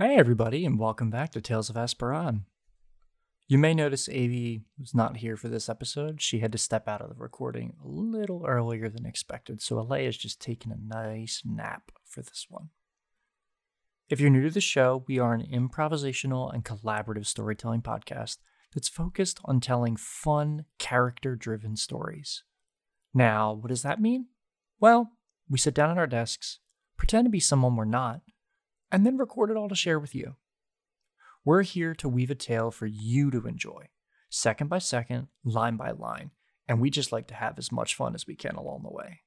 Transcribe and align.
Hey, 0.00 0.14
everybody, 0.14 0.64
and 0.64 0.78
welcome 0.78 1.10
back 1.10 1.32
to 1.32 1.40
Tales 1.40 1.68
of 1.68 1.74
Esperan. 1.74 2.42
You 3.48 3.58
may 3.58 3.74
notice 3.74 4.08
Avi 4.08 4.62
was 4.78 4.94
not 4.94 5.16
here 5.16 5.36
for 5.36 5.48
this 5.48 5.68
episode. 5.68 6.22
She 6.22 6.38
had 6.38 6.52
to 6.52 6.58
step 6.58 6.86
out 6.86 7.02
of 7.02 7.08
the 7.08 7.16
recording 7.16 7.74
a 7.84 7.88
little 7.88 8.46
earlier 8.46 8.88
than 8.88 9.04
expected, 9.04 9.60
so 9.60 9.76
Alea 9.76 10.06
is 10.06 10.16
just 10.16 10.40
taking 10.40 10.70
a 10.70 10.76
nice 10.76 11.42
nap 11.44 11.90
for 12.04 12.22
this 12.22 12.46
one. 12.48 12.68
If 14.08 14.20
you're 14.20 14.30
new 14.30 14.44
to 14.44 14.50
the 14.50 14.60
show, 14.60 15.02
we 15.08 15.18
are 15.18 15.34
an 15.34 15.44
improvisational 15.44 16.54
and 16.54 16.64
collaborative 16.64 17.26
storytelling 17.26 17.82
podcast 17.82 18.36
that's 18.72 18.88
focused 18.88 19.40
on 19.46 19.58
telling 19.58 19.96
fun, 19.96 20.64
character 20.78 21.34
driven 21.34 21.74
stories. 21.74 22.44
Now, 23.12 23.52
what 23.52 23.70
does 23.70 23.82
that 23.82 24.00
mean? 24.00 24.28
Well, 24.78 25.10
we 25.50 25.58
sit 25.58 25.74
down 25.74 25.90
at 25.90 25.98
our 25.98 26.06
desks, 26.06 26.60
pretend 26.96 27.24
to 27.24 27.30
be 27.30 27.40
someone 27.40 27.74
we're 27.74 27.84
not, 27.84 28.20
and 28.90 29.04
then 29.04 29.16
record 29.16 29.50
it 29.50 29.56
all 29.56 29.68
to 29.68 29.74
share 29.74 29.98
with 29.98 30.14
you. 30.14 30.36
We're 31.44 31.62
here 31.62 31.94
to 31.94 32.08
weave 32.08 32.30
a 32.30 32.34
tale 32.34 32.70
for 32.70 32.86
you 32.86 33.30
to 33.30 33.46
enjoy, 33.46 33.88
second 34.28 34.68
by 34.68 34.78
second, 34.78 35.28
line 35.44 35.76
by 35.76 35.92
line, 35.92 36.32
and 36.68 36.80
we 36.80 36.90
just 36.90 37.12
like 37.12 37.26
to 37.28 37.34
have 37.34 37.58
as 37.58 37.72
much 37.72 37.94
fun 37.94 38.14
as 38.14 38.26
we 38.26 38.34
can 38.34 38.56
along 38.56 38.82
the 38.82 38.92
way. 38.92 39.20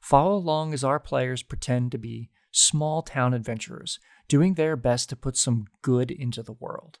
Follow 0.00 0.36
along 0.36 0.72
as 0.72 0.84
our 0.84 1.00
players 1.00 1.42
pretend 1.42 1.92
to 1.92 1.98
be 1.98 2.30
small 2.50 3.02
town 3.02 3.34
adventurers, 3.34 3.98
doing 4.28 4.54
their 4.54 4.76
best 4.76 5.08
to 5.10 5.16
put 5.16 5.36
some 5.36 5.66
good 5.82 6.10
into 6.10 6.42
the 6.42 6.52
world. 6.52 6.98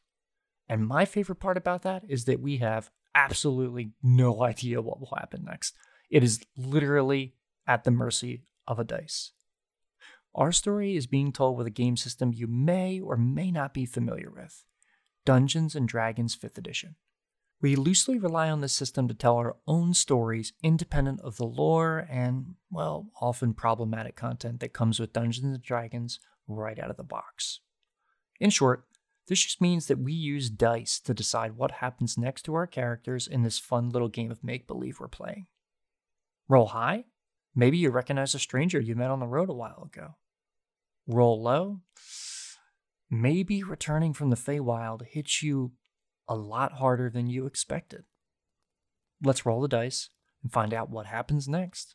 And 0.68 0.86
my 0.86 1.04
favorite 1.04 1.40
part 1.40 1.56
about 1.56 1.82
that 1.82 2.02
is 2.08 2.24
that 2.24 2.40
we 2.40 2.58
have 2.58 2.90
absolutely 3.14 3.92
no 4.02 4.42
idea 4.44 4.82
what 4.82 5.00
will 5.00 5.16
happen 5.16 5.44
next. 5.44 5.74
It 6.10 6.22
is 6.22 6.40
literally 6.56 7.34
at 7.66 7.84
the 7.84 7.90
mercy 7.90 8.44
of 8.66 8.78
a 8.78 8.84
dice. 8.84 9.32
Our 10.36 10.52
story 10.52 10.96
is 10.96 11.06
being 11.06 11.32
told 11.32 11.56
with 11.56 11.66
a 11.66 11.70
game 11.70 11.96
system 11.96 12.34
you 12.34 12.46
may 12.46 13.00
or 13.00 13.16
may 13.16 13.50
not 13.50 13.72
be 13.72 13.86
familiar 13.86 14.30
with 14.30 14.66
Dungeons 15.24 15.74
and 15.74 15.88
Dragons 15.88 16.36
5th 16.36 16.58
Edition. 16.58 16.96
We 17.62 17.74
loosely 17.74 18.18
rely 18.18 18.50
on 18.50 18.60
this 18.60 18.74
system 18.74 19.08
to 19.08 19.14
tell 19.14 19.38
our 19.38 19.56
own 19.66 19.94
stories 19.94 20.52
independent 20.62 21.22
of 21.22 21.38
the 21.38 21.46
lore 21.46 22.06
and, 22.10 22.56
well, 22.70 23.06
often 23.18 23.54
problematic 23.54 24.14
content 24.14 24.60
that 24.60 24.74
comes 24.74 25.00
with 25.00 25.14
Dungeons 25.14 25.54
and 25.54 25.62
Dragons 25.62 26.20
right 26.46 26.78
out 26.78 26.90
of 26.90 26.98
the 26.98 27.02
box. 27.02 27.60
In 28.38 28.50
short, 28.50 28.84
this 29.28 29.42
just 29.42 29.62
means 29.62 29.86
that 29.86 30.00
we 30.00 30.12
use 30.12 30.50
dice 30.50 31.00
to 31.00 31.14
decide 31.14 31.56
what 31.56 31.70
happens 31.70 32.18
next 32.18 32.42
to 32.42 32.54
our 32.54 32.66
characters 32.66 33.26
in 33.26 33.42
this 33.42 33.58
fun 33.58 33.88
little 33.88 34.08
game 34.08 34.30
of 34.30 34.44
make 34.44 34.66
believe 34.66 35.00
we're 35.00 35.08
playing. 35.08 35.46
Roll 36.46 36.66
high? 36.66 37.06
Maybe 37.54 37.78
you 37.78 37.88
recognize 37.88 38.34
a 38.34 38.38
stranger 38.38 38.78
you 38.78 38.94
met 38.94 39.10
on 39.10 39.20
the 39.20 39.26
road 39.26 39.48
a 39.48 39.54
while 39.54 39.88
ago 39.90 40.14
roll 41.06 41.42
low, 41.42 41.80
maybe 43.10 43.62
returning 43.62 44.12
from 44.12 44.30
the 44.30 44.36
Feywild 44.36 45.02
hits 45.06 45.42
you 45.42 45.72
a 46.28 46.34
lot 46.34 46.72
harder 46.72 47.08
than 47.08 47.28
you 47.28 47.46
expected. 47.46 48.04
Let's 49.22 49.46
roll 49.46 49.60
the 49.60 49.68
dice 49.68 50.10
and 50.42 50.52
find 50.52 50.74
out 50.74 50.90
what 50.90 51.06
happens 51.06 51.48
next. 51.48 51.94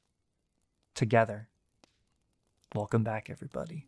Together. 0.96 1.50
Welcome 2.74 3.04
back, 3.04 3.30
everybody. 3.30 3.88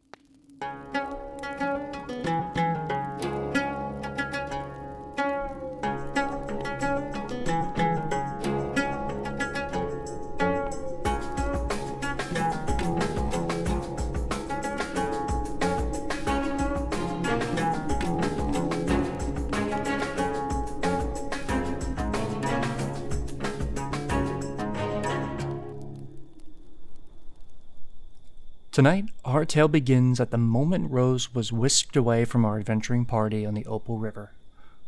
Tonight, 28.73 29.05
our 29.23 29.45
tale 29.45 29.67
begins 29.67 30.19
at 30.19 30.31
the 30.31 30.37
moment 30.39 30.89
Rose 30.89 31.31
was 31.31 31.53
whisked 31.53 31.95
away 31.95 32.25
from 32.25 32.43
our 32.43 32.57
adventuring 32.57 33.05
party 33.05 33.45
on 33.45 33.53
the 33.53 33.67
Opal 33.67 33.99
River, 33.99 34.31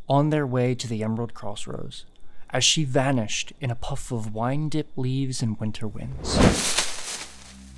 on 0.09 0.31
their 0.31 0.47
way 0.47 0.73
to 0.73 0.87
the 0.87 1.03
Emerald 1.03 1.35
Crossroads, 1.35 2.07
as 2.49 2.63
she 2.63 2.83
vanished 2.83 3.53
in 3.61 3.69
a 3.69 3.75
puff 3.75 4.11
of 4.11 4.33
wine 4.33 4.69
dipped 4.69 4.97
leaves 4.97 5.43
and 5.43 5.59
winter 5.59 5.87
winds. 5.87 6.35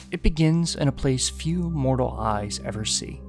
It 0.09 0.23
begins 0.23 0.77
in 0.77 0.87
a 0.87 0.93
place 0.93 1.27
few 1.27 1.69
mortal 1.69 2.11
eyes 2.11 2.61
ever 2.63 2.85
see. 2.85 3.19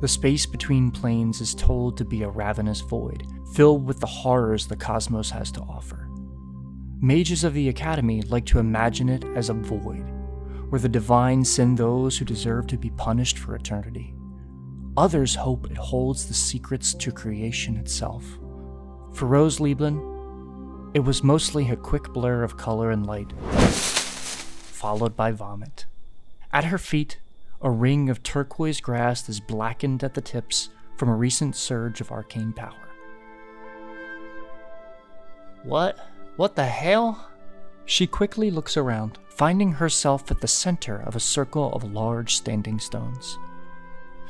The 0.00 0.08
space 0.08 0.46
between 0.46 0.90
planes 0.90 1.42
is 1.42 1.54
told 1.54 1.98
to 1.98 2.06
be 2.06 2.22
a 2.22 2.30
ravenous 2.30 2.80
void, 2.80 3.22
filled 3.52 3.84
with 3.84 4.00
the 4.00 4.06
horrors 4.06 4.66
the 4.66 4.76
cosmos 4.76 5.28
has 5.28 5.52
to 5.52 5.60
offer. 5.60 6.08
Mages 7.02 7.44
of 7.44 7.52
the 7.52 7.68
Academy 7.68 8.22
like 8.22 8.46
to 8.46 8.60
imagine 8.60 9.10
it 9.10 9.24
as 9.36 9.50
a 9.50 9.52
void 9.52 10.15
where 10.68 10.80
the 10.80 10.88
divine 10.88 11.44
send 11.44 11.78
those 11.78 12.18
who 12.18 12.24
deserve 12.24 12.66
to 12.66 12.76
be 12.76 12.90
punished 12.90 13.38
for 13.38 13.54
eternity. 13.54 14.14
Others 14.96 15.34
hope 15.34 15.70
it 15.70 15.76
holds 15.76 16.26
the 16.26 16.34
secrets 16.34 16.94
to 16.94 17.12
creation 17.12 17.76
itself. 17.76 18.24
For 19.12 19.26
Rose 19.26 19.58
Lieblin, 19.58 20.94
it 20.94 21.00
was 21.00 21.22
mostly 21.22 21.70
a 21.70 21.76
quick 21.76 22.12
blur 22.12 22.42
of 22.42 22.56
color 22.56 22.90
and 22.90 23.06
light, 23.06 23.32
followed 23.40 25.14
by 25.14 25.32
vomit. 25.32 25.86
At 26.52 26.64
her 26.64 26.78
feet, 26.78 27.20
a 27.60 27.70
ring 27.70 28.08
of 28.08 28.22
turquoise 28.22 28.80
grass 28.80 29.28
is 29.28 29.40
blackened 29.40 30.02
at 30.02 30.14
the 30.14 30.20
tips 30.20 30.70
from 30.96 31.08
a 31.08 31.14
recent 31.14 31.56
surge 31.56 32.00
of 32.00 32.10
arcane 32.10 32.52
power. 32.52 32.88
What? 35.62 35.98
What 36.36 36.56
the 36.56 36.64
hell? 36.64 37.30
She 37.86 38.06
quickly 38.08 38.50
looks 38.50 38.76
around, 38.76 39.18
finding 39.28 39.72
herself 39.72 40.28
at 40.30 40.40
the 40.40 40.48
center 40.48 40.96
of 41.02 41.14
a 41.14 41.20
circle 41.20 41.72
of 41.72 41.84
large 41.84 42.34
standing 42.34 42.80
stones. 42.80 43.38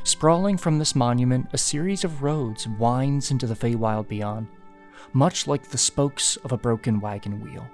Sprawling 0.05 0.59
from 0.59 0.79
this 0.79 0.95
monument, 0.95 1.49
a 1.53 1.59
series 1.59 2.05
of 2.05 2.23
roads 2.23 2.69
winds 2.79 3.31
into 3.31 3.47
the 3.47 3.57
Feywild 3.57 4.09
beyond, 4.09 4.47
much 5.15 5.47
like 5.47 5.69
the 5.69 5.79
spokes 5.79 6.37
of 6.45 6.53
a 6.53 6.59
broken 6.59 7.01
wagon 7.01 7.41
wheel. 7.41 7.67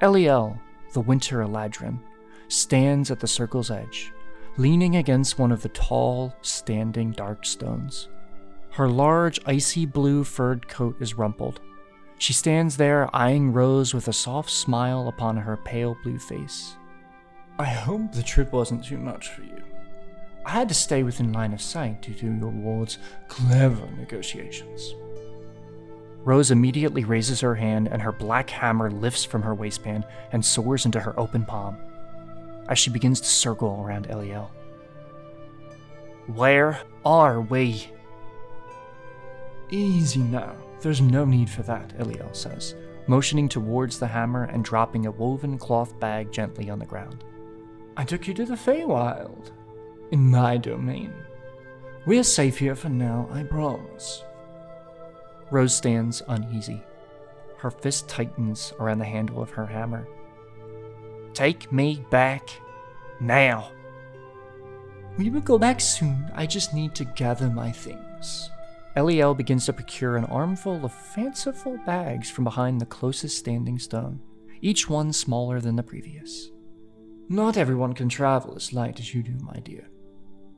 Eliel, 0.00 0.58
the 0.94 1.00
Winter 1.00 1.42
Eladrin, 1.42 2.00
stands 2.48 3.10
at 3.10 3.20
the 3.20 3.28
circle's 3.28 3.70
edge, 3.70 4.12
leaning 4.56 4.96
against 4.96 5.38
one 5.38 5.52
of 5.52 5.62
the 5.62 5.68
tall, 5.68 6.34
standing 6.40 7.12
dark 7.12 7.44
stones. 7.44 8.08
Her 8.70 8.88
large, 8.88 9.38
icy 9.44 9.84
blue 9.84 10.24
furred 10.24 10.66
coat 10.66 10.96
is 10.98 11.18
rumpled, 11.18 11.60
she 12.20 12.34
stands 12.34 12.76
there, 12.76 13.08
eyeing 13.16 13.50
Rose 13.50 13.94
with 13.94 14.06
a 14.06 14.12
soft 14.12 14.50
smile 14.50 15.08
upon 15.08 15.38
her 15.38 15.56
pale 15.56 15.96
blue 16.02 16.18
face. 16.18 16.76
I 17.58 17.64
hope 17.64 18.12
the 18.12 18.22
trip 18.22 18.52
wasn't 18.52 18.84
too 18.84 18.98
much 18.98 19.28
for 19.28 19.40
you. 19.40 19.56
I 20.44 20.50
had 20.50 20.68
to 20.68 20.74
stay 20.74 21.02
within 21.02 21.32
line 21.32 21.54
of 21.54 21.62
sight 21.62 22.02
due 22.02 22.12
to 22.12 22.26
your 22.26 22.50
ward's 22.50 22.98
clever 23.28 23.88
negotiations. 23.96 24.94
Rose 26.22 26.50
immediately 26.50 27.04
raises 27.04 27.40
her 27.40 27.54
hand, 27.54 27.88
and 27.88 28.02
her 28.02 28.12
black 28.12 28.50
hammer 28.50 28.90
lifts 28.90 29.24
from 29.24 29.40
her 29.40 29.54
waistband 29.54 30.04
and 30.30 30.44
soars 30.44 30.84
into 30.84 31.00
her 31.00 31.18
open 31.18 31.46
palm 31.46 31.78
as 32.68 32.78
she 32.78 32.90
begins 32.90 33.22
to 33.22 33.28
circle 33.28 33.82
around 33.82 34.08
Eliel. 34.08 34.50
Where 36.26 36.82
are 37.02 37.40
we? 37.40 37.88
Easy 39.70 40.20
now. 40.20 40.54
There's 40.80 41.00
no 41.00 41.24
need 41.24 41.50
for 41.50 41.62
that, 41.62 41.96
Eliel 41.98 42.34
says, 42.34 42.74
motioning 43.06 43.48
towards 43.48 43.98
the 43.98 44.06
hammer 44.06 44.44
and 44.44 44.64
dropping 44.64 45.06
a 45.06 45.10
woven 45.10 45.58
cloth 45.58 45.98
bag 46.00 46.32
gently 46.32 46.70
on 46.70 46.78
the 46.78 46.86
ground. 46.86 47.24
I 47.96 48.04
took 48.04 48.26
you 48.26 48.34
to 48.34 48.46
the 48.46 48.54
Feywild. 48.54 49.52
In 50.10 50.30
my 50.30 50.56
domain. 50.56 51.12
We're 52.06 52.24
safe 52.24 52.58
here 52.58 52.74
for 52.74 52.88
now, 52.88 53.28
I 53.30 53.42
promise. 53.42 54.24
Rose 55.50 55.74
stands 55.74 56.22
uneasy. 56.28 56.82
Her 57.58 57.70
fist 57.70 58.08
tightens 58.08 58.72
around 58.80 59.00
the 59.00 59.04
handle 59.04 59.42
of 59.42 59.50
her 59.50 59.66
hammer. 59.66 60.08
Take 61.34 61.70
me 61.70 62.04
back 62.10 62.48
now. 63.20 63.70
We 65.18 65.28
will 65.28 65.42
go 65.42 65.58
back 65.58 65.80
soon. 65.80 66.30
I 66.34 66.46
just 66.46 66.72
need 66.72 66.94
to 66.94 67.04
gather 67.04 67.48
my 67.50 67.70
things. 67.70 68.50
Eliel 68.96 69.36
begins 69.36 69.66
to 69.66 69.72
procure 69.72 70.16
an 70.16 70.24
armful 70.24 70.84
of 70.84 70.92
fanciful 70.92 71.78
bags 71.86 72.28
from 72.28 72.44
behind 72.44 72.80
the 72.80 72.86
closest 72.86 73.38
standing 73.38 73.78
stone, 73.78 74.20
each 74.60 74.88
one 74.88 75.12
smaller 75.12 75.60
than 75.60 75.76
the 75.76 75.82
previous. 75.82 76.50
Not 77.28 77.56
everyone 77.56 77.94
can 77.94 78.08
travel 78.08 78.54
as 78.56 78.72
light 78.72 78.98
as 78.98 79.14
you 79.14 79.22
do, 79.22 79.36
my 79.40 79.60
dear, 79.60 79.88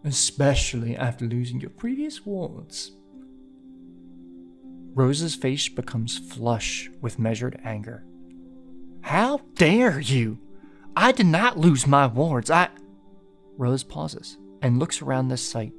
especially 0.05 0.97
after 0.97 1.27
losing 1.27 1.61
your 1.61 1.71
previous 1.71 2.25
wards. 2.25 2.93
Rose's 4.95 5.35
face 5.35 5.69
becomes 5.69 6.19
flush 6.19 6.91
with 7.01 7.19
measured 7.19 7.61
anger. 7.65 8.05
How 9.03 9.41
dare 9.55 10.01
you! 10.01 10.39
I 10.97 11.13
did 11.13 11.27
not 11.27 11.59
lose 11.59 11.87
my 11.87 12.07
wards. 12.07 12.51
I. 12.51 12.69
Rose 13.57 13.83
pauses 13.83 14.39
and 14.61 14.79
looks 14.79 15.03
around 15.03 15.29
this 15.29 15.43
sight 15.43 15.73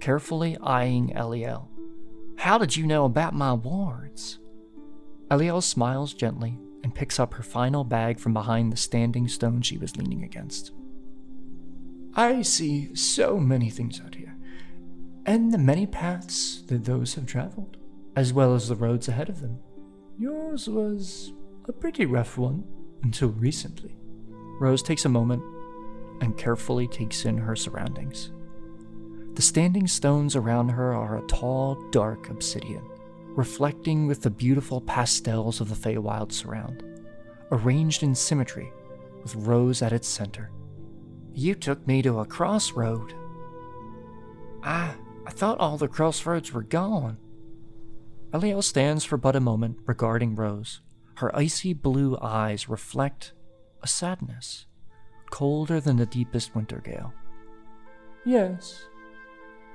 carefully 0.00 0.56
eyeing 0.62 1.12
Eliel. 1.16 1.68
How 2.46 2.58
did 2.58 2.76
you 2.76 2.86
know 2.86 3.06
about 3.06 3.34
my 3.34 3.54
wards? 3.54 4.38
Eliel 5.32 5.60
smiles 5.60 6.14
gently 6.14 6.56
and 6.84 6.94
picks 6.94 7.18
up 7.18 7.34
her 7.34 7.42
final 7.42 7.82
bag 7.82 8.20
from 8.20 8.32
behind 8.32 8.72
the 8.72 8.76
standing 8.76 9.26
stone 9.26 9.62
she 9.62 9.78
was 9.78 9.96
leaning 9.96 10.22
against. 10.22 10.70
I 12.14 12.42
see 12.42 12.94
so 12.94 13.38
many 13.38 13.68
things 13.68 14.00
out 14.00 14.14
here, 14.14 14.36
and 15.26 15.52
the 15.52 15.58
many 15.58 15.88
paths 15.88 16.62
that 16.68 16.84
those 16.84 17.14
have 17.14 17.26
traveled, 17.26 17.78
as 18.14 18.32
well 18.32 18.54
as 18.54 18.68
the 18.68 18.76
roads 18.76 19.08
ahead 19.08 19.28
of 19.28 19.40
them. 19.40 19.58
Yours 20.16 20.68
was 20.68 21.32
a 21.66 21.72
pretty 21.72 22.06
rough 22.06 22.38
one 22.38 22.62
until 23.02 23.30
recently. 23.30 23.96
Rose 24.60 24.84
takes 24.84 25.04
a 25.04 25.08
moment 25.08 25.42
and 26.20 26.38
carefully 26.38 26.86
takes 26.86 27.24
in 27.24 27.38
her 27.38 27.56
surroundings. 27.56 28.30
The 29.36 29.42
standing 29.42 29.86
stones 29.86 30.34
around 30.34 30.70
her 30.70 30.94
are 30.94 31.18
a 31.18 31.26
tall, 31.26 31.74
dark 31.90 32.30
obsidian, 32.30 32.82
reflecting 33.26 34.06
with 34.06 34.22
the 34.22 34.30
beautiful 34.30 34.80
pastels 34.80 35.60
of 35.60 35.68
the 35.68 35.74
Feywild 35.74 36.32
surround, 36.32 36.82
arranged 37.52 38.02
in 38.02 38.14
symmetry, 38.14 38.72
with 39.22 39.34
Rose 39.34 39.82
at 39.82 39.92
its 39.92 40.08
center. 40.08 40.50
You 41.34 41.54
took 41.54 41.86
me 41.86 42.00
to 42.00 42.20
a 42.20 42.24
crossroad. 42.24 43.12
I, 44.62 44.94
I 45.26 45.30
thought 45.32 45.58
all 45.58 45.76
the 45.76 45.86
crossroads 45.86 46.54
were 46.54 46.62
gone. 46.62 47.18
Eliel 48.32 48.64
stands 48.64 49.04
for 49.04 49.18
but 49.18 49.36
a 49.36 49.40
moment, 49.40 49.76
regarding 49.84 50.34
Rose. 50.34 50.80
Her 51.16 51.36
icy 51.36 51.74
blue 51.74 52.16
eyes 52.22 52.70
reflect 52.70 53.34
a 53.82 53.86
sadness, 53.86 54.64
colder 55.28 55.78
than 55.78 55.98
the 55.98 56.06
deepest 56.06 56.54
winter 56.54 56.80
gale. 56.82 57.12
Yes, 58.24 58.88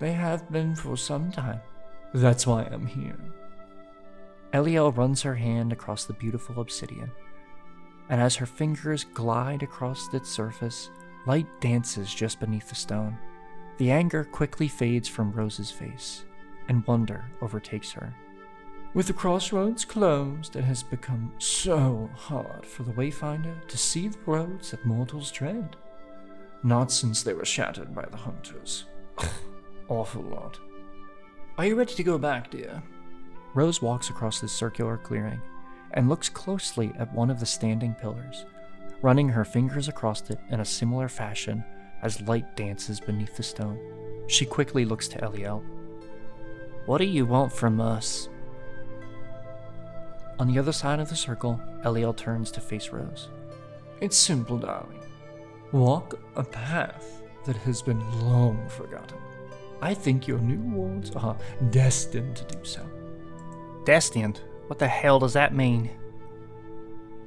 they 0.01 0.11
have 0.11 0.51
been 0.51 0.75
for 0.75 0.97
some 0.97 1.31
time. 1.31 1.61
That's 2.15 2.47
why 2.47 2.63
I'm 2.63 2.87
here. 2.87 3.19
Eliel 4.51 4.97
runs 4.97 5.21
her 5.21 5.35
hand 5.35 5.71
across 5.71 6.05
the 6.05 6.13
beautiful 6.13 6.59
obsidian, 6.59 7.11
and 8.09 8.19
as 8.19 8.35
her 8.35 8.47
fingers 8.47 9.05
glide 9.13 9.61
across 9.61 10.11
its 10.11 10.27
surface, 10.27 10.89
light 11.27 11.47
dances 11.61 12.13
just 12.13 12.39
beneath 12.39 12.67
the 12.67 12.75
stone. 12.75 13.15
The 13.77 13.91
anger 13.91 14.23
quickly 14.23 14.67
fades 14.67 15.07
from 15.07 15.31
Rose's 15.31 15.69
face, 15.69 16.25
and 16.67 16.85
wonder 16.87 17.23
overtakes 17.39 17.91
her. 17.91 18.13
With 18.95 19.05
the 19.05 19.13
crossroads 19.13 19.85
closed, 19.85 20.55
it 20.55 20.63
has 20.63 20.81
become 20.81 21.31
so 21.37 22.09
hard 22.15 22.65
for 22.65 22.81
the 22.83 22.91
Wayfinder 22.91 23.65
to 23.67 23.77
see 23.77 24.07
the 24.07 24.17
roads 24.25 24.71
that 24.71 24.83
mortals 24.83 25.31
tread. 25.31 25.77
Not 26.63 26.91
since 26.91 27.21
they 27.21 27.33
were 27.33 27.45
shattered 27.45 27.93
by 27.93 28.05
the 28.09 28.17
hunters 28.17 28.85
awful 29.91 30.23
lot. 30.23 30.57
Are 31.57 31.65
you 31.65 31.75
ready 31.75 31.93
to 31.93 32.03
go 32.03 32.17
back, 32.17 32.49
dear? 32.49 32.81
Rose 33.53 33.81
walks 33.81 34.09
across 34.09 34.39
this 34.39 34.53
circular 34.53 34.97
clearing 34.97 35.41
and 35.91 36.07
looks 36.07 36.29
closely 36.29 36.93
at 36.97 37.13
one 37.13 37.29
of 37.29 37.41
the 37.41 37.45
standing 37.45 37.93
pillars, 37.95 38.45
running 39.01 39.27
her 39.27 39.43
fingers 39.43 39.89
across 39.89 40.29
it 40.29 40.39
in 40.49 40.61
a 40.61 40.65
similar 40.65 41.09
fashion 41.09 41.61
as 42.01 42.21
light 42.21 42.55
dances 42.55 43.01
beneath 43.01 43.35
the 43.35 43.43
stone. 43.43 43.77
She 44.27 44.45
quickly 44.45 44.85
looks 44.85 45.09
to 45.09 45.19
Eliel. 45.19 45.61
What 46.85 46.99
do 46.99 47.05
you 47.05 47.25
want 47.25 47.51
from 47.51 47.81
us? 47.81 48.29
On 50.39 50.47
the 50.47 50.57
other 50.57 50.71
side 50.71 51.01
of 51.01 51.09
the 51.09 51.17
circle, 51.17 51.59
Eliel 51.83 52.15
turns 52.15 52.49
to 52.51 52.61
face 52.61 52.89
Rose. 52.89 53.27
It's 53.99 54.15
simple, 54.15 54.57
darling. 54.57 55.03
Walk 55.73 56.17
a 56.37 56.45
path 56.45 57.21
that 57.45 57.57
has 57.57 57.81
been 57.81 57.99
long 58.21 58.69
forgotten. 58.69 59.17
I 59.81 59.93
think 59.93 60.27
your 60.27 60.39
new 60.39 60.61
wards 60.75 61.11
are 61.15 61.35
destined 61.71 62.35
to 62.35 62.45
do 62.45 62.63
so. 62.63 62.81
Destined? 63.85 64.41
What 64.67 64.79
the 64.79 64.87
hell 64.87 65.19
does 65.19 65.33
that 65.33 65.55
mean? 65.55 65.89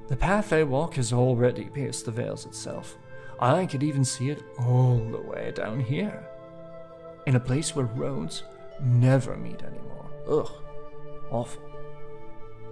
The 0.09 0.17
path 0.17 0.51
they 0.51 0.65
walk 0.65 0.95
has 0.95 1.13
already 1.13 1.65
pierced 1.65 2.05
the 2.05 2.13
veils 2.13 2.47
itself. 2.47 2.99
I 3.41 3.67
could 3.67 3.83
even 3.83 4.05
see 4.05 4.31
it 4.31 4.43
all 4.59 4.99
the 4.99 5.21
way 5.21 5.53
down 5.55 5.81
here. 5.81 6.29
In 7.27 7.37
a 7.37 7.41
place 7.41 7.75
where 7.75 7.87
roads 7.87 8.45
never 8.81 9.37
meet 9.37 9.63
anymore. 9.63 10.11
Ugh, 10.29 10.51
awful. 11.31 11.63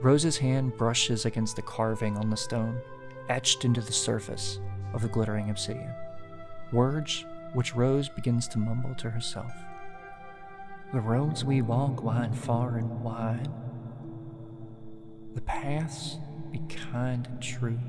Rose's 0.01 0.37
hand 0.37 0.77
brushes 0.77 1.25
against 1.25 1.57
the 1.57 1.63
carving 1.63 2.17
on 2.17 2.31
the 2.31 2.37
stone, 2.37 2.81
etched 3.29 3.65
into 3.65 3.81
the 3.81 3.93
surface 3.93 4.61
of 4.95 5.03
the 5.03 5.09
glittering 5.09 5.51
obsidian. 5.51 5.95
Words 6.73 7.25
which 7.55 7.75
Rose 7.75 8.09
begins 8.09 8.49
to 8.49 8.59
mumble 8.59 8.95
to 8.97 9.11
herself. 9.11 9.53
The 10.93 11.01
roads 11.01 11.43
we 11.43 11.63
walk 11.63 12.03
wind 12.03 12.37
far 12.37 12.77
and 12.77 13.01
wide. 13.01 13.49
The 15.35 15.41
paths 15.41 16.19
be 16.51 16.61
kind 16.69 17.27
and 17.27 17.41
true. 17.41 17.81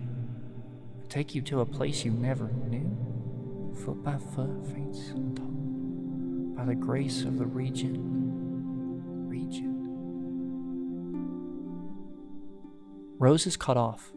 Take 1.10 1.36
you 1.36 1.42
to 1.42 1.60
a 1.60 1.66
place 1.66 2.06
you 2.06 2.12
never 2.12 2.48
knew. 2.70 3.76
Foot 3.84 4.02
by 4.06 4.18
foot, 4.18 4.66
fates 4.68 5.10
untold. 5.10 6.56
By 6.56 6.64
the 6.64 6.76
grace 6.76 7.24
of 7.24 7.38
the 7.38 7.46
region, 7.46 9.28
region. 9.28 9.84
Rose 13.20 13.46
is 13.46 13.58
cut 13.58 13.76
off 13.76 14.14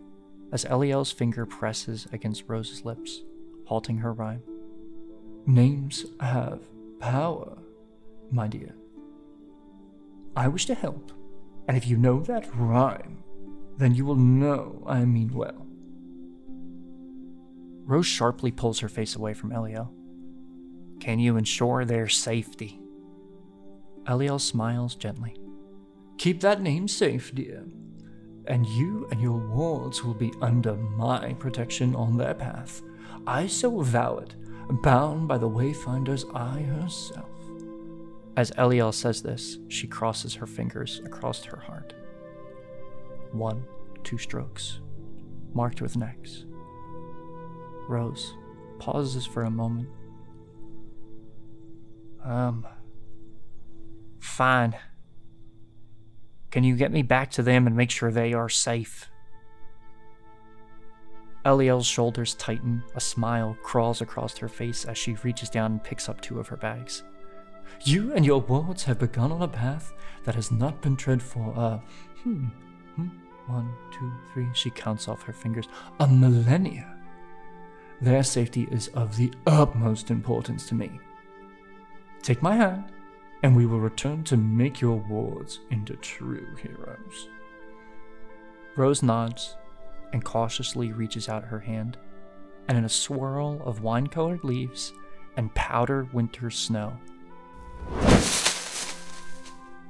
as 0.52 0.64
Eliel's 0.64 1.10
finger 1.10 1.44
presses 1.44 2.06
against 2.12 2.44
Rose's 2.46 2.84
lips, 2.84 3.24
halting 3.64 3.98
her 3.98 4.12
rhyme. 4.12 4.44
Names 5.44 6.06
have 6.20 6.60
power 7.00 7.58
my 8.30 8.48
dear. 8.48 8.74
I 10.36 10.48
wish 10.48 10.66
to 10.66 10.74
help, 10.74 11.12
and 11.66 11.76
if 11.76 11.86
you 11.86 11.96
know 11.96 12.20
that 12.22 12.48
rhyme, 12.54 13.22
then 13.78 13.94
you 13.94 14.04
will 14.04 14.16
know 14.16 14.82
I 14.86 15.04
mean 15.04 15.32
well. 15.32 15.66
Rose 17.84 18.06
sharply 18.06 18.50
pulls 18.50 18.80
her 18.80 18.88
face 18.88 19.14
away 19.14 19.32
from 19.32 19.50
Eliel. 19.50 19.90
Can 21.00 21.18
you 21.18 21.36
ensure 21.36 21.84
their 21.84 22.08
safety? 22.08 22.80
Eliel 24.04 24.40
smiles 24.40 24.94
gently. 24.94 25.36
Keep 26.18 26.40
that 26.40 26.62
name 26.62 26.88
safe, 26.88 27.34
dear, 27.34 27.64
and 28.46 28.66
you 28.66 29.06
and 29.10 29.20
your 29.20 29.38
wards 29.38 30.02
will 30.02 30.14
be 30.14 30.32
under 30.40 30.74
my 30.74 31.34
protection 31.34 31.94
on 31.94 32.16
their 32.16 32.34
path. 32.34 32.82
I 33.26 33.46
so 33.46 33.80
vow 33.82 34.18
it, 34.18 34.34
bound 34.82 35.28
by 35.28 35.38
the 35.38 35.48
Wayfinder's 35.48 36.24
eye 36.34 36.62
herself. 36.62 37.35
As 38.36 38.50
Eliel 38.52 38.92
says 38.92 39.22
this, 39.22 39.58
she 39.68 39.86
crosses 39.86 40.34
her 40.34 40.46
fingers 40.46 41.00
across 41.04 41.42
her 41.44 41.56
heart. 41.56 41.94
One, 43.32 43.64
two 44.04 44.18
strokes, 44.18 44.80
marked 45.54 45.80
with 45.80 45.96
necks. 45.96 46.44
Rose 47.88 48.34
pauses 48.78 49.24
for 49.24 49.44
a 49.44 49.50
moment. 49.50 49.88
Um, 52.22 52.66
fine. 54.20 54.76
Can 56.50 56.64
you 56.64 56.76
get 56.76 56.92
me 56.92 57.02
back 57.02 57.30
to 57.32 57.42
them 57.42 57.66
and 57.66 57.76
make 57.76 57.90
sure 57.90 58.10
they 58.10 58.34
are 58.34 58.48
safe? 58.48 59.08
Eliel's 61.44 61.86
shoulders 61.86 62.34
tighten, 62.34 62.82
a 62.96 63.00
smile 63.00 63.56
crawls 63.62 64.00
across 64.00 64.36
her 64.38 64.48
face 64.48 64.84
as 64.84 64.98
she 64.98 65.14
reaches 65.22 65.48
down 65.48 65.72
and 65.72 65.84
picks 65.84 66.08
up 66.08 66.20
two 66.20 66.40
of 66.40 66.48
her 66.48 66.56
bags. 66.56 67.04
You 67.84 68.12
and 68.14 68.24
your 68.24 68.40
wards 68.40 68.84
have 68.84 68.98
begun 68.98 69.32
on 69.32 69.42
a 69.42 69.48
path 69.48 69.92
that 70.24 70.34
has 70.34 70.50
not 70.50 70.80
been 70.82 70.96
tread 70.96 71.22
for, 71.22 71.52
uh, 71.56 71.78
hmm, 72.22 72.46
hmm, 72.94 73.08
one, 73.46 73.72
two, 73.92 74.12
three, 74.32 74.48
she 74.54 74.70
counts 74.70 75.08
off 75.08 75.22
her 75.22 75.32
fingers, 75.32 75.68
a 76.00 76.06
millennia. 76.06 76.96
Their 78.00 78.22
safety 78.22 78.68
is 78.70 78.88
of 78.88 79.16
the 79.16 79.32
utmost 79.46 80.10
importance 80.10 80.66
to 80.68 80.74
me. 80.74 81.00
Take 82.22 82.42
my 82.42 82.56
hand, 82.56 82.92
and 83.42 83.54
we 83.54 83.66
will 83.66 83.80
return 83.80 84.24
to 84.24 84.36
make 84.36 84.80
your 84.80 84.96
wards 84.96 85.60
into 85.70 85.94
true 85.96 86.56
heroes. 86.56 87.28
Rose 88.76 89.02
nods 89.02 89.56
and 90.12 90.24
cautiously 90.24 90.92
reaches 90.92 91.28
out 91.28 91.44
her 91.44 91.60
hand, 91.60 91.96
and 92.68 92.76
in 92.76 92.84
a 92.84 92.88
swirl 92.88 93.62
of 93.64 93.82
wine 93.82 94.06
colored 94.06 94.44
leaves 94.44 94.92
and 95.36 95.54
powdered 95.54 96.12
winter 96.12 96.50
snow, 96.50 96.98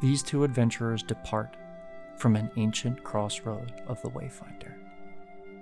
these 0.01 0.23
two 0.23 0.45
adventurers 0.45 1.03
depart 1.03 1.57
from 2.17 2.37
an 2.37 2.51
ancient 2.57 3.03
crossroad 3.03 3.73
of 3.87 4.01
the 4.03 4.11
Wayfinder, 4.11 4.75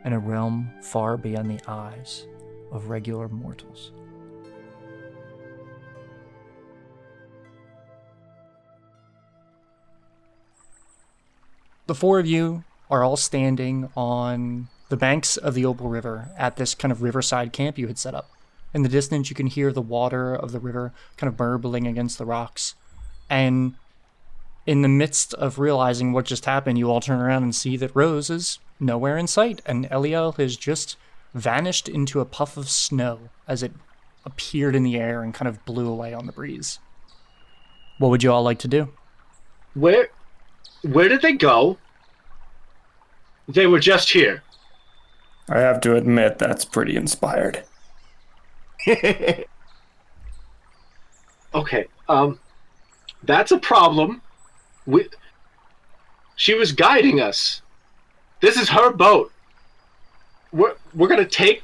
in 0.04 0.12
a 0.12 0.19
realm 0.19 0.71
far 0.83 1.16
beyond 1.16 1.50
the 1.50 1.61
eyes 1.69 2.26
of 2.71 2.88
regular 2.88 3.28
mortals. 3.28 3.93
The 11.87 11.95
four 11.95 12.19
of 12.19 12.26
you 12.26 12.64
are 12.90 13.04
all 13.04 13.16
standing 13.16 13.90
on 13.97 14.69
the 14.88 14.97
banks 14.97 15.37
of 15.37 15.54
the 15.54 15.64
Opal 15.64 15.88
River 15.88 16.31
at 16.38 16.57
this 16.57 16.75
kind 16.75 16.93
of 16.93 17.02
riverside 17.02 17.52
camp 17.52 17.78
you 17.78 17.87
had 17.87 17.99
set 17.99 18.14
up. 18.14 18.31
In 18.75 18.83
the 18.83 18.88
distance, 18.88 19.31
you 19.31 19.37
can 19.37 19.47
hear 19.47 19.73
the 19.73 19.81
water 19.81 20.35
of 20.35 20.52
the 20.52 20.59
river 20.59 20.93
kind 21.16 21.28
of 21.28 21.37
burbling 21.37 21.87
against 21.87 22.19
the 22.19 22.26
rocks. 22.26 22.75
And 23.31 23.76
in 24.66 24.83
the 24.83 24.88
midst 24.88 25.33
of 25.35 25.59
realizing 25.59 26.12
what 26.12 26.26
just 26.26 26.45
happened, 26.45 26.78
you 26.78 26.90
all 26.90 27.00
turn 27.00 27.21
around 27.21 27.45
and 27.45 27.54
see 27.54 27.76
that 27.76 27.95
Rose 27.95 28.31
is 28.31 28.59
nowhere 28.81 29.16
in 29.16 29.26
sight, 29.26 29.62
and 29.64 29.88
Eliel 29.90 30.37
has 30.38 30.57
just 30.57 30.97
vanished 31.33 31.88
into 31.88 32.21
a 32.21 32.25
puff 32.25 32.57
of 32.57 32.69
snow 32.69 33.31
as 33.47 33.62
it 33.62 33.73
appeared 34.25 34.75
in 34.75 34.83
the 34.83 34.97
air 34.97 35.23
and 35.23 35.35
kind 35.35 35.49
of 35.49 35.64
blew 35.64 35.88
away 35.88 36.12
on 36.12 36.26
the 36.26 36.33
breeze. 36.33 36.78
What 37.99 38.09
would 38.09 38.23
you 38.23 38.33
all 38.33 38.43
like 38.43 38.59
to 38.61 38.69
do? 38.69 38.88
Where 39.75 40.09
where 40.83 41.09
did 41.09 41.23
they 41.23 41.33
go? 41.33 41.78
They 43.49 43.66
were 43.66 43.81
just 43.81 44.11
here. 44.11 44.43
I 45.49 45.59
have 45.59 45.81
to 45.83 45.95
admit, 45.95 46.38
that's 46.38 46.64
pretty 46.64 46.97
inspired. 46.97 47.64
Okay. 51.55 51.87
Um 52.09 52.38
that's 53.23 53.53
a 53.53 53.59
problem. 53.59 54.21
We 54.87 55.09
She 56.37 56.55
was 56.55 56.73
guiding 56.73 57.21
us. 57.21 57.62
This 58.41 58.57
is 58.57 58.69
her 58.69 58.93
boat. 58.93 59.33
We're 60.53 60.75
we're 60.95 61.09
going 61.09 61.23
to 61.25 61.31
take 61.31 61.62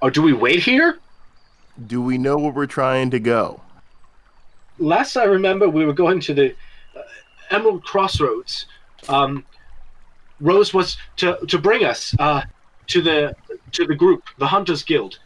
Or 0.00 0.10
do 0.10 0.22
we 0.22 0.32
wait 0.32 0.60
here? 0.60 0.98
Do 1.86 2.02
we 2.02 2.18
know 2.18 2.36
where 2.36 2.52
we're 2.52 2.66
trying 2.66 3.10
to 3.10 3.18
go? 3.18 3.62
last 4.78 5.16
I 5.16 5.24
remember, 5.24 5.68
we 5.68 5.84
were 5.86 5.92
going 5.92 6.20
to 6.20 6.34
the 6.34 6.54
uh, 6.96 7.02
Emerald 7.50 7.84
Crossroads. 7.84 8.66
Um, 9.08 9.44
Rose 10.40 10.74
was 10.74 10.96
to 11.16 11.38
to 11.46 11.58
bring 11.58 11.84
us 11.84 12.14
uh, 12.18 12.42
to 12.88 13.00
the 13.00 13.34
to 13.72 13.86
the 13.86 13.94
group, 13.94 14.24
the 14.38 14.46
Hunters 14.46 14.82
Guild. 14.82 15.18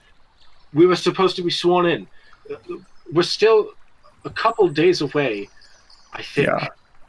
We 0.76 0.86
were 0.86 0.96
supposed 0.96 1.36
to 1.36 1.42
be 1.42 1.50
sworn 1.50 1.86
in. 1.86 2.06
We're 3.12 3.22
still 3.22 3.70
a 4.24 4.30
couple 4.30 4.68
days 4.68 5.00
away, 5.00 5.48
I 6.12 6.22
think. 6.22 6.48
Yeah. 6.48 6.68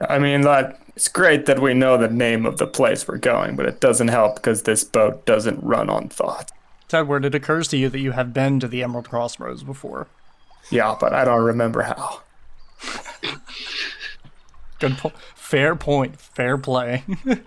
I 0.10 0.20
mean, 0.20 0.42
that 0.42 0.80
it's 0.96 1.08
great 1.08 1.46
that 1.48 1.60
we 1.60 1.74
know 1.74 1.98
the 1.98 2.08
name 2.08 2.46
of 2.46 2.58
the 2.58 2.68
place 2.68 3.08
we're 3.08 3.18
going, 3.18 3.56
but 3.56 3.66
it 3.66 3.80
doesn't 3.80 4.08
help 4.08 4.36
because 4.36 4.64
this 4.64 4.84
boat 4.84 5.26
doesn't 5.26 5.64
run 5.64 5.90
on 5.90 6.10
thought. 6.10 6.52
Tedward, 6.88 7.26
it 7.26 7.36
occurs 7.36 7.68
to 7.70 7.78
you 7.78 7.90
that 7.90 8.00
you 8.00 8.14
have 8.14 8.34
been 8.34 8.60
to 8.62 8.68
the 8.68 8.82
Emerald 8.84 9.10
Crossroads 9.10 9.64
before. 9.64 10.08
Yeah, 10.72 10.96
but 11.00 11.14
I 11.14 11.26
don't 11.26 11.44
remember 11.44 11.82
how. 11.82 12.22
Good 14.80 14.98
po- 14.98 15.12
fair 15.36 15.76
point. 15.76 16.20
Fair 16.20 16.58
play. 16.58 17.04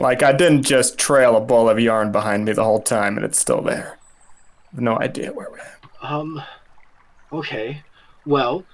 Like, 0.00 0.22
I 0.22 0.32
didn't 0.32 0.62
just 0.62 0.96
trail 0.96 1.36
a 1.36 1.40
ball 1.40 1.68
of 1.68 1.80
yarn 1.80 2.12
behind 2.12 2.44
me 2.44 2.52
the 2.52 2.62
whole 2.62 2.80
time 2.80 3.16
and 3.16 3.24
it's 3.26 3.38
still 3.38 3.60
there. 3.62 3.97
I 4.72 4.76
have 4.76 4.82
no 4.82 4.98
idea 4.98 5.32
where 5.32 5.50
we're 5.50 5.58
at. 5.58 5.78
Um. 6.02 6.42
Okay. 7.32 7.82
Well, 8.26 8.64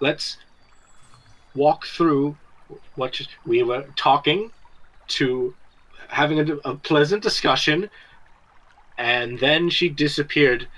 let's 0.00 0.36
walk 1.54 1.86
through 1.86 2.36
what 2.96 3.20
we 3.46 3.62
were 3.62 3.84
talking 3.96 4.50
to, 5.08 5.54
having 6.08 6.40
a, 6.40 6.56
a 6.64 6.76
pleasant 6.76 7.22
discussion, 7.22 7.90
and 8.98 9.38
then 9.38 9.70
she 9.70 9.88
disappeared 9.88 10.68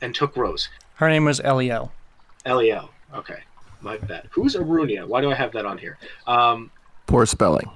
and 0.00 0.14
took 0.14 0.36
Rose. 0.36 0.68
Her 0.94 1.08
name 1.08 1.24
was 1.24 1.40
Eliel. 1.40 1.90
Lel. 2.44 2.90
Okay. 3.14 3.40
My 3.80 3.98
bad. 3.98 4.28
Who's 4.30 4.56
Arunia? 4.56 5.06
Why 5.06 5.20
do 5.20 5.30
I 5.30 5.34
have 5.34 5.52
that 5.52 5.66
on 5.66 5.78
here? 5.78 5.98
Um. 6.26 6.70
Poor 7.06 7.26
spelling. 7.26 7.70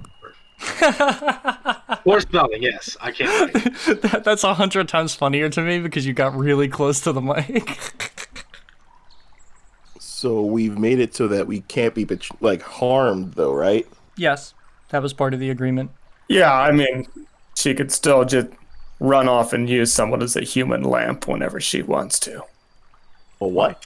Or 2.07 2.19
spelling. 2.21 2.63
Yes, 2.63 2.97
I 3.01 3.11
can't. 3.13 3.53
that, 4.03 4.23
that's 4.25 4.43
a 4.43 4.55
hundred 4.55 4.89
times 4.89 5.15
funnier 5.15 5.51
to 5.51 5.61
me 5.61 5.81
because 5.81 6.07
you 6.07 6.15
got 6.15 6.35
really 6.35 6.67
close 6.67 7.01
to 7.03 7.13
the 7.13 7.21
mic. 7.21 7.79
So 9.99 10.43
we've 10.43 10.79
made 10.79 10.99
it 10.99 11.15
so 11.15 11.29
that 11.29 11.47
we 11.47 11.61
can't 11.63 11.95
be 11.95 12.05
bet- 12.05 12.43
like 12.43 12.63
harmed, 12.63 13.35
though, 13.35 13.53
right? 13.53 13.87
yes, 14.17 14.55
that 14.91 15.03
was 15.03 15.13
part 15.13 15.35
of 15.35 15.41
the 15.41 15.51
agreement. 15.51 15.91
Yeah, 16.29 16.53
I 16.53 16.73
mean, 16.73 17.07
she 17.57 17.75
could 17.75 17.91
still 17.91 18.25
just 18.25 18.49
run 19.01 19.29
off 19.29 19.53
and 19.53 19.69
use 19.69 19.93
someone 19.93 20.23
as 20.23 20.37
a 20.37 20.43
human 20.43 20.83
lamp 20.83 21.27
whenever 21.27 21.59
she 21.59 21.83
wants 21.83 22.19
to. 22.21 22.45
Well, 23.41 23.51
what? 23.51 23.85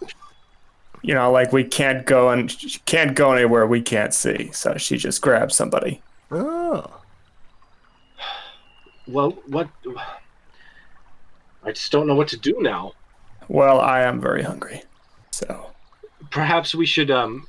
You 1.02 1.14
know, 1.14 1.30
like 1.30 1.52
we 1.52 1.64
can't 1.64 2.04
go 2.04 2.30
and 2.30 2.50
she 2.50 2.80
can't 2.80 3.14
go 3.14 3.32
anywhere 3.32 3.66
we 3.66 3.80
can't 3.80 4.12
see, 4.12 4.50
so 4.52 4.76
she 4.76 4.96
just 4.96 5.22
grabs 5.22 5.54
somebody. 5.54 6.02
Oh, 6.34 7.00
Well, 9.06 9.30
what? 9.46 9.68
I 11.62 11.72
just 11.72 11.92
don't 11.92 12.06
know 12.06 12.14
what 12.14 12.28
to 12.28 12.36
do 12.36 12.56
now. 12.60 12.92
Well, 13.48 13.80
I 13.80 14.02
am 14.02 14.20
very 14.20 14.42
hungry, 14.42 14.82
so 15.30 15.70
Perhaps 16.30 16.74
we 16.74 16.86
should 16.86 17.10
um 17.10 17.46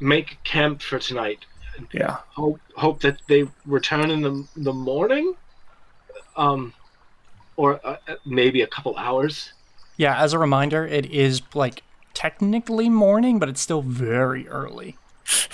make 0.00 0.38
camp 0.44 0.80
for 0.80 0.98
tonight. 0.98 1.44
yeah. 1.92 2.18
Hope 2.34 2.60
hope 2.76 3.00
that 3.00 3.18
they 3.28 3.46
return 3.66 4.10
in 4.10 4.22
the 4.22 4.46
the 4.56 4.72
morning. 4.72 5.34
Um, 6.36 6.72
or 7.56 7.80
uh, 7.84 7.96
maybe 8.24 8.62
a 8.62 8.66
couple 8.66 8.96
hours. 8.96 9.52
Yeah, 9.96 10.18
as 10.20 10.32
a 10.32 10.38
reminder, 10.38 10.86
it 10.86 11.06
is 11.06 11.42
like 11.54 11.82
technically 12.14 12.88
morning, 12.88 13.38
but 13.38 13.48
it's 13.48 13.60
still 13.60 13.82
very 13.82 14.48
early. 14.48 14.96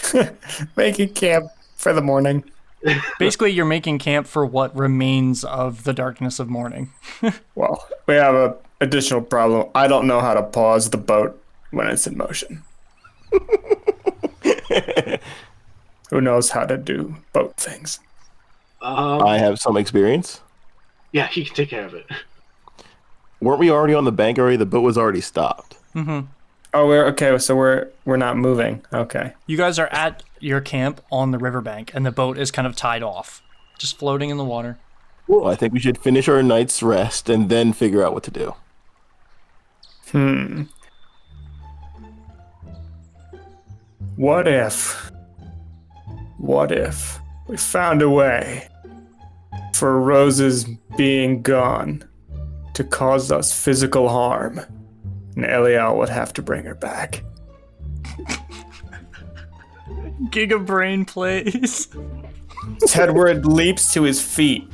Making 0.77 1.11
camp 1.15 1.47
for 1.77 1.93
the 1.93 2.01
morning. 2.01 2.45
Basically, 3.19 3.51
you're 3.53 3.65
making 3.67 3.99
camp 3.99 4.27
for 4.27 4.45
what 4.47 4.75
remains 4.75 5.45
of 5.45 5.85
the 5.85 5.93
darkness 5.93 6.39
of 6.39 6.49
morning. 6.49 6.93
Well, 7.55 7.87
we 8.07 8.15
have 8.15 8.35
a 8.35 8.57
additional 8.81 9.21
problem. 9.21 9.69
I 9.75 9.87
don't 9.87 10.07
know 10.07 10.21
how 10.21 10.33
to 10.35 10.43
pause 10.43 10.89
the 10.91 10.97
boat 10.97 11.39
when 11.71 11.87
it's 11.89 12.07
in 12.07 12.17
motion. 12.17 12.63
Who 16.11 16.21
knows 16.21 16.51
how 16.51 16.65
to 16.67 16.77
do 16.77 17.17
boat 17.33 17.57
things? 17.57 18.01
Um, 18.83 19.23
I 19.23 19.39
have 19.39 19.59
some 19.61 19.77
experience. 19.77 20.41
yeah, 21.13 21.27
he 21.29 21.45
can 21.45 21.55
take 21.55 21.69
care 21.71 21.85
of 21.85 21.95
it. 21.95 22.07
Weren't 23.41 23.59
we 23.61 23.71
already 23.71 23.95
on 23.95 24.05
the 24.05 24.13
bank 24.13 24.39
already? 24.39 24.57
The 24.57 24.67
boat 24.67 24.81
was 24.83 24.97
already 24.99 25.21
stopped. 25.21 25.77
Oh, 25.95 26.87
we're 26.87 27.05
okay. 27.09 27.37
So 27.39 27.57
we're 27.57 27.89
we're 28.05 28.17
not 28.17 28.37
moving. 28.37 28.83
Okay. 28.93 29.35
You 29.47 29.57
guys 29.57 29.79
are 29.79 29.89
at 29.89 30.23
your 30.41 30.61
camp 30.61 31.01
on 31.11 31.31
the 31.31 31.39
riverbank, 31.39 31.93
and 31.95 32.05
the 32.05 32.11
boat 32.11 32.39
is 32.39 32.51
kind 32.51 32.67
of 32.67 32.77
tied 32.77 33.03
off, 33.03 33.43
just 33.79 33.99
floating 33.99 34.31
in 34.31 34.37
the 34.37 34.45
water. 34.45 34.79
Well, 35.27 35.47
I 35.47 35.55
think 35.55 35.73
we 35.73 35.81
should 35.81 35.99
finish 35.99 36.29
our 36.29 36.43
night's 36.43 36.83
rest 36.83 37.29
and 37.29 37.49
then 37.49 37.73
figure 37.73 38.05
out 38.05 38.15
what 38.15 38.25
to 38.25 38.31
do. 38.31 38.55
Hmm. 40.11 40.63
What 44.17 44.49
if? 44.49 45.11
What 46.39 46.73
if 46.73 47.21
we 47.47 47.57
found 47.57 48.03
a 48.03 48.11
way 48.11 48.69
for 49.75 50.01
Rose's 50.01 50.65
being 50.97 51.43
gone 51.43 52.05
to 52.75 52.83
cause 52.83 53.31
us 53.31 53.53
physical 53.53 54.09
harm, 54.09 54.59
and 55.37 55.45
Eliel 55.45 55.97
would 55.97 56.09
have 56.09 56.33
to 56.35 56.43
bring 56.43 56.65
her 56.65 56.75
back? 56.75 57.23
Giga 60.29 60.65
Brain 60.65 61.05
plays. 61.05 61.89
Tedward 62.87 63.47
leaps 63.47 63.93
to 63.95 64.03
his 64.03 64.21
feet 64.23 64.69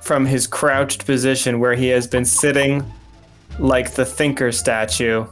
from 0.00 0.24
his 0.24 0.46
crouched 0.46 1.04
position 1.04 1.58
where 1.58 1.74
he 1.74 1.88
has 1.88 2.06
been 2.06 2.24
sitting 2.24 2.84
like 3.58 3.94
the 3.94 4.04
thinker 4.04 4.52
statue. 4.52 5.26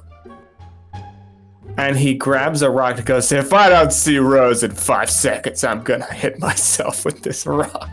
And 1.77 1.97
he 1.97 2.15
grabs 2.15 2.63
a 2.63 2.71
rock 2.71 2.99
and 2.99 3.07
goes, 3.07 3.31
If 3.33 3.53
I 3.53 3.69
don't 3.69 3.93
see 3.93 4.19
Rose 4.19 4.63
in 4.63 4.73
five 4.73 5.11
seconds, 5.11 5.65
I'm 5.65 5.83
gonna 5.83 6.13
hit 6.13 6.39
myself 6.39 7.05
with 7.05 7.23
this 7.23 7.47
rock. 7.47 7.89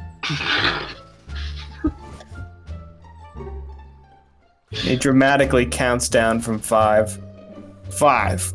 he 4.72 4.96
dramatically 4.96 5.65
counts 5.65 6.10
down 6.10 6.39
from 6.41 6.60
five, 6.60 7.20
five, 7.89 8.53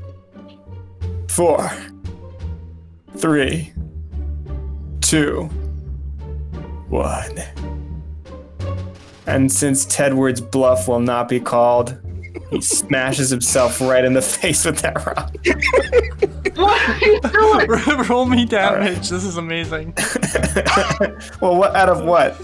four, 1.29 1.71
three, 3.19 3.73
two, 5.01 5.45
one. 6.89 7.39
And 9.27 9.51
since 9.51 9.85
Tedward's 9.85 10.41
bluff 10.41 10.87
will 10.87 11.01
not 11.01 11.29
be 11.29 11.41
called, 11.41 11.99
he 12.51 12.61
smashes 12.61 13.31
himself 13.31 13.81
right 13.81 14.05
in 14.05 14.13
the 14.13 14.23
face 14.41 14.65
with 14.65 14.79
that 14.81 15.05
rock. 15.05 15.35
what 16.57 16.81
are 16.81 17.07
you 17.07 17.21
doing? 17.21 18.09
Roll 18.09 18.27
me 18.27 18.45
damage. 18.45 19.09
This 19.09 19.25
is 19.25 19.37
amazing. 19.37 19.95
well, 21.41 21.57
what 21.57 21.75
out 21.75 21.89
of 21.89 22.05
what? 22.05 22.41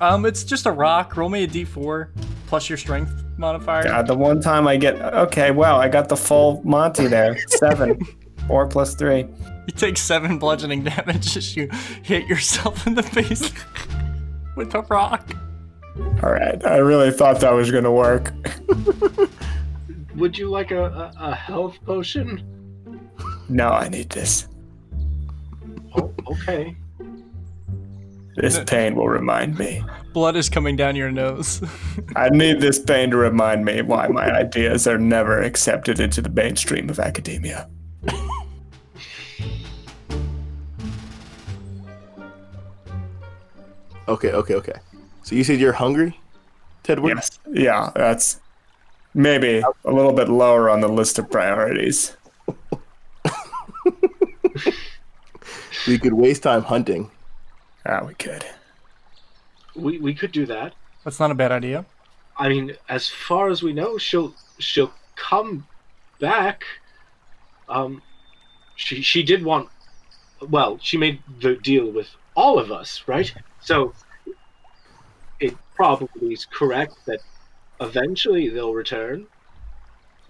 Um, 0.00 0.26
it's 0.26 0.44
just 0.44 0.66
a 0.66 0.70
rock. 0.70 1.16
Roll 1.16 1.28
me 1.28 1.44
a 1.44 1.48
d4 1.48 2.10
plus 2.46 2.68
your 2.68 2.78
strength 2.78 3.24
modifier. 3.36 3.84
God, 3.84 4.06
the 4.06 4.14
one 4.14 4.40
time 4.40 4.68
I 4.68 4.76
get 4.76 5.00
okay, 5.00 5.50
wow, 5.50 5.78
I 5.78 5.88
got 5.88 6.08
the 6.08 6.16
full 6.16 6.62
Monty 6.64 7.06
there. 7.06 7.38
Seven. 7.48 7.98
Four 8.46 8.66
plus 8.66 8.94
three. 8.94 9.26
You 9.68 9.74
take 9.74 9.98
seven 9.98 10.38
bludgeoning 10.38 10.84
damage 10.84 11.36
as 11.36 11.54
you 11.54 11.68
hit 12.02 12.26
yourself 12.26 12.86
in 12.86 12.94
the 12.94 13.02
face 13.02 13.52
with 14.56 14.74
a 14.74 14.80
rock. 14.80 15.30
All 16.22 16.32
right, 16.32 16.64
I 16.64 16.78
really 16.78 17.10
thought 17.10 17.40
that 17.40 17.50
was 17.50 17.70
gonna 17.70 17.92
work. 17.92 18.32
Would 20.16 20.38
you 20.38 20.48
like 20.48 20.70
a, 20.70 20.84
a, 20.84 21.12
a 21.20 21.34
health 21.34 21.76
potion? 21.84 22.42
No, 23.50 23.68
I 23.68 23.90
need 23.90 24.08
this. 24.08 24.48
Oh, 25.94 26.14
okay. 26.28 26.74
This 28.36 28.58
pain 28.64 28.94
will 28.94 29.08
remind 29.08 29.58
me. 29.58 29.84
Blood 30.14 30.34
is 30.34 30.48
coming 30.48 30.76
down 30.76 30.96
your 30.96 31.10
nose. 31.10 31.60
I 32.16 32.30
need 32.30 32.62
this 32.62 32.78
pain 32.78 33.10
to 33.10 33.18
remind 33.18 33.66
me 33.66 33.82
why 33.82 34.08
my 34.08 34.32
ideas 34.32 34.86
are 34.86 34.96
never 34.96 35.42
accepted 35.42 36.00
into 36.00 36.22
the 36.22 36.30
mainstream 36.30 36.88
of 36.88 36.98
academia. 36.98 37.68
Okay, 44.08 44.32
okay, 44.32 44.54
okay. 44.54 44.80
So 45.22 45.34
you 45.34 45.44
said 45.44 45.60
you're 45.60 45.72
hungry, 45.74 46.18
Tedward? 46.82 47.16
Yes, 47.16 47.38
yeah, 47.52 47.90
that's 47.94 48.40
maybe 49.14 49.62
a 49.84 49.92
little 49.92 50.12
bit 50.12 50.28
lower 50.28 50.70
on 50.70 50.80
the 50.80 50.88
list 50.88 51.18
of 51.18 51.30
priorities. 51.30 52.16
We 55.86 55.98
could 55.98 56.12
waste 56.12 56.42
time 56.42 56.62
hunting. 56.62 57.10
Ah, 57.86 58.04
we 58.04 58.14
could. 58.14 58.44
We 59.74 59.98
we 59.98 60.12
could 60.14 60.32
do 60.32 60.44
that. 60.46 60.74
That's 61.04 61.20
not 61.20 61.30
a 61.30 61.34
bad 61.34 61.52
idea. 61.52 61.86
I 62.36 62.48
mean, 62.48 62.74
as 62.88 63.08
far 63.08 63.48
as 63.48 63.62
we 63.62 63.72
know, 63.72 63.96
she'll 63.96 64.34
she'll 64.58 64.92
come 65.16 65.66
back. 66.20 66.64
Um, 67.68 68.02
she 68.76 69.02
she 69.02 69.22
did 69.22 69.42
want. 69.44 69.68
Well, 70.48 70.78
she 70.82 70.96
made 70.96 71.22
the 71.40 71.56
deal 71.56 71.90
with 71.90 72.08
all 72.34 72.58
of 72.58 72.70
us, 72.70 73.02
right? 73.06 73.32
So 73.68 73.92
it 75.40 75.54
probably 75.76 76.32
is 76.32 76.46
correct 76.46 76.94
that 77.04 77.20
eventually 77.82 78.48
they'll 78.48 78.72
return. 78.72 79.26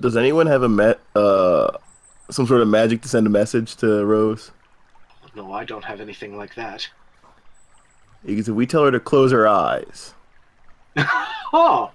Does 0.00 0.16
anyone 0.16 0.48
have 0.48 0.64
a 0.64 0.68
met 0.68 0.98
uh 1.14 1.70
some 2.30 2.48
sort 2.48 2.62
of 2.62 2.66
magic 2.66 3.00
to 3.02 3.08
send 3.08 3.28
a 3.28 3.30
message 3.30 3.76
to 3.76 4.04
Rose? 4.04 4.50
No, 5.36 5.52
I 5.52 5.64
don't 5.64 5.84
have 5.84 6.00
anything 6.00 6.36
like 6.36 6.56
that. 6.56 6.88
Because 8.26 8.48
if 8.48 8.56
we 8.56 8.66
tell 8.66 8.84
her 8.84 8.90
to 8.90 8.98
close 8.98 9.30
her 9.30 9.46
eyes, 9.46 10.14
Oh, 11.52 11.92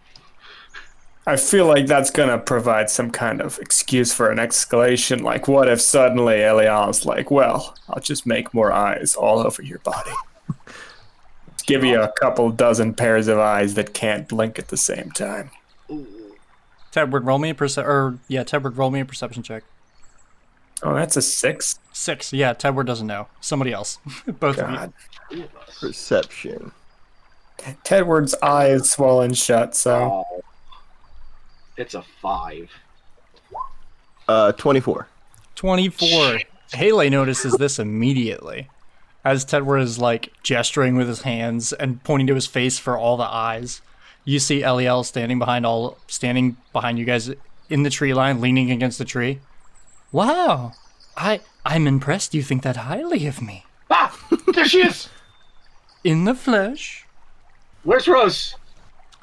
I 1.27 1.35
feel 1.35 1.65
like 1.67 1.87
that's 1.87 2.09
gonna 2.09 2.37
provide 2.37 2.89
some 2.89 3.11
kind 3.11 3.41
of 3.41 3.59
excuse 3.59 4.13
for 4.13 4.31
an 4.31 4.37
escalation. 4.37 5.21
Like, 5.23 5.49
what 5.49 5.67
if 5.67 5.81
suddenly 5.81 6.41
Eliel's 6.41 7.05
like, 7.05 7.29
"Well, 7.29 7.75
I'll 7.89 8.01
just 8.01 8.25
make 8.25 8.53
more 8.53 8.71
eyes 8.71 9.13
all 9.13 9.39
over 9.39 9.61
your 9.61 9.79
body, 9.79 10.13
give 11.65 11.83
you 11.83 12.01
a 12.01 12.11
couple 12.11 12.49
dozen 12.51 12.93
pairs 12.93 13.27
of 13.27 13.39
eyes 13.39 13.73
that 13.75 13.93
can't 13.93 14.27
blink 14.27 14.59
at 14.59 14.69
the 14.69 14.77
same 14.77 15.11
time." 15.11 15.51
Tedward, 16.91 17.25
roll 17.25 17.39
me 17.39 17.49
a 17.49 17.55
perce- 17.55 17.77
or 17.77 18.19
yeah, 18.27 18.43
Tedward, 18.43 18.77
roll 18.77 18.91
me 18.91 18.99
a 18.99 19.05
perception 19.05 19.41
check. 19.43 19.63
Oh, 20.83 20.93
that's 20.93 21.15
a 21.17 21.21
six. 21.21 21.79
Six. 21.93 22.33
Yeah, 22.33 22.53
Tedward 22.53 22.85
doesn't 22.85 23.07
know. 23.07 23.27
Somebody 23.41 23.71
else. 23.71 23.99
Both 24.39 24.59
of 24.59 24.93
you. 25.31 25.45
Perception. 25.79 26.71
Tedward's 27.83 28.35
eyes 28.41 28.91
swollen 28.91 29.33
shut. 29.33 29.75
So 29.75 30.25
oh. 30.29 30.41
it's 31.77 31.93
a 31.93 32.03
five. 32.21 32.69
Uh, 34.27 34.51
twenty-four. 34.53 35.07
24. 35.55 36.39
Haley 36.73 37.09
notices 37.09 37.53
this 37.53 37.77
immediately 37.79 38.67
as 39.23 39.45
Tedward 39.45 39.81
is 39.81 39.99
like 39.99 40.33
gesturing 40.43 40.95
with 40.95 41.07
his 41.07 41.21
hands 41.21 41.73
and 41.73 42.03
pointing 42.03 42.27
to 42.27 42.35
his 42.35 42.47
face 42.47 42.77
for 42.77 42.97
all 42.97 43.17
the 43.17 43.23
eyes. 43.23 43.81
You 44.25 44.39
see 44.39 44.61
Eliel 44.61 45.05
standing 45.05 45.39
behind 45.39 45.65
all 45.65 45.97
standing 46.07 46.57
behind 46.71 46.99
you 46.99 47.05
guys 47.05 47.31
in 47.69 47.83
the 47.83 47.89
tree 47.89 48.13
line, 48.13 48.41
leaning 48.41 48.71
against 48.71 48.97
the 48.97 49.05
tree. 49.05 49.39
Wow. 50.11 50.73
I 51.15 51.41
I'm 51.65 51.87
impressed 51.87 52.33
you 52.33 52.43
think 52.43 52.63
that 52.63 52.75
highly 52.77 53.25
of 53.27 53.41
me. 53.41 53.65
Ah, 53.89 54.17
there 54.53 54.65
she 54.65 54.81
is. 54.81 55.09
In 56.03 56.25
the 56.25 56.35
flesh. 56.35 57.05
Where's 57.83 58.09
Rose? 58.09 58.55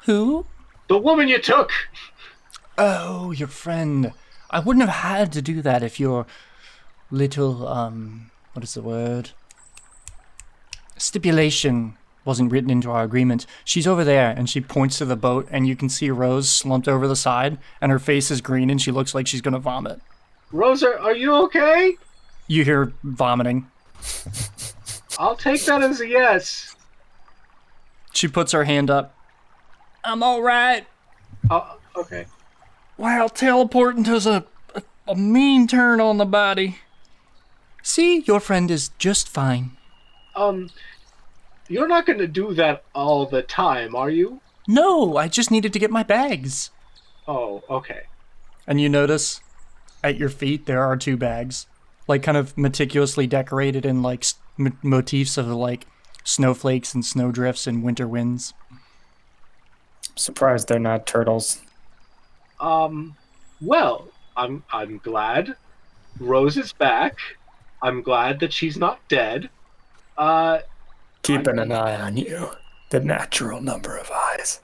Who? 0.05 0.47
The 0.87 0.97
woman 0.97 1.27
you 1.27 1.39
took. 1.39 1.71
Oh, 2.77 3.31
your 3.31 3.47
friend. 3.47 4.13
I 4.49 4.59
wouldn't 4.59 4.85
have 4.87 4.95
had 5.03 5.31
to 5.33 5.41
do 5.41 5.61
that 5.61 5.83
if 5.83 5.99
your 5.99 6.25
little, 7.11 7.67
um, 7.67 8.31
what 8.53 8.63
is 8.63 8.73
the 8.73 8.81
word? 8.81 9.31
Stipulation 11.01 11.97
wasn't 12.25 12.51
written 12.51 12.69
into 12.69 12.91
our 12.91 13.03
agreement. 13.03 13.47
She's 13.65 13.87
over 13.87 14.03
there, 14.03 14.29
and 14.29 14.47
she 14.47 14.61
points 14.61 14.99
to 14.99 15.05
the 15.05 15.15
boat, 15.15 15.47
and 15.49 15.67
you 15.67 15.75
can 15.75 15.89
see 15.89 16.11
Rose 16.11 16.47
slumped 16.47 16.87
over 16.87 17.07
the 17.07 17.15
side, 17.15 17.57
and 17.81 17.91
her 17.91 17.97
face 17.97 18.29
is 18.29 18.39
green, 18.39 18.69
and 18.69 18.79
she 18.79 18.91
looks 18.91 19.15
like 19.15 19.25
she's 19.25 19.41
gonna 19.41 19.57
vomit. 19.57 19.99
Rose, 20.51 20.83
are, 20.83 20.99
are 20.99 21.15
you 21.15 21.33
okay? 21.45 21.95
You 22.45 22.63
hear 22.63 22.93
vomiting. 23.03 23.65
I'll 25.17 25.35
take 25.35 25.65
that 25.65 25.81
as 25.81 26.01
a 26.01 26.07
yes. 26.07 26.75
She 28.13 28.27
puts 28.27 28.51
her 28.51 28.65
hand 28.65 28.91
up. 28.91 29.15
I'm 30.03 30.21
alright. 30.21 30.85
Oh, 31.49 31.79
okay. 31.95 32.27
Wow, 32.97 33.27
teleporting 33.27 34.03
does 34.03 34.27
a, 34.27 34.45
a, 34.75 34.83
a 35.07 35.15
mean 35.15 35.65
turn 35.65 35.99
on 35.99 36.17
the 36.17 36.25
body. 36.25 36.77
See, 37.81 38.19
your 38.19 38.39
friend 38.39 38.69
is 38.69 38.89
just 38.99 39.27
fine. 39.27 39.77
Um, 40.35 40.69
you're 41.67 41.87
not 41.87 42.05
going 42.05 42.19
to 42.19 42.27
do 42.27 42.53
that 42.55 42.83
all 42.93 43.25
the 43.25 43.41
time, 43.41 43.95
are 43.95 44.09
you? 44.09 44.41
No, 44.67 45.17
I 45.17 45.27
just 45.27 45.51
needed 45.51 45.73
to 45.73 45.79
get 45.79 45.91
my 45.91 46.03
bags. 46.03 46.69
Oh, 47.27 47.63
okay. 47.69 48.01
And 48.67 48.79
you 48.79 48.89
notice 48.89 49.41
at 50.03 50.17
your 50.17 50.29
feet 50.29 50.65
there 50.65 50.83
are 50.83 50.95
two 50.97 51.17
bags, 51.17 51.67
like 52.07 52.23
kind 52.23 52.37
of 52.37 52.57
meticulously 52.57 53.27
decorated 53.27 53.85
in 53.85 54.01
like 54.01 54.23
s- 54.23 54.35
m- 54.59 54.77
motifs 54.83 55.37
of 55.37 55.47
like 55.47 55.85
snowflakes 56.23 56.93
and 56.93 57.03
snowdrifts 57.05 57.67
and 57.67 57.83
winter 57.83 58.07
winds. 58.07 58.53
surprised 60.15 60.67
they're 60.67 60.79
not 60.79 61.05
turtles. 61.07 61.61
Um, 62.59 63.15
well, 63.59 64.07
I'm 64.37 64.63
I'm 64.71 64.99
glad 64.99 65.55
Rose 66.19 66.57
is 66.57 66.73
back. 66.73 67.17
I'm 67.81 68.01
glad 68.03 68.39
that 68.41 68.53
she's 68.53 68.77
not 68.77 68.99
dead. 69.07 69.49
Uh, 70.17 70.59
Keeping 71.23 71.59
an 71.59 71.71
eye 71.71 71.99
on 71.99 72.17
you. 72.17 72.51
The 72.89 72.99
natural 72.99 73.61
number 73.61 73.97
of 73.97 74.09
eyes. 74.11 74.59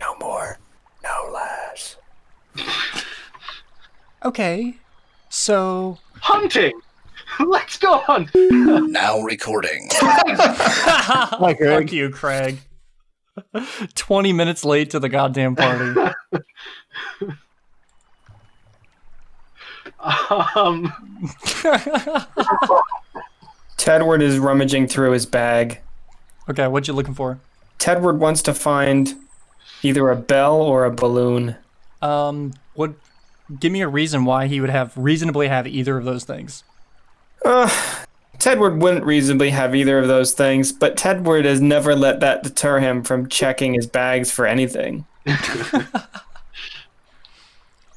No 0.00 0.16
more. 0.18 0.58
No 1.02 1.30
less. 1.32 1.96
Okay, 4.24 4.76
so 5.28 5.98
hunting. 6.22 6.72
Let's 7.40 7.76
go 7.76 7.98
hunt. 7.98 8.30
Now 8.34 9.20
recording. 9.20 9.88
Hi, 9.92 11.52
Craig. 11.52 11.82
fuck 11.84 11.92
you, 11.92 12.08
Craig. 12.08 12.58
Twenty 13.94 14.32
minutes 14.32 14.64
late 14.64 14.88
to 14.90 14.98
the 14.98 15.10
goddamn 15.10 15.56
party. 15.56 16.00
Um, 20.00 20.90
Tedward 23.76 24.22
is 24.22 24.38
rummaging 24.38 24.88
through 24.88 25.12
his 25.12 25.26
bag. 25.26 25.80
okay, 26.48 26.66
what 26.66 26.88
you 26.88 26.94
looking 26.94 27.14
for? 27.14 27.38
Tedward 27.78 28.18
wants 28.18 28.42
to 28.42 28.54
find 28.54 29.14
either 29.82 30.08
a 30.10 30.16
bell 30.16 30.60
or 30.60 30.84
a 30.84 30.90
balloon. 30.90 31.56
Um, 32.00 32.54
what? 32.74 32.94
Give 33.60 33.70
me 33.70 33.82
a 33.82 33.88
reason 33.88 34.24
why 34.24 34.46
he 34.46 34.60
would 34.60 34.70
have 34.70 34.96
reasonably 34.96 35.48
have 35.48 35.66
either 35.66 35.98
of 35.98 36.04
those 36.04 36.24
things. 36.24 36.64
Uh, 37.44 37.68
Tedward 38.38 38.80
wouldn't 38.80 39.04
reasonably 39.04 39.50
have 39.50 39.74
either 39.74 39.98
of 39.98 40.08
those 40.08 40.32
things, 40.32 40.72
but 40.72 40.96
Tedward 40.96 41.44
has 41.44 41.60
never 41.60 41.94
let 41.94 42.20
that 42.20 42.42
deter 42.42 42.80
him 42.80 43.02
from 43.02 43.28
checking 43.28 43.74
his 43.74 43.86
bags 43.86 44.30
for 44.30 44.46
anything. 44.46 45.04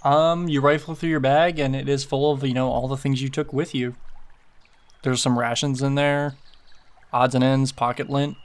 Um, 0.04 0.48
you 0.48 0.62
rifle 0.62 0.96
through 0.96 1.10
your 1.10 1.20
bag, 1.20 1.60
and 1.60 1.76
it 1.76 1.90
is 1.90 2.06
full 2.06 2.32
of 2.32 2.42
you 2.42 2.54
know 2.54 2.70
all 2.70 2.88
the 2.88 2.96
things 2.96 3.22
you 3.22 3.28
took 3.28 3.52
with 3.52 3.76
you. 3.76 3.96
There's 5.08 5.22
some 5.22 5.40
rations 5.40 5.82
in 5.82 5.96
there, 5.96 6.36
odds 7.14 7.34
and 7.34 7.42
ends, 7.42 7.72
pocket 7.72 8.10
lint. 8.10 8.36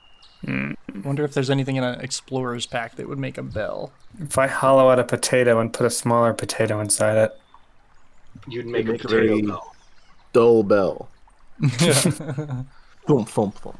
Hmm. 0.45 0.75
Wonder 1.05 1.25
if 1.25 1.35
there's 1.35 1.51
anything 1.51 1.75
in 1.75 1.83
an 1.83 1.99
explorer's 2.01 2.67
pack 2.67 2.95
that 2.95 3.09
would 3.09 3.19
make 3.19 3.37
a 3.37 3.43
bell. 3.43 3.91
If 4.21 4.39
I 4.39 4.47
hollow 4.47 4.89
out 4.89 5.01
a 5.01 5.05
potato 5.05 5.59
and 5.59 5.73
put 5.73 5.87
a 5.87 5.91
smaller 5.91 6.33
potato 6.33 6.79
inside 6.81 7.17
it, 7.17 7.33
you'd 8.47 8.67
make 8.67 8.87
a 8.87 8.93
Make 8.93 9.01
a 9.05 9.09
potato 9.09 9.27
very- 9.27 9.43
bell. 9.43 9.75
Dull 10.33 10.63
bell. 10.63 11.09
Boom, 11.61 13.27
boom, 13.35 13.53
boom. 13.61 13.79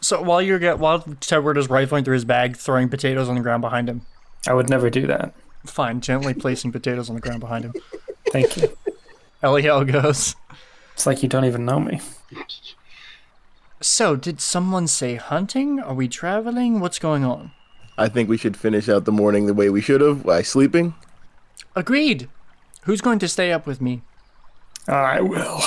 So 0.00 0.20
while 0.20 0.42
you're 0.42 0.58
get 0.58 0.80
while 0.80 1.02
Tedward 1.02 1.56
is 1.56 1.70
rifling 1.70 2.02
through 2.02 2.14
his 2.14 2.24
bag, 2.24 2.56
throwing 2.56 2.88
potatoes 2.88 3.28
on 3.28 3.36
the 3.36 3.40
ground 3.42 3.60
behind 3.60 3.88
him. 3.88 4.02
I 4.48 4.54
would 4.54 4.68
never 4.68 4.90
do 4.90 5.06
that. 5.06 5.32
Fine, 5.66 6.00
gently 6.00 6.34
placing 6.34 6.72
potatoes 6.72 7.08
on 7.08 7.14
the 7.14 7.20
ground 7.20 7.38
behind 7.38 7.64
him. 7.66 7.74
Thank 8.32 8.56
you. 8.56 8.76
Eliel 9.44 9.86
goes. 9.90 10.34
It's 10.94 11.06
like 11.06 11.22
you 11.22 11.28
don't 11.28 11.44
even 11.44 11.64
know 11.64 11.78
me. 11.80 12.00
So, 13.80 14.16
did 14.16 14.40
someone 14.40 14.86
say 14.86 15.16
hunting? 15.16 15.78
Are 15.80 15.94
we 15.94 16.08
traveling? 16.08 16.80
What's 16.80 16.98
going 16.98 17.24
on? 17.24 17.52
I 17.98 18.08
think 18.08 18.28
we 18.28 18.38
should 18.38 18.56
finish 18.56 18.88
out 18.88 19.04
the 19.04 19.12
morning 19.12 19.46
the 19.46 19.54
way 19.54 19.68
we 19.68 19.80
should 19.80 20.00
have 20.00 20.24
by 20.24 20.42
sleeping. 20.42 20.94
Agreed. 21.76 22.28
Who's 22.82 23.00
going 23.00 23.18
to 23.18 23.28
stay 23.28 23.52
up 23.52 23.66
with 23.66 23.80
me? 23.80 24.02
I 24.88 25.20
will. 25.20 25.60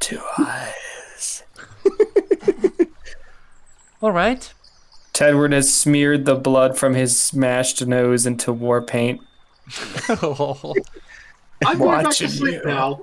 Two 0.00 0.20
eyes. 0.38 1.42
All 4.02 4.12
right. 4.12 4.52
Tedward 5.12 5.52
has 5.52 5.72
smeared 5.72 6.26
the 6.26 6.34
blood 6.34 6.76
from 6.76 6.94
his 6.94 7.18
smashed 7.18 7.86
nose 7.86 8.26
into 8.26 8.52
war 8.52 8.82
paint. 8.82 9.20
I'm 10.08 10.18
going 10.18 10.74
back 11.64 11.78
to 11.78 11.78
Watching 11.78 12.28
sleep 12.28 12.60
you. 12.62 12.68
now. 12.70 13.00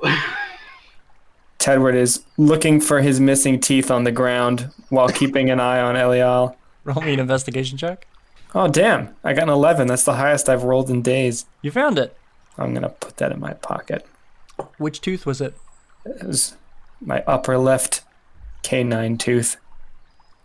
Tedward 1.63 1.95
is 1.95 2.25
looking 2.35 2.81
for 2.81 3.01
his 3.01 3.21
missing 3.21 3.57
teeth 3.57 3.89
on 3.89 4.03
the 4.03 4.11
ground 4.11 4.69
while 4.89 5.07
keeping 5.07 5.49
an 5.49 5.61
eye 5.61 5.79
on 5.79 5.95
Eliel. 5.95 6.57
Roll 6.83 6.99
me 6.99 7.13
an 7.13 7.21
investigation 7.21 7.77
check. 7.77 8.05
Oh, 8.53 8.67
damn. 8.67 9.15
I 9.23 9.31
got 9.31 9.43
an 9.43 9.49
11. 9.49 9.87
That's 9.87 10.03
the 10.03 10.15
highest 10.15 10.49
I've 10.49 10.63
rolled 10.63 10.89
in 10.89 11.01
days. 11.01 11.45
You 11.61 11.71
found 11.71 11.97
it. 11.97 12.17
I'm 12.57 12.71
going 12.73 12.83
to 12.83 12.89
put 12.89 13.15
that 13.15 13.31
in 13.31 13.39
my 13.39 13.53
pocket. 13.53 14.05
Which 14.77 14.99
tooth 14.99 15.25
was 15.25 15.39
it? 15.39 15.55
It 16.05 16.27
was 16.27 16.57
my 16.99 17.23
upper 17.25 17.57
left 17.57 18.01
canine 18.61 19.17
tooth. 19.17 19.55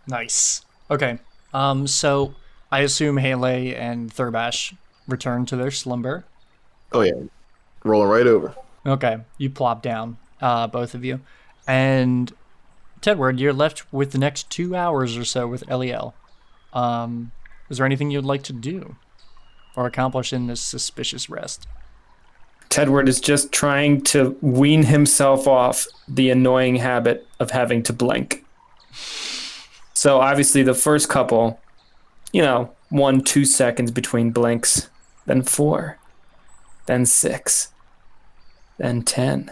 Nice. 0.07 0.63
Okay. 0.89 1.19
Um. 1.53 1.85
So 1.85 2.33
I 2.71 2.79
assume 2.79 3.17
Haley 3.17 3.75
and 3.75 4.09
Thurbash 4.09 4.73
return 5.05 5.45
to 5.47 5.57
their 5.57 5.71
slumber. 5.71 6.23
Oh 6.93 7.01
yeah, 7.01 7.13
rolling 7.83 8.09
right 8.09 8.25
over. 8.25 8.55
Okay. 8.85 9.17
You 9.37 9.49
plop 9.49 9.81
down, 9.81 10.17
uh, 10.41 10.67
both 10.67 10.93
of 10.93 11.03
you, 11.05 11.21
and 11.67 12.33
Tedward, 13.01 13.39
you're 13.39 13.53
left 13.53 13.91
with 13.93 14.11
the 14.11 14.17
next 14.17 14.49
two 14.49 14.75
hours 14.75 15.17
or 15.17 15.25
so 15.25 15.47
with 15.47 15.65
Eliel. 15.67 16.13
Um. 16.73 17.31
Is 17.69 17.77
there 17.77 17.85
anything 17.85 18.09
you'd 18.09 18.25
like 18.25 18.41
to 18.45 18.53
do 18.53 18.95
or 19.75 19.85
accomplish 19.85 20.33
in 20.33 20.47
this 20.47 20.59
suspicious 20.59 21.29
rest? 21.29 21.67
Tedward 22.69 23.07
is 23.07 23.21
just 23.21 23.51
trying 23.51 24.01
to 24.05 24.35
wean 24.41 24.85
himself 24.85 25.47
off 25.47 25.85
the 26.07 26.31
annoying 26.31 26.77
habit 26.77 27.27
of 27.39 27.51
having 27.51 27.83
to 27.83 27.93
blink. 27.93 28.43
So 29.93 30.19
obviously 30.19 30.63
the 30.63 30.73
first 30.73 31.09
couple, 31.09 31.59
you 32.31 32.41
know, 32.41 32.71
one, 32.89 33.21
two 33.21 33.45
seconds 33.45 33.91
between 33.91 34.31
blinks, 34.31 34.89
then 35.27 35.43
four, 35.43 35.99
then 36.87 37.05
six, 37.05 37.71
then 38.79 39.03
ten. 39.03 39.51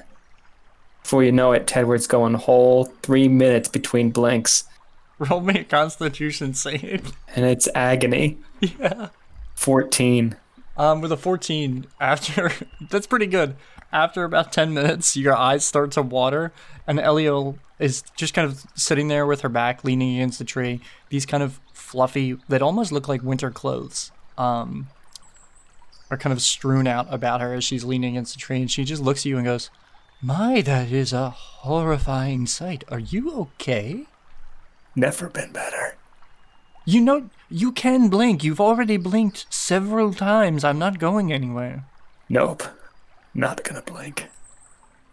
Before 1.07 1.23
you 1.23 1.31
know 1.31 1.53
it, 1.53 1.67
Tedward's 1.67 2.05
going 2.05 2.33
whole 2.33 2.83
three 3.01 3.29
minutes 3.29 3.69
between 3.69 4.09
blinks, 4.09 4.65
Roll 5.19 5.39
me 5.39 5.59
a 5.59 5.63
Constitution 5.63 6.53
save. 6.53 7.13
and 7.33 7.45
it's 7.45 7.69
agony. 7.73 8.39
yeah. 8.59 9.07
14. 9.55 10.35
Um, 10.75 10.99
with 10.99 11.13
a 11.13 11.15
14, 11.15 11.85
after 12.01 12.51
that's 12.89 13.07
pretty 13.07 13.25
good. 13.25 13.55
After 13.93 14.25
about 14.25 14.51
10 14.51 14.73
minutes, 14.73 15.15
your 15.15 15.33
eyes 15.33 15.63
start 15.63 15.91
to 15.91 16.01
water, 16.01 16.51
and 16.85 16.99
Elio 16.99 17.57
is 17.79 18.03
just 18.17 18.33
kind 18.33 18.45
of 18.45 18.65
sitting 18.75 19.07
there 19.07 19.25
with 19.25 19.39
her 19.39 19.49
back 19.49 19.85
leaning 19.85 20.17
against 20.17 20.39
the 20.39 20.43
tree. 20.43 20.81
These 21.07 21.25
kind 21.25 21.41
of 21.41 21.61
fluffy, 21.71 22.37
that 22.49 22.61
almost 22.61 22.91
look 22.91 23.07
like 23.07 23.23
winter 23.23 23.49
clothes, 23.49 24.11
um, 24.37 24.87
are 26.11 26.17
kind 26.17 26.33
of 26.33 26.41
strewn 26.41 26.85
out 26.85 27.07
about 27.09 27.39
her 27.39 27.53
as 27.53 27.63
she's 27.63 27.85
leaning 27.85 28.17
against 28.17 28.33
the 28.33 28.41
tree, 28.41 28.59
and 28.59 28.69
she 28.69 28.83
just 28.83 29.01
looks 29.01 29.21
at 29.21 29.27
you 29.27 29.37
and 29.37 29.45
goes, 29.45 29.69
My, 30.21 30.61
that 30.61 30.91
is 30.91 31.13
a 31.13 31.29
horrifying 31.29 32.47
sight. 32.47 32.83
Are 32.89 32.99
you 32.99 33.31
okay? 33.35 34.05
Never 34.95 35.29
been 35.29 35.51
better. 35.51 35.95
You 36.85 37.01
know, 37.01 37.29
you 37.49 37.71
can 37.71 38.09
blink. 38.09 38.43
You've 38.43 38.61
already 38.61 38.97
blinked 38.97 39.45
several 39.53 40.13
times. 40.13 40.63
I'm 40.63 40.79
not 40.79 40.99
going 40.99 41.31
anywhere. 41.31 41.85
Nope. 42.29 42.63
Not 43.33 43.63
gonna 43.63 43.81
blink. 43.83 44.27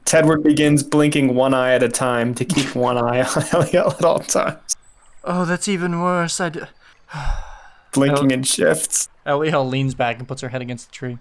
Tedward 0.07 0.43
begins 0.43 0.83
blinking 0.83 1.35
one 1.35 1.53
eye 1.55 1.75
at 1.75 1.83
a 1.83 1.89
time 1.89 2.35
to 2.37 2.45
keep 2.45 2.75
one 2.77 2.97
eye 2.97 3.21
on 3.21 3.43
Eliel 3.53 3.95
at 3.95 4.05
all 4.05 4.21
times. 4.21 4.77
Oh, 5.25 5.45
that's 5.45 5.69
even 5.69 6.01
worse. 6.01 6.41
I 6.41 6.49
d- 6.51 6.61
Blinking 7.93 8.33
Oh. 8.33 8.35
in 8.35 8.43
shifts. 8.43 9.09
Eliel 9.27 9.69
leans 9.69 9.95
back 9.95 10.19
and 10.19 10.27
puts 10.29 10.43
her 10.43 10.49
head 10.51 10.63
against 10.63 10.89
the 10.89 10.93
tree. 10.95 11.19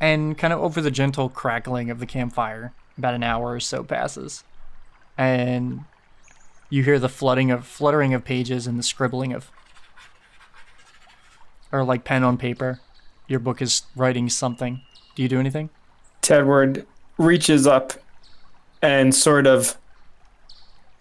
And 0.00 0.36
kind 0.36 0.52
of 0.52 0.60
over 0.60 0.80
the 0.80 0.90
gentle 0.90 1.28
crackling 1.28 1.90
of 1.90 1.98
the 2.00 2.06
campfire, 2.06 2.72
about 2.98 3.14
an 3.14 3.22
hour 3.22 3.52
or 3.52 3.60
so 3.60 3.82
passes. 3.82 4.44
And 5.18 5.80
you 6.70 6.82
hear 6.82 6.98
the 6.98 7.08
flooding 7.08 7.50
of 7.50 7.66
fluttering 7.66 8.14
of 8.14 8.24
pages 8.24 8.66
and 8.66 8.78
the 8.78 8.82
scribbling 8.82 9.32
of 9.32 9.50
or 11.72 11.84
like 11.84 12.04
pen 12.04 12.24
on 12.24 12.36
paper. 12.36 12.80
Your 13.28 13.40
book 13.40 13.60
is 13.60 13.82
writing 13.94 14.28
something. 14.28 14.80
Do 15.14 15.22
you 15.22 15.28
do 15.28 15.40
anything? 15.40 15.70
Tedward 16.22 16.86
reaches 17.18 17.66
up 17.66 17.94
and 18.82 19.14
sort 19.14 19.46
of, 19.46 19.76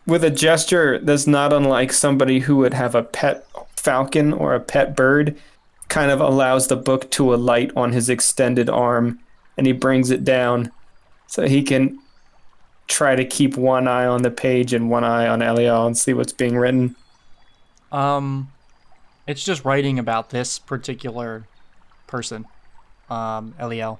with 0.07 0.23
a 0.23 0.29
gesture 0.29 0.99
that's 0.99 1.27
not 1.27 1.53
unlike 1.53 1.91
somebody 1.91 2.39
who 2.39 2.57
would 2.57 2.73
have 2.73 2.95
a 2.95 3.03
pet 3.03 3.45
falcon 3.75 4.33
or 4.33 4.55
a 4.55 4.59
pet 4.59 4.95
bird, 4.95 5.37
kind 5.87 6.11
of 6.11 6.19
allows 6.19 6.67
the 6.67 6.75
book 6.75 7.09
to 7.11 7.33
alight 7.33 7.71
on 7.75 7.91
his 7.91 8.09
extended 8.09 8.69
arm 8.69 9.19
and 9.57 9.67
he 9.67 9.73
brings 9.73 10.09
it 10.09 10.23
down 10.23 10.71
so 11.27 11.47
he 11.47 11.63
can 11.63 11.99
try 12.87 13.15
to 13.15 13.25
keep 13.25 13.57
one 13.57 13.87
eye 13.87 14.05
on 14.05 14.21
the 14.21 14.29
page 14.31 14.73
and 14.73 14.89
one 14.89 15.03
eye 15.03 15.27
on 15.27 15.39
Eliel 15.39 15.85
and 15.87 15.97
see 15.97 16.13
what's 16.13 16.33
being 16.33 16.55
written. 16.57 16.95
Um, 17.91 18.51
it's 19.27 19.43
just 19.43 19.65
writing 19.65 19.97
about 19.99 20.29
this 20.29 20.59
particular 20.59 21.45
person, 22.07 22.45
um, 23.09 23.53
Eliel. 23.59 23.99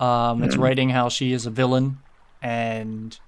Um, 0.00 0.42
it's 0.44 0.56
writing 0.56 0.90
how 0.90 1.08
she 1.08 1.32
is 1.32 1.44
a 1.46 1.50
villain 1.50 1.98
and 2.40 3.18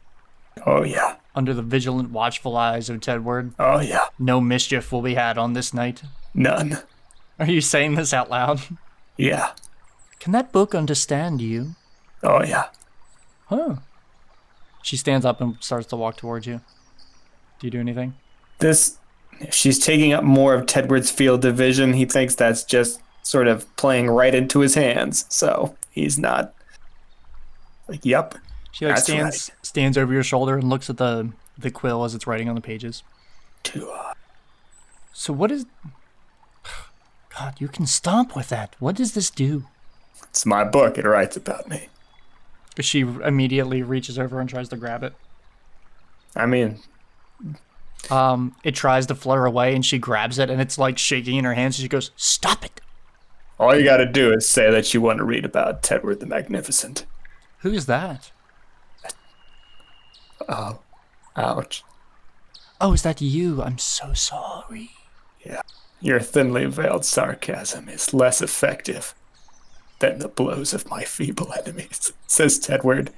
Oh, 0.66 0.82
yeah. 0.84 1.16
under 1.34 1.52
the 1.54 1.62
vigilant, 1.62 2.10
watchful 2.10 2.56
eyes 2.56 2.88
of 2.90 3.00
Tedward, 3.00 3.52
Oh, 3.58 3.80
yeah. 3.80 4.06
no 4.18 4.40
mischief 4.40 4.92
will 4.92 5.02
be 5.02 5.14
had 5.14 5.36
on 5.38 5.52
this 5.52 5.72
night. 5.74 6.02
None. 6.34 6.78
Are 7.38 7.46
you 7.46 7.60
saying 7.60 7.94
this 7.94 8.12
out 8.12 8.30
loud? 8.30 8.60
Yeah. 9.16 9.52
Can 10.20 10.32
that 10.32 10.52
book 10.52 10.74
understand 10.74 11.40
you? 11.40 11.74
Oh, 12.22 12.42
yeah. 12.42 12.66
Huh. 13.46 13.76
She 14.82 14.96
stands 14.96 15.26
up 15.26 15.40
and 15.40 15.56
starts 15.60 15.86
to 15.88 15.96
walk 15.96 16.16
towards 16.16 16.46
you. 16.46 16.60
Do 17.58 17.66
you 17.66 17.70
do 17.70 17.80
anything? 17.80 18.14
this 18.60 18.98
she's 19.50 19.78
taking 19.78 20.12
up 20.12 20.22
more 20.22 20.54
of 20.54 20.66
Tedward's 20.66 21.10
field 21.10 21.44
of 21.44 21.56
vision. 21.56 21.94
He 21.94 22.04
thinks 22.04 22.34
that's 22.34 22.62
just 22.62 23.00
sort 23.22 23.48
of 23.48 23.74
playing 23.76 24.08
right 24.08 24.34
into 24.34 24.60
his 24.60 24.74
hands. 24.74 25.24
So 25.28 25.76
he's 25.90 26.18
not 26.18 26.54
like, 27.88 28.04
yep. 28.04 28.36
She 28.72 28.86
like 28.86 28.98
stands 28.98 29.50
stands 29.62 29.98
over 29.98 30.12
your 30.12 30.22
shoulder 30.22 30.56
and 30.56 30.68
looks 30.68 30.88
at 30.88 30.98
the 30.98 31.32
the 31.58 31.70
quill 31.70 32.04
as 32.04 32.14
it's 32.14 32.26
writing 32.26 32.48
on 32.48 32.54
the 32.54 32.60
pages. 32.60 33.02
Uh, 33.74 34.14
So 35.12 35.32
what 35.32 35.50
is 35.50 35.66
God, 37.38 37.60
you 37.60 37.68
can 37.68 37.86
stomp 37.86 38.36
with 38.36 38.48
that. 38.50 38.76
What 38.78 38.96
does 38.96 39.12
this 39.14 39.30
do? 39.30 39.64
It's 40.24 40.46
my 40.46 40.64
book. 40.64 40.96
It 40.98 41.04
writes 41.04 41.36
about 41.36 41.68
me. 41.68 41.88
She 42.84 43.00
immediately 43.00 43.82
reaches 43.82 44.18
over 44.18 44.40
and 44.40 44.48
tries 44.48 44.68
to 44.70 44.76
grab 44.76 45.02
it. 45.02 45.14
I 46.36 46.46
mean, 46.46 46.78
Um, 48.10 48.56
it 48.64 48.74
tries 48.74 49.06
to 49.06 49.14
flutter 49.14 49.44
away 49.44 49.74
and 49.74 49.84
she 49.84 49.98
grabs 49.98 50.38
it 50.38 50.48
and 50.48 50.60
it's 50.60 50.78
like 50.78 50.96
shaking 50.98 51.36
in 51.36 51.44
her 51.44 51.54
hands. 51.54 51.78
And 51.78 51.82
she 51.84 51.88
goes, 51.88 52.10
"Stop 52.16 52.64
it! 52.64 52.80
all 53.58 53.76
you 53.76 53.84
got 53.84 53.98
to 53.98 54.06
do 54.06 54.32
is 54.32 54.48
say 54.48 54.70
that 54.70 54.94
you 54.94 55.02
want 55.02 55.18
to 55.18 55.24
read 55.24 55.44
about 55.44 55.82
Tedward 55.82 56.18
the 56.20 56.26
Magnificent. 56.26 57.04
Who's 57.58 57.84
that? 57.86 58.30
Oh, 60.48 60.80
ouch. 61.36 61.84
Oh, 62.80 62.94
is 62.94 63.02
that 63.02 63.20
you? 63.20 63.62
I'm 63.62 63.78
so 63.78 64.14
sorry." 64.14 64.90
Yeah. 65.44 65.60
Your 66.00 66.20
thinly 66.20 66.64
veiled 66.64 67.04
sarcasm 67.04 67.88
is 67.90 68.14
less 68.14 68.40
effective 68.40 69.14
than 70.00 70.18
the 70.18 70.28
blows 70.28 70.74
of 70.74 70.90
my 70.90 71.04
feeble 71.04 71.52
enemies, 71.58 72.12
says 72.26 72.58
Tedward, 72.58 73.10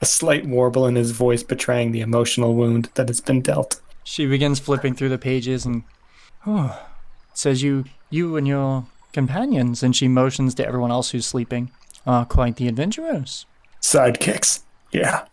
a 0.00 0.06
slight 0.06 0.46
warble 0.46 0.86
in 0.86 0.94
his 0.94 1.12
voice 1.12 1.42
betraying 1.42 1.92
the 1.92 2.00
emotional 2.00 2.54
wound 2.54 2.90
that 2.94 3.08
has 3.08 3.20
been 3.20 3.40
dealt. 3.40 3.80
She 4.04 4.26
begins 4.26 4.60
flipping 4.60 4.94
through 4.94 5.08
the 5.08 5.18
pages 5.18 5.64
and 5.64 5.82
oh, 6.46 6.80
says 7.34 7.62
you 7.62 7.84
you 8.10 8.36
and 8.36 8.46
your 8.46 8.86
companions 9.12 9.82
and 9.82 9.94
she 9.94 10.08
motions 10.08 10.54
to 10.54 10.66
everyone 10.66 10.90
else 10.90 11.10
who's 11.10 11.26
sleeping. 11.26 11.70
Are 12.06 12.24
quite 12.24 12.56
the 12.56 12.68
adventurers. 12.68 13.44
Sidekicks. 13.82 14.62
Yeah. 14.92 15.26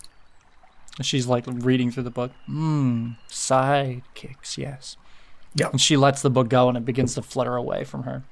She's 1.01 1.25
like 1.27 1.45
reading 1.47 1.89
through 1.89 2.03
the 2.03 2.09
book. 2.09 2.31
Hmm, 2.47 3.11
sidekicks, 3.29 4.57
yes. 4.57 4.97
Yep. 5.55 5.71
And 5.71 5.81
she 5.81 5.95
lets 5.95 6.21
the 6.21 6.29
book 6.29 6.49
go 6.49 6.67
and 6.67 6.77
it 6.77 6.83
begins 6.83 7.15
to 7.15 7.21
flutter 7.21 7.55
away 7.55 7.85
from 7.85 8.03
her. 8.03 8.23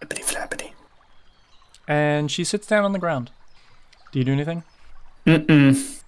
Flappity. 0.00 0.65
And 1.88 2.30
she 2.30 2.44
sits 2.44 2.66
down 2.66 2.84
on 2.84 2.92
the 2.92 2.98
ground. 2.98 3.30
Do 4.12 4.18
you 4.18 4.24
do 4.24 4.32
anything? 4.32 4.62
Mm-mm. 5.26 6.02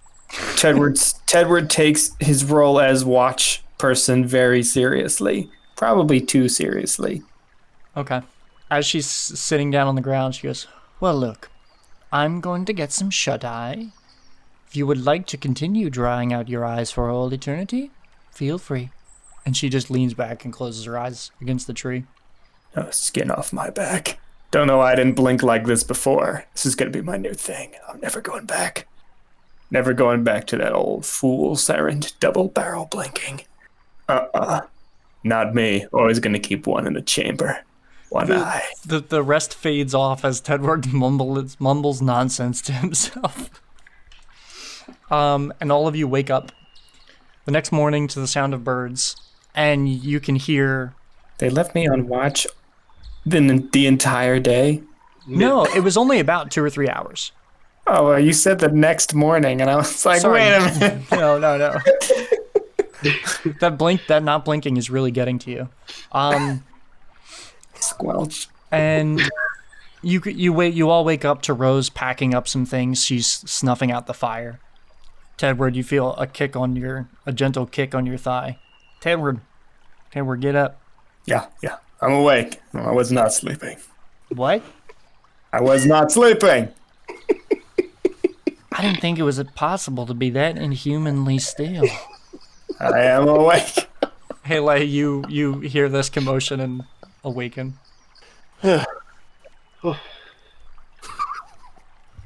Tedward's, 0.57 1.14
Tedward 1.27 1.69
takes 1.69 2.12
his 2.21 2.45
role 2.45 2.81
as 2.81 3.05
watch 3.05 3.62
person 3.79 4.27
very 4.27 4.62
seriously. 4.62 5.51
probably 5.77 6.21
too 6.21 6.49
seriously. 6.49 7.23
Okay. 7.97 8.23
As 8.71 8.85
she's 8.85 9.07
sitting 9.07 9.71
down 9.71 9.87
on 9.88 9.95
the 9.95 10.01
ground, 10.01 10.35
she 10.35 10.47
goes, 10.47 10.67
Well, 11.01 11.17
look, 11.17 11.51
I'm 12.12 12.41
going 12.41 12.64
to 12.67 12.73
get 12.73 12.93
some 12.93 13.11
shut 13.11 13.45
eye. 13.45 13.93
If 14.67 14.77
you 14.77 14.87
would 14.87 15.03
like 15.03 15.27
to 15.29 15.37
continue 15.37 15.88
drying 15.88 16.33
out 16.33 16.49
your 16.49 16.64
eyes 16.64 16.91
for 16.91 17.09
all 17.09 17.33
eternity, 17.33 17.91
feel 18.31 18.59
free. 18.59 18.91
And 19.47 19.57
she 19.57 19.69
just 19.71 19.91
leans 19.91 20.12
back 20.12 20.45
and 20.45 20.53
closes 20.53 20.85
her 20.85 20.99
eyes 20.99 21.31
against 21.41 21.67
the 21.67 21.73
tree. 21.73 22.05
Oh, 22.77 22.91
skin 22.91 23.31
off 23.31 23.53
my 23.53 23.71
back. 23.71 24.19
Don't 24.51 24.67
know 24.67 24.79
why 24.79 24.93
I 24.93 24.97
didn't 24.97 25.15
blink 25.15 25.43
like 25.43 25.67
this 25.67 25.85
before. 25.85 26.47
This 26.55 26.65
is 26.65 26.75
gonna 26.75 26.91
be 26.91 27.03
my 27.03 27.17
new 27.17 27.35
thing. 27.35 27.75
I'm 27.89 28.01
never 28.01 28.21
going 28.21 28.47
back. 28.47 28.87
Never 29.71 29.93
going 29.93 30.25
back 30.25 30.47
to 30.49 30.57
that 30.57 30.73
old 30.73 31.05
fool 31.05 31.59
errand 31.69 32.15
double 32.21 32.49
barrel 32.49 32.87
blinking. 32.87 33.43
Uh-uh. 34.09 34.63
Not 35.23 35.55
me. 35.55 35.87
Always 35.93 36.21
gonna 36.21 36.39
keep 36.39 36.67
one 36.67 36.87
in 36.87 36.95
the 36.95 37.03
chamber. 37.03 37.65
One 38.09 38.33
eye. 38.33 38.63
The, 38.87 39.01
the 39.01 39.23
rest 39.23 39.55
fades 39.55 39.93
off 39.95 40.25
as 40.25 40.41
Tedward 40.41 40.93
mumbles, 40.93 41.61
mumbles 41.61 42.01
nonsense 42.01 42.63
to 42.63 42.73
himself. 42.85 43.51
Um, 45.11 45.53
and 45.61 45.71
all 45.71 45.87
of 45.87 45.95
you 45.95 46.09
wake 46.09 46.31
up 46.31 46.53
the 47.45 47.53
next 47.53 47.73
morning 47.73 48.09
to 48.09 48.21
the 48.21 48.27
sound 48.27 48.55
of 48.55 48.65
birds, 48.65 49.17
and 49.55 49.89
you 49.89 50.21
can 50.21 50.37
hear 50.37 50.95
They 51.39 51.51
left 51.51 51.75
me 51.75 51.87
on 51.87 52.09
watch 52.09 52.47
the, 53.31 53.69
the 53.73 53.87
entire 53.87 54.38
day. 54.38 54.83
No, 55.27 55.64
it 55.67 55.81
was 55.81 55.97
only 55.97 56.21
about 56.21 56.51
two 56.51 56.64
or 56.64 56.71
three 56.71 56.88
hours. 56.88 57.33
Oh, 57.87 58.09
well, 58.09 58.21
you 58.21 58.33
said 58.33 58.59
the 58.59 58.69
next 58.69 59.14
morning, 59.14 59.61
and 59.61 59.71
I 59.71 59.77
was 59.77 60.05
like, 60.05 60.21
Sorry. 60.21 60.41
wait 60.41 60.55
a 60.55 60.61
minute. 60.61 61.03
no, 61.12 61.38
no, 61.38 61.57
no. 61.57 61.73
that 63.61 63.77
blink, 63.79 64.03
that 64.09 64.23
not 64.23 64.45
blinking, 64.45 64.77
is 64.77 64.91
really 64.91 65.11
getting 65.11 65.38
to 65.41 65.51
you. 65.51 65.69
Um, 66.12 66.64
Squelch. 67.75 68.49
and 68.71 69.21
you 70.03 70.21
you 70.27 70.53
wait. 70.53 70.75
You 70.75 70.91
all 70.91 71.05
wake 71.05 71.25
up 71.25 71.43
to 71.43 71.55
Rose 71.55 71.88
packing 71.88 72.35
up 72.35 72.47
some 72.47 72.67
things. 72.67 73.03
She's 73.03 73.27
snuffing 73.27 73.91
out 73.91 74.07
the 74.07 74.14
fire. 74.14 74.61
Tedward, 75.38 75.75
you 75.75 75.85
feel 75.85 76.14
a 76.17 76.27
kick 76.27 76.57
on 76.57 76.77
your 76.77 77.09
a 77.25 77.33
gentle 77.33 77.64
kick 77.64 77.95
on 77.95 78.05
your 78.05 78.19
thigh. 78.19 78.59
Tedward, 79.01 79.41
Tedward, 80.12 80.41
get 80.41 80.57
up. 80.57 80.81
Yeah, 81.25 81.47
yeah. 81.62 81.77
I'm 82.01 82.13
awake. 82.13 82.61
No, 82.73 82.83
I 82.83 82.93
was 82.93 83.11
not 83.11 83.33
sleeping. 83.33 83.77
What? 84.29 84.63
I 85.53 85.61
was 85.61 85.87
not 85.87 86.13
sleeping. 86.13 86.69
I 88.73 88.83
didn't 88.83 89.01
think 89.01 89.19
it 89.19 89.25
was 89.25 89.43
possible 89.55 90.07
to 90.07 90.15
be 90.15 90.31
that 90.31 90.57
inhumanly 90.57 91.39
still. 91.39 91.87
I 92.79 93.01
am 93.01 93.27
awake. 93.27 93.89
Hey 94.45 94.55
Hele, 94.55 94.83
you 94.83 95.25
you 95.29 95.61
hear 95.61 95.89
this 95.89 96.09
commotion 96.09 96.61
and 96.61 96.83
awaken. 97.25 97.79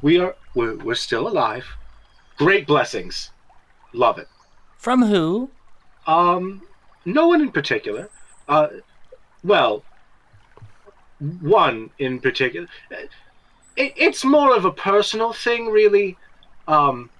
We 0.02 0.18
are 0.18 0.34
we're, 0.54 0.76
we're 0.78 0.96
still 0.96 1.28
alive. 1.28 1.64
Great 2.36 2.66
blessings. 2.66 3.30
Love 3.92 4.18
it. 4.18 4.28
From 4.76 5.04
who? 5.04 5.48
Um, 6.08 6.62
no 7.04 7.28
one 7.28 7.40
in 7.40 7.52
particular. 7.52 8.10
Uh, 8.48 8.68
well, 9.44 9.82
one 11.40 11.90
in 11.98 12.20
particular. 12.20 12.68
It, 13.76 13.92
it's 13.96 14.24
more 14.24 14.54
of 14.54 14.64
a 14.64 14.72
personal 14.72 15.32
thing, 15.32 15.68
really. 15.68 16.16
Um, 16.68 17.10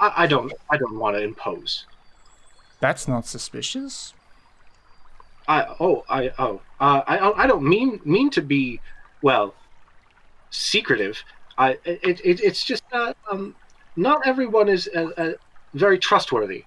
I, 0.00 0.24
I 0.24 0.26
don't, 0.26 0.52
I 0.70 0.76
don't 0.76 0.98
want 0.98 1.16
to 1.16 1.22
impose. 1.22 1.86
That's 2.80 3.08
not 3.08 3.26
suspicious. 3.26 4.12
I 5.48 5.64
oh 5.78 6.04
I 6.08 6.32
oh 6.38 6.60
uh, 6.80 7.02
I 7.06 7.16
don't- 7.18 7.38
I 7.38 7.46
don't 7.46 7.62
mean 7.62 8.00
mean 8.04 8.30
to 8.30 8.42
be 8.42 8.80
well 9.22 9.54
secretive. 10.50 11.22
I 11.56 11.78
it, 11.84 12.20
it 12.24 12.40
it's 12.40 12.64
just 12.64 12.82
uh, 12.92 13.14
um 13.30 13.54
not 13.94 14.26
everyone 14.26 14.68
is 14.68 14.88
uh, 14.94 15.10
uh, 15.16 15.32
very 15.74 15.98
trustworthy. 15.98 16.64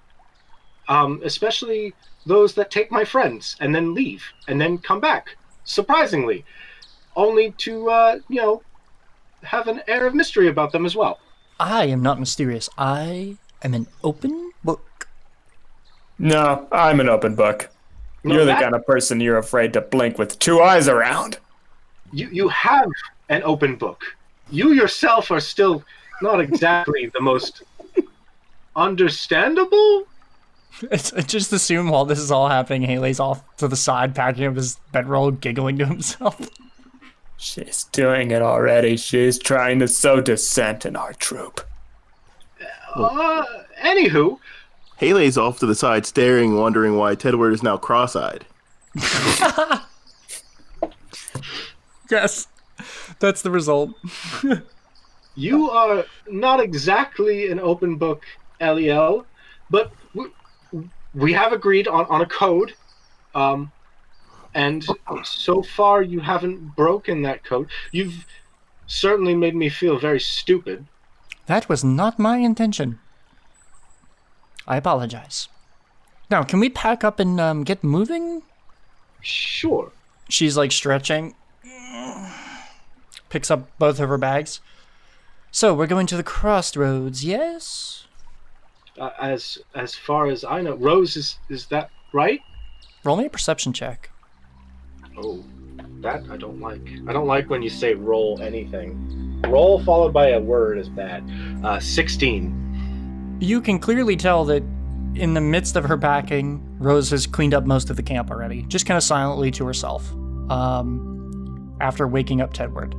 Um, 0.87 1.21
especially 1.23 1.93
those 2.25 2.53
that 2.55 2.69
take 2.71 2.91
my 2.91 3.03
friends 3.05 3.55
and 3.59 3.73
then 3.73 3.93
leave 3.93 4.23
and 4.47 4.59
then 4.59 4.77
come 4.77 4.99
back 4.99 5.35
surprisingly, 5.63 6.43
only 7.15 7.51
to 7.51 7.89
uh, 7.89 8.19
you 8.27 8.41
know 8.41 8.61
have 9.43 9.67
an 9.67 9.81
air 9.87 10.05
of 10.07 10.13
mystery 10.15 10.47
about 10.47 10.71
them 10.71 10.85
as 10.85 10.95
well. 10.95 11.19
I 11.59 11.85
am 11.85 12.01
not 12.01 12.19
mysterious. 12.19 12.69
I 12.77 13.37
am 13.63 13.73
an 13.73 13.87
open 14.03 14.51
book. 14.63 15.07
No, 16.17 16.67
I'm 16.71 16.99
an 16.99 17.07
open 17.09 17.35
book. 17.35 17.69
No, 18.23 18.33
You're 18.35 18.45
the 18.45 18.51
that- 18.51 18.61
kind 18.61 18.75
of 18.75 18.85
person 18.85 19.21
you're 19.21 19.37
afraid 19.37 19.71
to 19.73 19.81
blink 19.81 20.17
with 20.17 20.37
two 20.39 20.61
eyes 20.61 20.87
around. 20.87 21.37
you 22.11 22.27
you 22.31 22.49
have 22.49 22.89
an 23.29 23.41
open 23.43 23.75
book. 23.75 24.03
You 24.51 24.73
yourself 24.73 25.29
are 25.31 25.39
still 25.39 25.83
not 26.21 26.41
exactly 26.41 27.05
the 27.13 27.21
most 27.21 27.61
understandable. 28.75 30.05
It's, 30.91 31.11
I 31.13 31.21
just 31.21 31.51
assume 31.51 31.89
while 31.89 32.05
this 32.05 32.19
is 32.19 32.31
all 32.31 32.47
happening, 32.47 32.83
Haley's 32.83 33.19
off 33.19 33.43
to 33.57 33.67
the 33.67 33.75
side, 33.75 34.15
packing 34.15 34.45
up 34.45 34.55
his 34.55 34.77
bedroll, 34.91 35.31
giggling 35.31 35.77
to 35.79 35.85
himself. 35.85 36.39
She's 37.37 37.85
doing 37.85 38.31
it 38.31 38.41
already. 38.41 38.97
She's 38.97 39.39
trying 39.39 39.79
to 39.79 39.87
sow 39.87 40.21
dissent 40.21 40.85
in 40.85 40.95
our 40.95 41.13
troop. 41.13 41.61
Uh, 42.95 43.45
anywho, 43.81 44.39
Haley's 44.97 45.37
off 45.37 45.59
to 45.59 45.65
the 45.65 45.75
side, 45.75 46.05
staring, 46.05 46.57
wondering 46.57 46.97
why 46.97 47.15
Tedward 47.15 47.53
is 47.53 47.63
now 47.63 47.77
cross-eyed. 47.77 48.45
yes, 52.11 52.47
that's 53.19 53.41
the 53.41 53.51
result. 53.51 53.91
you 55.35 55.69
are 55.69 56.03
not 56.27 56.59
exactly 56.59 57.49
an 57.49 57.61
open 57.61 57.95
book, 57.95 58.25
Lel, 58.59 59.25
but 59.69 59.93
we, 60.13 60.25
we 61.13 61.33
have 61.33 61.53
agreed 61.53 61.87
on, 61.87 62.05
on 62.05 62.21
a 62.21 62.25
code. 62.25 62.73
Um, 63.35 63.71
and 64.53 64.85
so 65.23 65.61
far, 65.61 66.01
you 66.01 66.19
haven't 66.19 66.75
broken 66.75 67.21
that 67.23 67.43
code. 67.43 67.69
You've 67.91 68.25
certainly 68.87 69.35
made 69.35 69.55
me 69.55 69.69
feel 69.69 69.99
very 69.99 70.19
stupid. 70.19 70.85
That 71.45 71.69
was 71.69 71.83
not 71.83 72.19
my 72.19 72.37
intention. 72.37 72.99
I 74.67 74.77
apologize. 74.77 75.47
Now, 76.29 76.43
can 76.43 76.59
we 76.59 76.69
pack 76.69 77.03
up 77.03 77.19
and 77.19 77.39
um, 77.39 77.63
get 77.63 77.83
moving? 77.83 78.43
Sure. 79.21 79.91
She's 80.29 80.55
like 80.55 80.71
stretching, 80.71 81.33
picks 83.29 83.49
up 83.49 83.67
both 83.79 83.99
of 83.99 84.09
her 84.09 84.17
bags. 84.17 84.61
So, 85.51 85.73
we're 85.73 85.87
going 85.87 86.05
to 86.07 86.17
the 86.17 86.23
crossroads, 86.23 87.25
yes? 87.25 88.05
Uh, 88.99 89.11
as 89.21 89.57
as 89.75 89.95
far 89.95 90.27
as 90.27 90.43
I 90.43 90.61
know, 90.61 90.75
Rose 90.75 91.15
is 91.15 91.39
is 91.49 91.65
that 91.67 91.89
right? 92.13 92.41
Roll 93.03 93.15
me 93.15 93.25
a 93.25 93.29
perception 93.29 93.71
check. 93.71 94.09
Oh, 95.17 95.43
that 96.01 96.23
I 96.29 96.37
don't 96.37 96.59
like. 96.59 96.85
I 97.07 97.13
don't 97.13 97.27
like 97.27 97.49
when 97.49 97.61
you 97.61 97.69
say 97.69 97.93
roll 97.93 98.41
anything. 98.41 99.41
Roll 99.47 99.81
followed 99.83 100.13
by 100.13 100.29
a 100.29 100.39
word 100.39 100.77
is 100.77 100.89
bad. 100.89 101.23
Uh, 101.63 101.79
Sixteen. 101.79 103.37
You 103.39 103.61
can 103.61 103.79
clearly 103.79 104.17
tell 104.17 104.43
that 104.45 104.63
in 105.15 105.33
the 105.33 105.41
midst 105.41 105.77
of 105.77 105.85
her 105.85 105.97
packing, 105.97 106.61
Rose 106.77 107.09
has 107.11 107.25
cleaned 107.25 107.53
up 107.53 107.65
most 107.65 107.89
of 107.89 107.95
the 107.95 108.03
camp 108.03 108.29
already, 108.29 108.63
just 108.63 108.85
kind 108.85 108.97
of 108.97 109.03
silently 109.03 109.49
to 109.51 109.65
herself, 109.65 110.11
um, 110.51 111.75
after 111.79 112.05
waking 112.05 112.41
up 112.41 112.53
Tedward. 112.53 112.93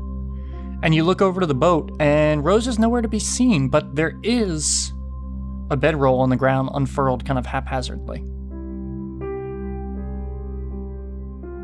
And 0.83 0.95
you 0.95 1.05
look 1.05 1.21
over 1.21 1.41
to 1.41 1.47
the 1.47 1.55
boat, 1.55 1.93
and 2.01 2.43
Rose 2.43 2.67
is 2.67 2.79
nowhere 2.79 3.03
to 3.03 3.09
be 3.09 3.19
seen, 3.19 3.69
but 3.69 3.95
there 3.95 4.19
is 4.23 4.93
a 5.71 5.77
bedroll 5.77 6.21
on 6.21 6.31
the 6.31 6.37
ground 6.37 6.71
unfurled 6.75 7.25
kind 7.25 7.39
of 7.39 7.47
haphazardly. 7.47 8.19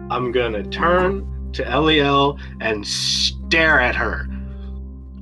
I'm 0.09 0.31
gonna 0.33 0.63
turn 0.65 1.51
to 1.55 1.81
Lel 1.81 2.39
and 2.61 2.87
stare 2.87 3.81
at 3.81 3.97
her. 3.97 4.29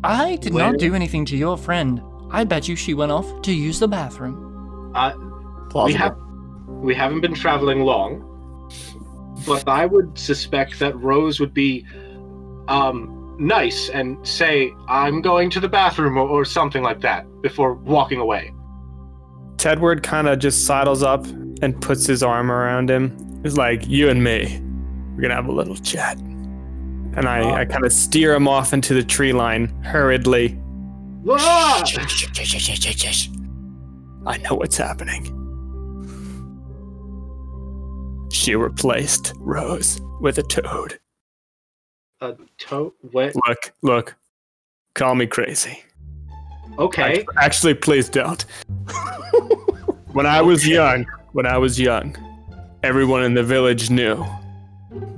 I 0.02 0.36
did 0.36 0.52
not 0.52 0.78
do 0.78 0.94
anything 0.94 1.24
to 1.26 1.36
your 1.36 1.56
friend. 1.56 2.02
I 2.30 2.44
bet 2.44 2.68
you 2.68 2.76
she 2.76 2.92
went 2.92 3.10
off 3.10 3.42
to 3.42 3.52
use 3.52 3.78
the 3.78 3.88
bathroom. 3.88 4.92
Uh, 4.94 5.14
we 5.86 5.94
have 5.94 6.16
we 6.66 6.94
haven't 6.94 7.22
been 7.22 7.34
traveling 7.34 7.80
long, 7.80 8.70
but 9.46 9.66
I 9.66 9.86
would 9.86 10.18
suspect 10.18 10.78
that 10.80 10.94
Rose 10.98 11.40
would 11.40 11.54
be 11.54 11.86
um, 12.68 13.36
nice 13.38 13.88
and 13.88 14.18
say, 14.26 14.72
"I'm 14.88 15.22
going 15.22 15.48
to 15.50 15.60
the 15.60 15.68
bathroom" 15.68 16.18
or, 16.18 16.28
or 16.28 16.44
something 16.44 16.82
like 16.82 17.00
that 17.00 17.24
before 17.40 17.74
walking 17.74 18.20
away. 18.20 18.52
Tedward 19.56 20.02
kind 20.02 20.28
of 20.28 20.38
just 20.38 20.66
sidles 20.66 21.02
up 21.02 21.24
and 21.62 21.80
puts 21.80 22.06
his 22.06 22.22
arm 22.22 22.50
around 22.50 22.90
him. 22.90 23.40
He's 23.42 23.56
like, 23.56 23.86
You 23.86 24.08
and 24.08 24.22
me, 24.22 24.60
we're 25.14 25.22
gonna 25.22 25.34
have 25.34 25.46
a 25.46 25.52
little 25.52 25.76
chat. 25.76 26.18
And 26.18 27.28
I, 27.28 27.60
I 27.60 27.64
kind 27.64 27.84
of 27.84 27.92
steer 27.92 28.34
him 28.34 28.48
off 28.48 28.72
into 28.72 28.94
the 28.94 29.04
tree 29.04 29.32
line 29.32 29.68
hurriedly. 29.82 30.58
Ah! 31.28 31.82
I 34.26 34.38
know 34.38 34.54
what's 34.54 34.76
happening. 34.76 35.44
she 38.44 38.54
replaced 38.54 39.32
Rose 39.38 40.00
with 40.20 40.36
a 40.36 40.42
toad. 40.42 41.00
A 42.20 42.34
toad. 42.58 42.92
What? 43.12 43.34
Look, 43.46 43.72
look. 43.82 44.16
Call 44.94 45.14
me 45.14 45.26
crazy. 45.26 45.82
Okay. 46.78 47.20
Act- 47.20 47.30
Actually, 47.36 47.74
please 47.74 48.08
don't. 48.08 48.44
when 50.12 50.26
I 50.26 50.40
was 50.42 50.66
young, 50.66 51.06
when 51.32 51.46
I 51.46 51.58
was 51.58 51.78
young, 51.80 52.16
everyone 52.82 53.22
in 53.22 53.34
the 53.34 53.42
village 53.42 53.90
knew 53.90 54.24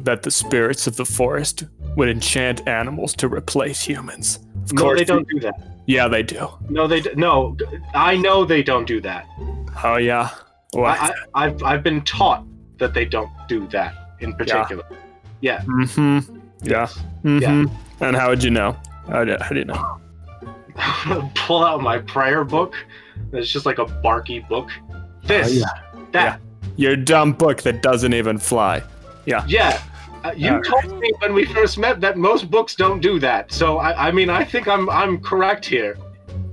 that 0.00 0.22
the 0.22 0.30
spirits 0.30 0.86
of 0.86 0.96
the 0.96 1.04
forest 1.04 1.64
would 1.96 2.08
enchant 2.08 2.66
animals 2.68 3.14
to 3.16 3.28
replace 3.28 3.82
humans. 3.82 4.38
Of 4.64 4.72
No, 4.72 4.82
course, 4.82 5.00
they 5.00 5.04
don't 5.04 5.28
do 5.28 5.40
that. 5.40 5.54
Yeah, 5.86 6.08
they 6.08 6.22
do. 6.22 6.48
No, 6.68 6.86
they 6.86 7.00
d- 7.00 7.10
no. 7.16 7.56
I 7.94 8.16
know 8.16 8.44
they 8.44 8.62
don't 8.62 8.86
do 8.86 9.00
that. 9.02 9.26
Oh 9.84 9.96
yeah. 9.96 10.30
What? 10.72 10.98
I, 11.00 11.06
I, 11.34 11.44
I've 11.46 11.62
I've 11.62 11.82
been 11.82 12.02
taught 12.02 12.44
that 12.78 12.92
they 12.92 13.04
don't 13.04 13.30
do 13.48 13.66
that 13.68 13.94
in 14.20 14.34
particular. 14.34 14.84
Yeah. 15.40 15.62
mm-hmm. 15.62 16.36
Yeah. 16.62 16.86
Mm-hmm. 17.24 17.38
Yeah. 17.38 17.66
And 18.06 18.16
how 18.16 18.30
would 18.30 18.42
you 18.42 18.50
know? 18.50 18.76
How 19.08 19.24
do 19.24 19.36
you 19.54 19.64
know? 19.64 20.00
Pull 21.34 21.64
out 21.64 21.80
my 21.82 21.98
prayer 21.98 22.44
book. 22.44 22.74
It's 23.32 23.50
just 23.50 23.66
like 23.66 23.78
a 23.78 23.84
barky 23.86 24.40
book. 24.40 24.68
This. 25.24 25.62
Oh, 25.64 26.06
That. 26.12 26.40
Your 26.76 26.96
dumb 26.96 27.32
book 27.32 27.62
that 27.62 27.82
doesn't 27.82 28.12
even 28.14 28.38
fly. 28.38 28.82
Yeah. 29.24 29.44
Uh, 30.24 30.32
you 30.36 30.46
Yeah. 30.46 30.60
told 30.60 30.98
me 31.00 31.10
when 31.20 31.32
we 31.34 31.44
first 31.46 31.78
met 31.78 32.00
that 32.00 32.16
most 32.16 32.50
books 32.50 32.74
don't 32.74 33.00
do 33.00 33.18
that. 33.20 33.52
So 33.52 33.78
I, 33.78 34.08
I 34.08 34.10
mean, 34.12 34.28
I 34.30 34.44
think 34.44 34.68
I'm 34.68 34.88
I'm 34.90 35.18
correct 35.20 35.64
here. 35.64 35.96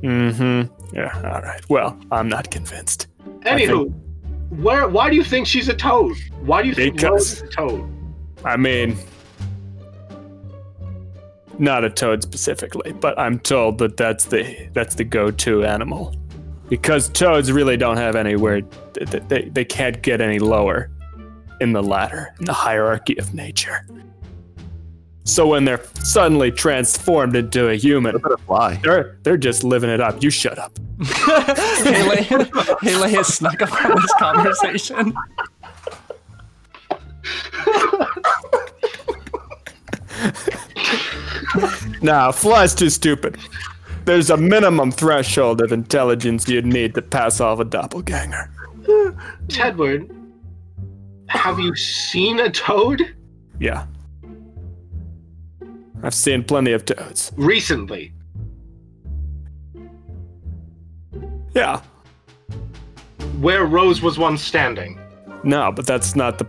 Mm-hmm. 0.01 0.95
Yeah. 0.95 1.12
All 1.33 1.41
right. 1.41 1.62
Well, 1.69 1.97
I'm 2.12 2.29
not 2.29 2.49
convinced. 2.51 3.07
I 3.45 3.49
Anywho, 3.51 3.93
where? 4.62 4.88
Why 4.88 5.09
do 5.09 5.15
you 5.15 5.23
think 5.23 5.47
she's 5.47 5.67
a 5.69 5.73
toad? 5.73 6.15
Why 6.41 6.62
do 6.62 6.67
you 6.69 6.75
think 6.75 6.95
Because- 6.95 7.12
Rose 7.12 7.33
is 7.33 7.41
a 7.41 7.47
toad? 7.47 7.89
I 8.45 8.57
mean, 8.57 8.97
not 11.60 11.84
a 11.84 11.89
toad 11.89 12.24
specifically, 12.24 12.92
but 12.94 13.18
I'm 13.20 13.39
told 13.39 13.78
that 13.80 13.98
that's 13.98 14.26
the 14.26 14.70
that's 14.74 14.96
the 14.96 15.04
go-to 15.04 15.63
animal 15.63 16.16
because 16.70 17.10
toads 17.10 17.52
really 17.52 17.78
don't 17.78 17.98
have 17.98 18.16
anywhere 18.16 18.62
they, 18.94 19.20
they, 19.20 19.50
they 19.50 19.66
can't 19.66 20.02
get 20.02 20.22
any 20.22 20.39
lower 20.39 20.89
in 21.62 21.74
the 21.74 21.84
ladder 21.84 22.34
in 22.39 22.46
the 22.46 22.54
hierarchy 22.54 23.18
of 23.18 23.34
nature. 23.34 23.86
So 25.26 25.48
when 25.48 25.63
they're 25.63 25.84
suddenly 26.04 26.52
transformed 26.52 27.36
into 27.36 27.70
a 27.70 27.76
human, 27.76 28.20
fly. 28.46 28.76
they're 28.84 29.18
they're 29.24 29.38
just 29.38 29.63
living 29.63 29.89
it 29.89 30.02
up. 30.02 30.22
You 30.22 30.30
shut 30.30 30.60
up. 30.60 30.78
Haley, 31.84 32.24
Haley 32.82 33.12
has 33.13 33.28
snuck 33.28 33.62
up 33.62 33.86
on 33.86 33.96
this 33.96 34.13
conversation. 34.20 35.13
Nah, 42.02 42.32
fly's 42.32 42.76
too 42.76 42.89
stupid. 42.89 43.38
There's 44.06 44.30
a 44.30 44.36
minimum 44.38 44.91
threshold 44.91 45.62
of 45.62 45.72
intelligence 45.72 46.48
you'd 46.50 46.65
need 46.65 46.93
to 46.96 47.02
pass 47.02 47.39
off 47.39 47.60
a 47.60 47.63
doppelganger. 47.65 48.50
Tedward, 49.48 50.10
have 51.28 51.60
you 51.60 51.74
seen 51.76 52.39
a 52.41 52.50
toad 52.50 53.15
Yeah. 53.60 53.86
I've 56.04 56.13
seen 56.13 56.43
plenty 56.43 56.74
of 56.74 56.84
toads. 56.84 57.32
recently? 57.38 58.12
Yeah. 61.56 61.82
Where 63.39 63.65
Rose 63.65 64.02
was 64.02 64.17
once 64.17 64.41
standing. 64.41 65.00
No, 65.43 65.72
but 65.72 65.86
that's 65.86 66.15
not 66.15 66.39
the. 66.39 66.48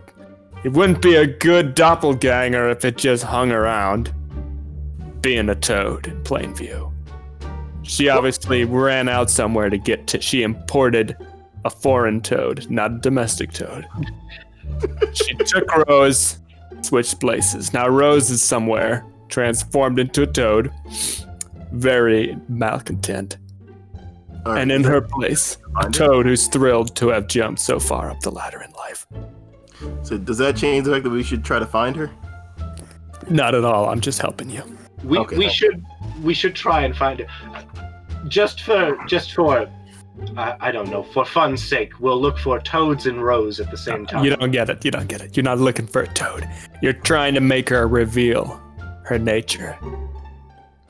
It 0.65 0.73
wouldn't 0.73 1.01
be 1.01 1.15
a 1.15 1.27
good 1.27 1.75
doppelganger 1.75 2.69
if 2.69 2.83
it 2.83 2.97
just 2.97 3.23
hung 3.23 3.51
around 3.51 4.11
being 5.25 5.49
a 5.49 5.55
toad 5.55 6.05
in 6.05 6.21
plain 6.21 6.53
view. 6.53 6.93
She 7.81 8.09
obviously 8.09 8.63
ran 8.63 9.09
out 9.09 9.31
somewhere 9.31 9.71
to 9.71 9.77
get 9.79 10.05
to. 10.09 10.21
She 10.21 10.43
imported 10.43 11.17
a 11.65 11.71
foreign 11.71 12.21
toad, 12.21 12.69
not 12.69 12.91
a 12.91 12.97
domestic 12.99 13.51
toad. 13.51 13.87
she 15.13 15.33
took 15.33 15.87
Rose, 15.87 16.37
switched 16.81 17.19
places. 17.19 17.73
Now 17.73 17.87
Rose 17.87 18.29
is 18.29 18.43
somewhere, 18.43 19.03
transformed 19.27 19.97
into 19.97 20.21
a 20.21 20.27
toad, 20.27 20.71
very 21.71 22.37
malcontent. 22.47 23.37
Right. 24.45 24.61
And 24.61 24.71
in 24.71 24.83
her 24.83 25.01
place, 25.01 25.57
a 25.81 25.89
toad 25.89 26.27
who's 26.27 26.45
thrilled 26.49 26.95
to 26.97 27.07
have 27.07 27.25
jumped 27.25 27.61
so 27.61 27.79
far 27.79 28.11
up 28.11 28.19
the 28.19 28.29
ladder 28.29 28.61
in 28.61 28.71
life. 28.73 29.07
So 30.03 30.19
does 30.19 30.37
that 30.37 30.55
change 30.55 30.85
the 30.85 30.91
fact 30.91 31.03
that 31.03 31.09
we 31.09 31.23
should 31.23 31.43
try 31.43 31.57
to 31.57 31.65
find 31.65 31.95
her? 31.95 32.11
Not 33.27 33.55
at 33.55 33.65
all. 33.65 33.89
I'm 33.89 34.01
just 34.01 34.21
helping 34.21 34.51
you. 34.51 34.61
We 35.03 35.19
Okay. 35.19 35.37
we 35.37 35.49
should 35.49 35.83
we 36.23 36.33
should 36.33 36.55
try 36.55 36.81
and 36.83 36.95
find 36.95 37.19
it. 37.19 37.27
Just 38.27 38.61
for 38.61 38.97
just 39.07 39.33
for 39.33 39.69
I, 40.37 40.55
I 40.61 40.71
don't 40.71 40.89
know 40.89 41.03
for 41.03 41.25
fun's 41.25 41.61
sake, 41.63 41.99
we'll 41.99 42.19
look 42.21 42.37
for 42.37 42.59
toads 42.59 43.05
and 43.05 43.21
Rose 43.23 43.59
at 43.59 43.69
the 43.69 43.77
same 43.77 44.05
time. 44.05 44.23
You 44.23 44.35
don't 44.35 44.51
get 44.51 44.69
it. 44.69 44.83
You 44.85 44.91
don't 44.91 45.07
get 45.07 45.21
it. 45.21 45.35
You're 45.35 45.43
not 45.43 45.59
looking 45.59 45.87
for 45.87 46.01
a 46.03 46.07
toad. 46.07 46.47
You're 46.81 46.93
trying 46.93 47.33
to 47.33 47.41
make 47.41 47.67
her 47.69 47.87
reveal 47.87 48.61
her 49.03 49.19
nature. 49.19 49.77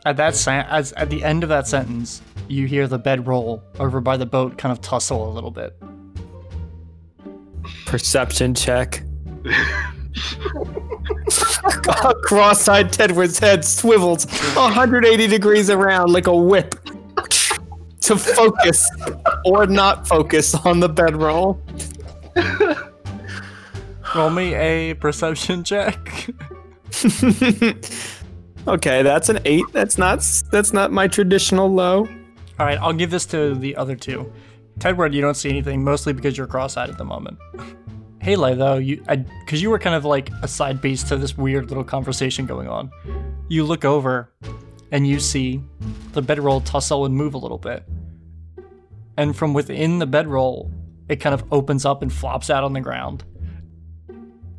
At 0.05 0.17
that 0.17 0.35
sen- 0.35 0.67
as 0.69 0.93
at 0.93 1.09
the 1.09 1.23
end 1.23 1.41
of 1.41 1.49
that 1.49 1.67
sentence, 1.67 2.21
you 2.47 2.67
hear 2.67 2.87
the 2.87 2.99
bed 2.99 3.25
roll 3.27 3.63
over 3.79 3.99
by 3.99 4.15
the 4.17 4.25
boat 4.27 4.57
kind 4.59 4.71
of 4.71 4.79
tussle 4.81 5.27
a 5.27 5.31
little 5.33 5.49
bit. 5.51 5.75
Perception 7.87 8.53
check. 8.53 9.01
Cross-eyed 12.23 12.91
Tedward's 12.91 13.39
head 13.39 13.65
swivels 13.65 14.25
180 14.55 15.27
degrees 15.27 15.69
around 15.69 16.11
like 16.11 16.27
a 16.27 16.35
whip 16.35 16.75
to 18.01 18.17
focus 18.17 18.87
or 19.45 19.65
not 19.65 20.07
focus 20.07 20.53
on 20.53 20.79
the 20.79 20.89
bedroll. 20.89 21.59
Roll 24.15 24.29
me 24.29 24.53
a 24.53 24.93
perception 24.93 25.63
check. 25.63 26.29
okay, 28.67 29.01
that's 29.01 29.29
an 29.29 29.39
eight. 29.45 29.65
That's 29.73 29.97
not 29.97 30.23
that's 30.51 30.71
not 30.71 30.91
my 30.91 31.07
traditional 31.07 31.67
low. 31.67 32.07
All 32.59 32.65
right, 32.65 32.77
I'll 32.79 32.93
give 32.93 33.11
this 33.11 33.25
to 33.27 33.55
the 33.55 33.75
other 33.75 33.95
two. 33.95 34.31
Tedward, 34.79 35.13
you 35.13 35.21
don't 35.21 35.35
see 35.35 35.49
anything, 35.49 35.83
mostly 35.83 36.13
because 36.13 36.37
you're 36.37 36.47
cross-eyed 36.47 36.89
at 36.89 36.97
the 36.97 37.05
moment. 37.05 37.37
Haley, 38.25 38.55
though, 38.55 38.77
you 38.77 39.03
because 39.45 39.61
you 39.61 39.69
were 39.69 39.77
kind 39.77 39.95
of 39.95 40.03
like 40.03 40.31
a 40.41 40.47
side 40.47 40.81
piece 40.81 41.03
to 41.03 41.15
this 41.15 41.37
weird 41.37 41.69
little 41.69 41.83
conversation 41.83 42.47
going 42.47 42.67
on. 42.67 42.89
You 43.49 43.63
look 43.63 43.85
over, 43.85 44.33
and 44.91 45.05
you 45.05 45.19
see 45.19 45.61
the 46.13 46.23
bedroll 46.23 46.61
tussle 46.61 47.05
and 47.05 47.13
move 47.15 47.35
a 47.35 47.37
little 47.37 47.59
bit, 47.59 47.87
and 49.15 49.37
from 49.37 49.53
within 49.53 49.99
the 49.99 50.07
bedroll, 50.07 50.71
it 51.07 51.17
kind 51.17 51.35
of 51.35 51.43
opens 51.53 51.85
up 51.85 52.01
and 52.01 52.11
flops 52.11 52.49
out 52.49 52.63
on 52.63 52.73
the 52.73 52.81
ground, 52.81 53.23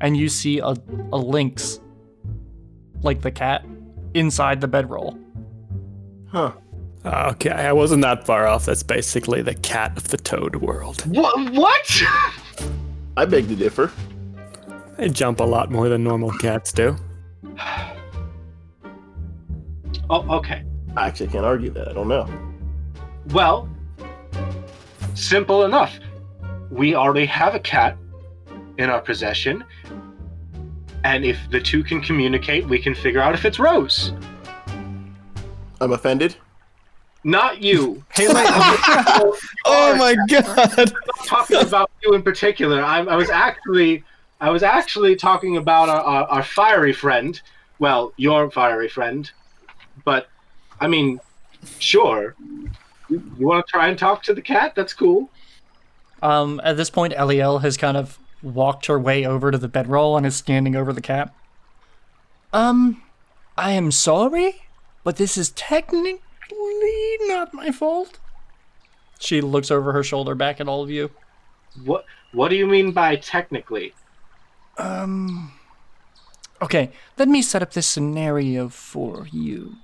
and 0.01 0.17
you 0.17 0.29
see 0.29 0.61
a 0.61 0.77
a 1.13 1.19
lynx, 1.19 1.81
like 3.03 3.21
the 3.23 3.33
cat, 3.33 3.65
inside 4.15 4.61
the 4.61 4.69
bedroll. 4.69 5.19
Huh. 6.29 6.53
Okay, 7.05 7.51
I 7.51 7.73
wasn't 7.73 8.03
that 8.03 8.25
far 8.27 8.47
off. 8.47 8.67
That's 8.67 8.85
basically 8.85 9.43
the 9.43 9.55
cat 9.55 9.97
of 9.97 10.07
the 10.07 10.19
toad 10.19 10.55
world. 10.55 11.03
What? 11.07 11.51
What? 11.51 12.03
I 13.17 13.25
beg 13.25 13.49
to 13.49 13.57
differ. 13.57 13.91
They 14.97 15.09
jump 15.09 15.41
a 15.41 15.45
lot 15.45 15.71
more 15.71 15.89
than 15.89 16.05
normal 16.05 16.31
cats 16.33 16.73
do. 16.73 16.97
oh, 20.11 20.37
okay. 20.37 20.65
I 20.97 21.07
actually 21.07 21.29
can't 21.29 21.45
argue 21.45 21.71
that. 21.71 21.89
I 21.89 21.93
don't 21.93 22.09
know. 22.09 22.29
Well, 23.31 23.69
simple 25.15 25.65
enough. 25.65 25.99
We 26.71 26.95
already 26.95 27.27
have 27.27 27.55
a 27.55 27.61
cat 27.61 27.97
in 28.79 28.91
our 28.91 29.01
possession, 29.01 29.65
and 31.05 31.25
if 31.25 31.39
the 31.51 31.61
two 31.61 31.83
can 31.85 32.01
communicate, 32.03 32.67
we 32.69 32.79
can 32.79 32.95
figure 32.95 33.21
out 33.21 33.35
if 33.35 33.45
it's 33.45 33.59
Rose. 33.59 34.13
I'm 35.81 35.93
offended. 35.93 36.37
Not 37.27 37.61
you. 37.61 38.05
Haley, 38.15 38.35
Oh 39.67 39.97
my 39.97 40.15
god! 40.31 40.79
I'm 40.79 41.27
talking 41.27 41.57
about 41.57 41.91
you 42.05 42.15
in 42.15 42.23
particular. 42.23 42.81
I, 42.81 43.01
I 43.01 43.17
was 43.17 43.31
actually, 43.31 44.05
I 44.41 44.51
was 44.51 44.63
actually 44.63 45.17
talking 45.17 45.57
about 45.57 45.89
our, 45.89 46.01
our, 46.03 46.25
our 46.29 46.43
fiery 46.45 46.93
friend. 46.93 47.41
Well, 47.81 48.13
your 48.17 48.49
fiery 48.53 48.89
friend, 48.89 49.29
but 50.05 50.29
I 50.81 50.87
mean, 50.87 51.19
sure. 51.81 52.37
You, 53.09 53.21
you 53.37 53.45
want 53.45 53.67
to 53.67 53.71
try 53.73 53.89
and 53.89 53.99
talk 53.99 54.23
to 54.23 54.33
the 54.33 54.41
cat? 54.41 54.77
That's 54.77 54.95
cool. 54.95 55.29
Um, 56.23 56.61
at 56.63 56.77
this 56.77 56.91
point, 56.91 57.13
Eliel 57.15 57.61
has 57.61 57.77
kind 57.77 57.97
of 57.97 58.21
walked 58.41 58.87
her 58.87 59.01
way 59.01 59.27
over 59.27 59.51
to 59.51 59.59
the 59.59 59.67
bedroll 59.67 60.17
and 60.17 60.25
is 60.25 60.37
standing 60.37 60.77
over 60.77 60.93
the 60.93 61.03
cat. 61.03 61.35
Um, 62.53 63.03
I 63.59 63.73
am 63.73 63.91
sorry, 63.91 64.63
but 65.03 65.17
this 65.17 65.37
is 65.37 65.51
technically 65.51 66.21
not 67.27 67.55
my 67.55 67.71
fault. 67.71 68.19
She 69.19 69.41
looks 69.41 69.71
over 69.71 69.93
her 69.93 70.03
shoulder 70.03 70.35
back 70.35 70.61
at 70.61 70.69
all 70.69 70.83
of 70.83 70.91
you. 70.91 71.11
What 71.85 72.05
What 72.33 72.49
do 72.49 72.57
you 72.57 72.67
mean 72.67 72.93
by 72.93 73.17
technically? 73.17 73.95
Um. 74.79 75.53
Okay, 76.63 76.91
let 77.19 77.29
me 77.29 77.43
set 77.43 77.63
up 77.63 77.73
this 77.73 77.87
scenario 77.87 78.69
for 78.69 79.27
you. 79.31 79.77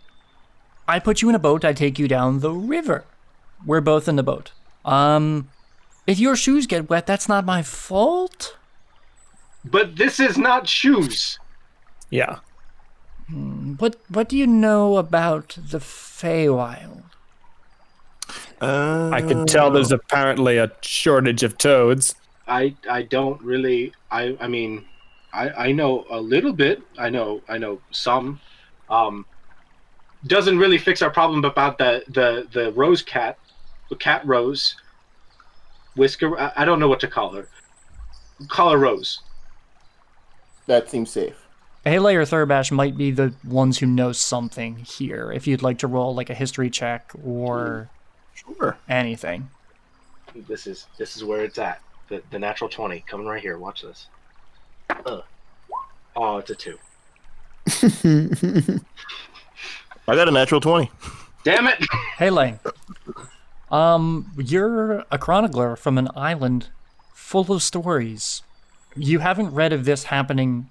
I 0.88 0.98
put 0.98 1.22
you 1.22 1.28
in 1.28 1.34
a 1.34 1.38
boat, 1.38 1.64
I 1.64 1.72
take 1.72 1.98
you 1.98 2.08
down 2.08 2.40
the 2.40 2.50
river. 2.50 3.04
We're 3.64 3.80
both 3.80 4.08
in 4.08 4.16
the 4.16 4.22
boat. 4.22 4.52
Um, 4.84 5.48
if 6.06 6.18
your 6.18 6.34
shoes 6.34 6.66
get 6.66 6.90
wet, 6.90 7.06
that's 7.06 7.28
not 7.28 7.44
my 7.44 7.62
fault. 7.62 8.56
But 9.64 9.96
this 9.96 10.18
is 10.18 10.36
not 10.36 10.68
shoes. 10.68 11.38
Yeah. 12.10 12.40
What 13.32 13.96
what 14.08 14.28
do 14.28 14.36
you 14.36 14.46
know 14.46 14.96
about 14.96 15.56
the 15.58 15.78
Feywild? 15.78 17.02
Uh, 18.60 19.10
I 19.12 19.20
can 19.22 19.46
tell 19.46 19.70
there's 19.70 19.90
apparently 19.90 20.58
a 20.58 20.70
shortage 20.82 21.42
of 21.42 21.58
toads. 21.58 22.14
I 22.46 22.76
I 22.88 23.02
don't 23.02 23.40
really. 23.42 23.92
I 24.10 24.36
I 24.40 24.48
mean, 24.48 24.84
I 25.32 25.50
I 25.50 25.72
know 25.72 26.04
a 26.10 26.20
little 26.20 26.52
bit. 26.52 26.82
I 26.98 27.10
know 27.10 27.40
I 27.48 27.58
know 27.58 27.80
some. 27.90 28.40
Um, 28.90 29.24
doesn't 30.26 30.58
really 30.58 30.78
fix 30.78 31.02
our 31.02 31.10
problem 31.10 31.44
about 31.44 31.78
the 31.78 32.04
the 32.08 32.46
the 32.52 32.72
rose 32.72 33.02
cat, 33.02 33.38
the 33.88 33.96
cat 33.96 34.24
rose. 34.26 34.76
Whisker. 35.96 36.38
I, 36.38 36.52
I 36.56 36.64
don't 36.64 36.80
know 36.80 36.88
what 36.88 37.00
to 37.00 37.08
call 37.08 37.30
her. 37.30 37.48
Call 38.48 38.72
her 38.72 38.78
Rose. 38.78 39.20
that 40.66 40.90
seems 40.90 41.10
safe. 41.10 41.41
Haley 41.84 42.14
or 42.14 42.24
Thurbash 42.24 42.70
might 42.70 42.96
be 42.96 43.10
the 43.10 43.34
ones 43.44 43.78
who 43.78 43.86
know 43.86 44.12
something 44.12 44.76
here. 44.76 45.32
If 45.32 45.46
you'd 45.46 45.62
like 45.62 45.78
to 45.78 45.86
roll 45.88 46.14
like 46.14 46.30
a 46.30 46.34
history 46.34 46.70
check 46.70 47.10
or 47.24 47.88
Sure. 48.34 48.76
anything. 48.88 49.50
This 50.34 50.66
is 50.66 50.86
this 50.96 51.16
is 51.16 51.24
where 51.24 51.44
it's 51.44 51.58
at. 51.58 51.80
The 52.08 52.22
the 52.30 52.38
natural 52.38 52.70
twenty 52.70 53.00
coming 53.06 53.26
right 53.26 53.42
here. 53.42 53.58
Watch 53.58 53.82
this. 53.82 54.06
Uh. 54.90 55.20
Oh, 56.16 56.38
it's 56.38 56.50
a 56.50 56.54
two. 56.54 56.78
I 60.08 60.14
got 60.16 60.28
a 60.28 60.32
natural 60.32 60.60
twenty. 60.60 60.90
Damn 61.44 61.66
it! 61.66 61.84
Haley, 62.18 62.54
um, 63.70 64.30
you're 64.36 65.04
a 65.10 65.18
chronicler 65.18 65.74
from 65.76 65.98
an 65.98 66.08
island 66.14 66.68
full 67.12 67.50
of 67.52 67.62
stories. 67.62 68.42
You 68.94 69.18
haven't 69.20 69.50
read 69.52 69.72
of 69.72 69.84
this 69.84 70.04
happening 70.04 70.68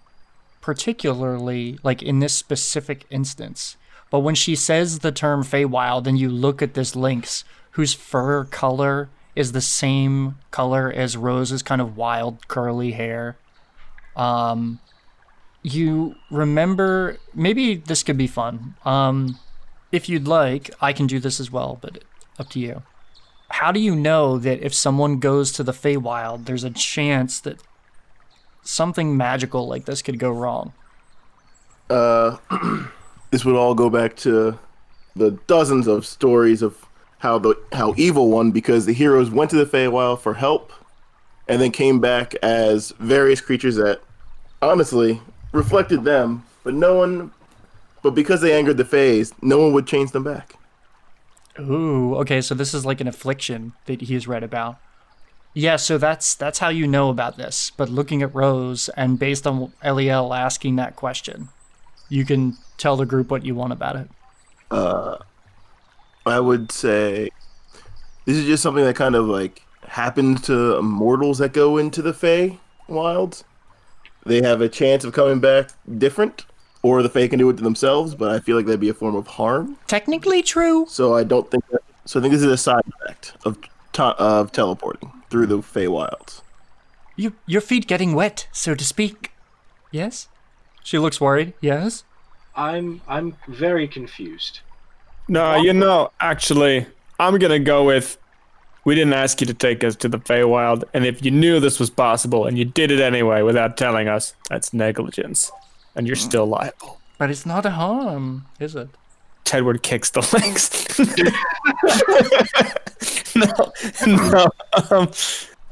particularly 0.62 1.80
like 1.84 2.01
in 2.01 2.20
this 2.20 2.34
specific 2.34 3.05
instance. 3.09 3.78
But 4.09 4.20
when 4.20 4.36
she 4.36 4.55
says 4.55 4.99
the 4.99 5.12
term 5.12 5.43
Feywild 5.43 6.07
and 6.07 6.20
you 6.20 6.30
look 6.30 6.62
at 6.62 6.74
this 6.74 6.95
lynx 6.95 7.43
whose 7.72 7.93
fur 7.93 8.45
color 8.45 9.09
is 9.36 9.53
the 9.53 9.62
same 9.62 10.36
color 10.51 10.91
as 10.91 11.16
Rose's 11.16 11.64
kind 11.64 11.82
of 11.82 11.97
wild 11.97 12.47
curly 12.47 12.91
hair, 12.91 13.38
um, 14.16 14.80
you 15.64 16.16
remember 16.30 17.18
maybe 17.34 17.76
this 17.76 18.03
could 18.03 18.18
be 18.18 18.28
fun. 18.28 18.76
Um, 18.84 19.39
if 19.91 20.09
you'd 20.09 20.28
like, 20.28 20.72
I 20.82 20.93
can 20.93 21.07
do 21.07 21.20
this 21.20 21.39
as 21.39 21.51
well, 21.51 21.78
but 21.82 22.03
up 22.39 22.49
to 22.49 22.59
you. 22.59 22.84
How 23.49 23.72
do 23.72 23.80
you 23.80 23.95
know 23.95 24.38
that 24.38 24.62
if 24.66 24.74
someone 24.74 25.20
goes 25.20 25.51
to 25.53 25.64
the 25.64 25.74
Feywild, 25.74 26.45
there's 26.45 26.64
a 26.64 26.70
chance 26.70 27.39
that 27.41 27.59
something 28.64 29.16
magical 29.16 29.68
like 29.68 29.86
this 29.86 30.01
could 30.01 30.20
go 30.20 30.32
wrong? 30.32 30.74
Uh, 31.89 32.38
this 33.32 33.45
would 33.45 33.55
all 33.55 33.76
go 33.76 33.89
back 33.89 34.16
to 34.18 34.57
the 35.16 35.32
dozens 35.47 35.88
of 35.88 36.05
stories 36.05 36.62
of 36.62 36.86
how 37.20 37.38
the 37.38 37.55
how 37.74 37.93
evil 37.97 38.30
one 38.32 38.51
because 38.51 38.86
the 38.86 38.93
heroes 38.93 39.30
went 39.30 39.51
to 39.51 39.57
the 39.57 39.66
Feywild 39.66 40.20
for 40.20 40.34
help, 40.34 40.72
and 41.47 41.62
then 41.62 41.72
came 41.72 41.99
back 41.99 42.34
as 42.36 42.93
various 42.99 43.41
creatures 43.41 43.76
that, 43.76 44.01
honestly, 44.62 45.22
reflected 45.51 46.03
them, 46.03 46.45
but 46.64 46.74
no 46.74 46.95
one. 46.95 47.32
But 48.03 48.12
because 48.12 48.41
they 48.41 48.53
angered 48.57 48.78
the 48.78 48.86
Fays, 48.86 49.32
no 49.43 49.59
one 49.59 49.74
would 49.74 49.86
change 49.86 50.12
them 50.12 50.24
back. 50.24 50.55
Ooh, 51.59 52.16
okay, 52.16 52.41
so 52.41 52.55
this 52.55 52.74
is 52.74 52.84
like 52.84 52.99
an 52.99 53.07
affliction 53.07 53.74
that 53.86 54.01
he 54.01 54.14
has 54.16 54.28
read 54.28 54.43
about. 54.43 54.78
Yeah, 55.54 55.76
so 55.76 55.97
that's 55.97 56.36
that's 56.36 56.60
how 56.60 56.70
you 56.70 56.88
know 56.88 57.10
about 57.10 57.38
this. 57.38 57.72
But 57.76 57.89
looking 57.89 58.22
at 58.22 58.34
Rose 58.34 58.89
and 58.89 59.20
based 59.20 59.45
on 59.45 59.74
Eliel 59.84 60.38
asking 60.38 60.78
that 60.78 60.95
question, 60.95 61.49
you 62.10 62.26
can 62.26 62.58
tell 62.78 62.95
the 62.95 63.06
group 63.06 63.30
what 63.30 63.45
you 63.45 63.54
want 63.56 63.74
about 63.74 63.95
it. 63.97 64.10
Uh, 64.70 65.18
I 66.26 66.39
would 66.39 66.72
say 66.72 67.30
this 68.26 68.38
is 68.38 68.45
just 68.45 68.64
something 68.64 68.84
that 68.86 68.95
kind 68.95 69.16
of 69.16 69.26
like 69.26 69.64
happens 69.88 70.41
to 70.43 70.82
mortals 70.82 71.39
that 71.39 71.54
go 71.54 71.78
into 71.78 72.02
the 72.02 72.14
Fey 72.14 72.58
wilds. 72.88 73.43
They 74.26 74.41
have 74.41 74.62
a 74.62 74.70
chance 74.70 75.04
of 75.04 75.14
coming 75.14 75.39
back 75.39 75.72
different, 75.97 76.45
or 76.84 77.02
the 77.02 77.10
Fey 77.10 77.28
can 77.28 77.39
do 77.39 77.49
it 77.49 77.58
to 77.58 77.64
themselves, 77.64 78.16
but 78.16 78.30
I 78.30 78.39
feel 78.39 78.56
like 78.56 78.68
that'd 78.68 78.80
be 78.80 78.89
a 78.89 78.93
form 78.93 79.16
of 79.16 79.28
harm. 79.28 79.78
Technically 79.88 80.43
true. 80.43 80.86
So 80.88 81.16
I 81.16 81.24
don't 81.24 81.49
think 81.49 81.68
that. 81.70 81.82
So 82.06 82.20
I 82.20 82.22
think 82.22 82.34
this 82.34 82.41
is 82.41 82.52
a 82.52 82.58
side 82.58 82.84
effect 83.02 83.34
of 83.45 83.58
to, 83.94 84.04
of 84.04 84.52
teleporting 84.52 85.12
through 85.30 85.48
the 85.48 85.62
Fey 85.62 85.88
wilds. 85.88 86.42
You, 87.16 87.34
your 87.46 87.62
feet 87.62 87.88
getting 87.88 88.14
wet, 88.14 88.48
so 88.52 88.76
to 88.76 88.84
speak. 88.84 89.32
Yes? 89.92 90.28
She 90.84 90.98
looks 90.98 91.22
worried. 91.22 91.54
Yes? 91.62 92.04
I'm 92.56 93.02
I'm 93.08 93.38
very 93.48 93.88
confused. 93.88 94.60
No, 95.28 95.56
you 95.56 95.74
know, 95.74 96.12
actually, 96.20 96.86
I'm 97.20 97.38
gonna 97.38 97.60
go 97.60 97.86
with. 97.86 98.18
We 98.84 98.96
didn't 98.96 99.14
ask 99.14 99.39
you 99.39 99.48
to 99.48 99.54
take 99.54 99.84
us 99.84 99.96
to 99.98 100.10
the 100.10 100.18
Feywild, 100.18 100.84
and 100.94 101.06
if 101.06 101.24
you 101.24 101.30
knew 101.30 101.60
this 101.60 101.80
was 101.80 101.92
possible 101.92 102.48
and 102.48 102.58
you 102.58 102.66
did 102.66 102.89
it 102.89 103.00
anyway 103.00 103.44
without 103.44 103.78
telling 103.78 104.08
us, 104.08 104.34
that's 104.50 104.74
negligence, 104.74 105.52
and 105.96 106.08
you're 106.08 106.16
mm. 106.16 106.22
still 106.22 106.48
liable. 106.48 107.00
But 107.20 107.30
it's 107.30 107.46
not 107.46 107.66
a 107.66 107.72
harm, 107.72 108.48
is 108.60 108.76
it? 108.76 108.89
Tedward 109.46 109.82
kicks 109.82 110.12
the 110.12 110.22
legs. 110.34 110.88
no, 113.36 114.32
no. 114.32 114.52
Um, 114.89 115.12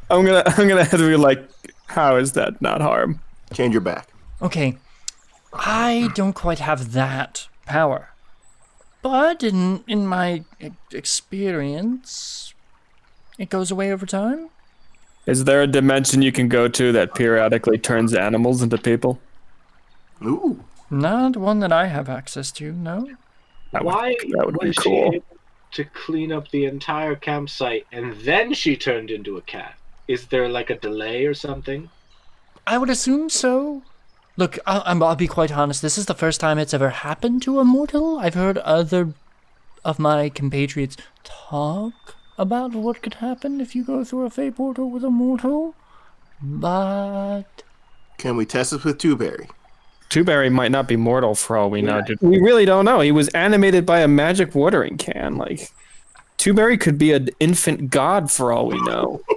I'm 0.10 0.26
gonna, 0.26 0.44
I'm 0.46 0.68
gonna 0.68 0.84
have 0.84 1.00
to 1.00 1.08
be 1.08 1.16
like, 1.16 1.48
how 1.88 2.16
is 2.18 2.34
that 2.34 2.62
not 2.62 2.82
harm? 2.82 3.20
Change 3.54 3.74
your 3.74 3.82
back. 3.82 4.08
Okay, 4.42 4.78
I 5.54 6.10
don't 6.16 6.34
quite 6.34 6.60
have 6.60 6.94
that 6.94 7.48
power. 7.66 8.10
But 9.02 9.44
in 9.44 9.84
in 9.88 10.06
my 10.08 10.44
e- 10.60 10.72
experience, 10.92 12.54
it 13.38 13.50
goes 13.50 13.72
away 13.72 13.92
over 13.92 14.06
time. 14.06 14.50
Is 15.26 15.44
there 15.44 15.62
a 15.62 15.68
dimension 15.68 16.22
you 16.22 16.32
can 16.32 16.48
go 16.50 16.68
to 16.68 16.92
that 16.92 17.14
periodically 17.14 17.78
turns 17.78 18.14
animals 18.14 18.62
into 18.62 18.78
people? 18.78 19.20
Ooh. 20.24 20.64
Not 20.90 21.38
one 21.38 21.60
that 21.60 21.72
I 21.72 21.86
have 21.86 22.10
access 22.10 22.52
to, 22.54 22.72
no. 22.74 23.08
That 23.72 23.84
would- 23.86 23.94
Why 23.94 24.16
that 24.32 24.46
would 24.46 24.60
be 24.60 24.68
was 24.68 24.78
cool. 24.78 25.12
she 25.12 25.16
able 25.18 25.38
to 25.72 25.84
clean 25.86 26.32
up 26.32 26.50
the 26.50 26.66
entire 26.66 27.16
campsite 27.16 27.86
and 27.92 28.14
then 28.22 28.54
she 28.54 28.76
turned 28.76 29.12
into 29.12 29.38
a 29.38 29.42
cat? 29.42 29.76
Is 30.08 30.28
there 30.28 30.50
like 30.50 30.70
a 30.70 30.76
delay 30.76 31.26
or 31.26 31.34
something? 31.36 31.90
I 32.66 32.78
would 32.78 32.90
assume 32.90 33.30
so. 33.30 33.84
Look, 34.38 34.58
I'll, 34.66 34.82
I'm- 34.86 35.04
I'll 35.04 35.16
be 35.16 35.28
quite 35.28 35.52
honest. 35.52 35.82
This 35.82 35.98
is 35.98 36.06
the 36.08 36.16
first 36.16 36.40
time 36.40 36.58
it's 36.58 36.74
ever 36.74 36.90
happened 36.90 37.42
to 37.44 37.60
a 37.60 37.64
mortal. 37.66 38.18
I've 38.20 38.34
heard 38.36 38.58
other 38.60 39.14
of 39.86 40.00
my 40.00 40.30
compatriots 40.30 40.98
talk 41.24 42.16
about 42.38 42.74
what 42.74 43.02
could 43.02 43.16
happen 43.16 43.60
if 43.62 43.76
you 43.76 43.84
go 43.84 44.04
through 44.04 44.26
a 44.26 44.30
fey 44.30 44.50
portal 44.52 44.90
with 44.90 45.04
a 45.04 45.10
mortal. 45.10 45.76
But 46.42 47.64
Can 48.18 48.36
we 48.38 48.46
test 48.46 48.72
this 48.72 48.84
with 48.84 48.98
Tewberry? 48.98 49.50
Tewberry 50.10 50.50
might 50.50 50.72
not 50.72 50.88
be 50.88 50.96
mortal 50.96 51.36
for 51.36 51.56
all 51.56 51.70
we 51.70 51.82
know. 51.82 52.02
Dude. 52.02 52.20
We 52.22 52.40
really 52.40 52.66
don't 52.66 52.86
know. 52.86 53.00
He 53.00 53.12
was 53.12 53.28
animated 53.30 53.86
by 53.86 54.00
a 54.00 54.08
magic 54.08 54.56
watering 54.56 54.98
can. 54.98 55.38
Like, 55.38 55.72
Tewberry 56.38 56.78
could 56.78 56.98
be 56.98 57.14
an 57.14 57.30
infant 57.40 57.92
god 57.92 58.32
for 58.32 58.52
all 58.52 58.68
we 58.68 58.82
know. 58.82 59.22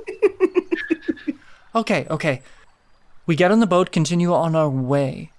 Okay, 1.74 2.06
okay. 2.10 2.42
We 3.26 3.34
get 3.34 3.50
on 3.50 3.60
the 3.60 3.66
boat, 3.66 3.92
continue 3.92 4.32
on 4.34 4.54
our 4.54 4.68
way. 4.68 5.30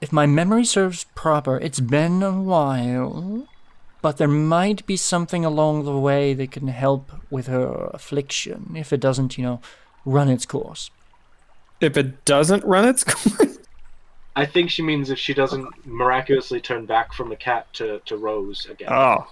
If 0.00 0.12
my 0.12 0.26
memory 0.26 0.64
serves 0.64 1.04
proper, 1.14 1.58
it's 1.58 1.80
been 1.80 2.22
a 2.22 2.40
while, 2.40 3.48
but 4.00 4.18
there 4.18 4.28
might 4.28 4.86
be 4.86 4.96
something 4.96 5.44
along 5.44 5.84
the 5.84 5.98
way 5.98 6.34
that 6.34 6.52
can 6.52 6.68
help 6.68 7.10
with 7.30 7.46
her 7.48 7.90
affliction 7.92 8.74
if 8.76 8.92
it 8.92 9.00
doesn't, 9.00 9.36
you 9.36 9.44
know, 9.44 9.60
run 10.04 10.28
its 10.28 10.46
course. 10.46 10.90
If 11.80 11.96
it 11.96 12.24
doesn't 12.24 12.64
run 12.64 12.86
its 12.86 13.02
course, 13.12 13.58
I 14.36 14.46
think 14.46 14.70
she 14.70 14.82
means 14.82 15.10
if 15.10 15.18
she 15.18 15.34
doesn't 15.34 15.86
miraculously 15.86 16.60
turn 16.60 16.86
back 16.86 17.12
from 17.12 17.30
a 17.32 17.36
cat 17.36 17.72
to, 17.74 18.00
to 18.06 18.16
Rose 18.16 18.66
again. 18.66 18.88
oh, 18.90 19.26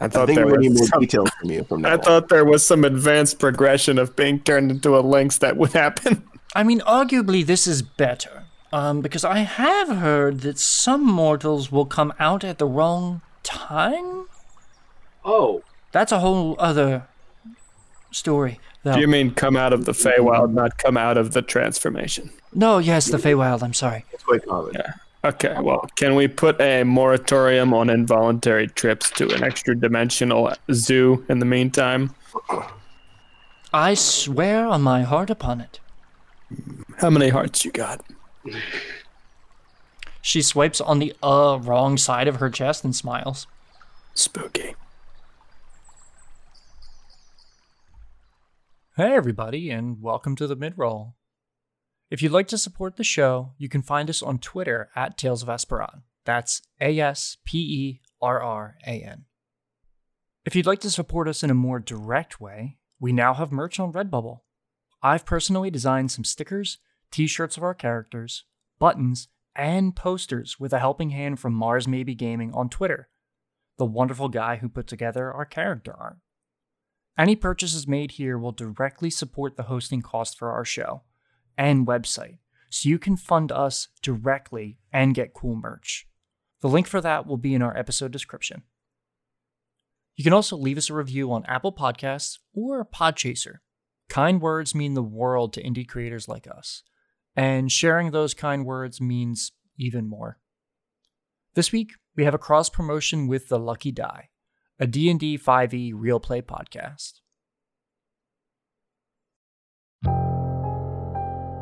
I 0.00 0.08
I 0.08 0.08
thought 0.08 0.26
think 0.26 0.36
there 0.36 0.46
we 0.46 0.56
need 0.56 0.72
more 0.74 0.86
was. 0.86 0.88
Some, 0.88 1.00
details 1.00 1.30
from 1.40 1.50
you 1.50 1.64
from 1.64 1.82
now 1.82 1.90
I 1.90 1.96
on. 1.96 1.98
thought 1.98 2.28
there 2.28 2.44
was 2.44 2.64
some 2.66 2.84
advanced 2.84 3.38
progression 3.38 3.98
of 3.98 4.16
being 4.16 4.40
turned 4.40 4.70
into 4.70 4.96
a 4.96 5.00
lynx 5.00 5.38
that 5.38 5.56
would 5.56 5.72
happen. 5.72 6.28
I 6.54 6.62
mean, 6.62 6.80
arguably, 6.80 7.44
this 7.46 7.66
is 7.66 7.82
better, 7.82 8.44
um, 8.72 9.02
because 9.02 9.24
I 9.24 9.38
have 9.40 9.88
heard 9.88 10.40
that 10.40 10.58
some 10.58 11.04
mortals 11.04 11.70
will 11.70 11.86
come 11.86 12.12
out 12.18 12.44
at 12.44 12.58
the 12.58 12.66
wrong 12.66 13.22
time. 13.42 14.26
oh, 15.24 15.62
That's 15.92 16.12
a 16.12 16.20
whole 16.20 16.56
other 16.58 17.06
story. 18.10 18.58
Though. 18.82 18.94
Do 18.94 19.00
you 19.00 19.08
mean 19.08 19.32
come 19.32 19.56
out 19.56 19.72
of 19.72 19.84
the 19.84 19.92
Feywild, 19.92 20.52
not 20.52 20.78
come 20.78 20.96
out 20.96 21.18
of 21.18 21.32
the 21.32 21.42
transformation? 21.42 22.30
No, 22.54 22.78
yes, 22.78 23.08
the 23.08 23.18
Feywild. 23.18 23.62
I'm 23.62 23.74
sorry. 23.74 24.04
It's 24.12 24.22
quite 24.24 24.46
common. 24.46 24.74
Okay, 25.22 25.54
well, 25.60 25.86
can 25.96 26.14
we 26.14 26.28
put 26.28 26.58
a 26.62 26.82
moratorium 26.82 27.74
on 27.74 27.90
involuntary 27.90 28.68
trips 28.68 29.10
to 29.10 29.28
an 29.34 29.44
extra 29.44 29.76
dimensional 29.76 30.54
zoo 30.72 31.24
in 31.28 31.40
the 31.40 31.44
meantime? 31.44 32.14
I 33.74 33.92
swear 33.92 34.66
on 34.66 34.80
my 34.80 35.02
heart 35.02 35.28
upon 35.28 35.60
it. 35.60 35.78
How 36.98 37.10
many 37.10 37.28
hearts 37.28 37.66
you 37.66 37.70
got? 37.70 38.02
She 40.22 40.40
swipes 40.40 40.80
on 40.80 40.98
the 41.00 41.14
uh 41.22 41.58
wrong 41.60 41.98
side 41.98 42.26
of 42.26 42.36
her 42.36 42.48
chest 42.48 42.82
and 42.82 42.96
smiles. 42.96 43.46
Spooky. 44.14 44.74
Hey, 48.96 49.14
everybody, 49.14 49.70
and 49.70 50.02
welcome 50.02 50.34
to 50.34 50.48
the 50.48 50.56
midroll. 50.56 51.12
If 52.10 52.22
you'd 52.22 52.32
like 52.32 52.48
to 52.48 52.58
support 52.58 52.96
the 52.96 53.04
show, 53.04 53.52
you 53.56 53.68
can 53.68 53.82
find 53.82 54.10
us 54.10 54.20
on 54.20 54.38
Twitter 54.40 54.90
at 54.96 55.16
Tales 55.16 55.44
of 55.44 55.48
Asperran. 55.48 56.02
That's 56.24 56.60
A 56.80 56.98
S 56.98 57.36
P 57.44 57.58
E 57.58 58.00
R 58.20 58.42
R 58.42 58.78
A 58.84 58.90
N. 58.90 59.26
If 60.44 60.56
you'd 60.56 60.66
like 60.66 60.80
to 60.80 60.90
support 60.90 61.28
us 61.28 61.44
in 61.44 61.50
a 61.50 61.54
more 61.54 61.78
direct 61.78 62.40
way, 62.40 62.78
we 62.98 63.12
now 63.12 63.32
have 63.32 63.52
merch 63.52 63.78
on 63.78 63.92
Redbubble. 63.92 64.40
I've 65.00 65.24
personally 65.24 65.70
designed 65.70 66.10
some 66.10 66.24
stickers, 66.24 66.78
t 67.12 67.28
shirts 67.28 67.56
of 67.56 67.62
our 67.62 67.74
characters, 67.74 68.44
buttons, 68.80 69.28
and 69.54 69.94
posters 69.94 70.58
with 70.58 70.72
a 70.72 70.80
helping 70.80 71.10
hand 71.10 71.38
from 71.38 71.54
Mars 71.54 71.86
Maybe 71.86 72.16
Gaming 72.16 72.52
on 72.54 72.68
Twitter, 72.68 73.08
the 73.78 73.86
wonderful 73.86 74.28
guy 74.28 74.56
who 74.56 74.68
put 74.68 74.88
together 74.88 75.32
our 75.32 75.46
character 75.46 75.94
art. 75.96 76.16
Any 77.18 77.36
purchases 77.36 77.86
made 77.86 78.12
here 78.12 78.38
will 78.38 78.52
directly 78.52 79.10
support 79.10 79.56
the 79.56 79.64
hosting 79.64 80.00
cost 80.00 80.38
for 80.38 80.50
our 80.50 80.64
show 80.64 81.02
and 81.58 81.86
website, 81.86 82.38
so 82.70 82.88
you 82.88 82.98
can 82.98 83.16
fund 83.16 83.52
us 83.52 83.88
directly 84.00 84.78
and 84.92 85.14
get 85.14 85.34
cool 85.34 85.56
merch. 85.56 86.06
The 86.60 86.68
link 86.68 86.86
for 86.86 87.00
that 87.00 87.26
will 87.26 87.36
be 87.36 87.54
in 87.54 87.62
our 87.62 87.76
episode 87.76 88.10
description. 88.10 88.62
You 90.16 90.24
can 90.24 90.32
also 90.32 90.56
leave 90.56 90.78
us 90.78 90.90
a 90.90 90.94
review 90.94 91.32
on 91.32 91.44
Apple 91.46 91.72
Podcasts 91.72 92.38
or 92.54 92.84
Podchaser. 92.84 93.58
Kind 94.08 94.40
words 94.40 94.74
mean 94.74 94.94
the 94.94 95.02
world 95.02 95.52
to 95.54 95.62
indie 95.62 95.86
creators 95.86 96.28
like 96.28 96.46
us, 96.46 96.82
and 97.36 97.70
sharing 97.70 98.10
those 98.10 98.34
kind 98.34 98.64
words 98.64 99.00
means 99.00 99.52
even 99.78 100.08
more. 100.08 100.38
This 101.54 101.72
week, 101.72 101.92
we 102.16 102.24
have 102.24 102.34
a 102.34 102.38
cross 102.38 102.68
promotion 102.68 103.28
with 103.28 103.48
The 103.48 103.58
Lucky 103.58 103.92
Die, 103.92 104.29
a 104.80 104.86
D&D 104.86 105.38
5e 105.38 105.92
real 105.94 106.18
play 106.18 106.40
podcast. 106.40 107.20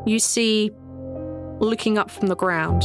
You 0.05 0.19
see, 0.19 0.71
looking 1.59 1.97
up 1.97 2.09
from 2.09 2.27
the 2.27 2.35
ground, 2.35 2.81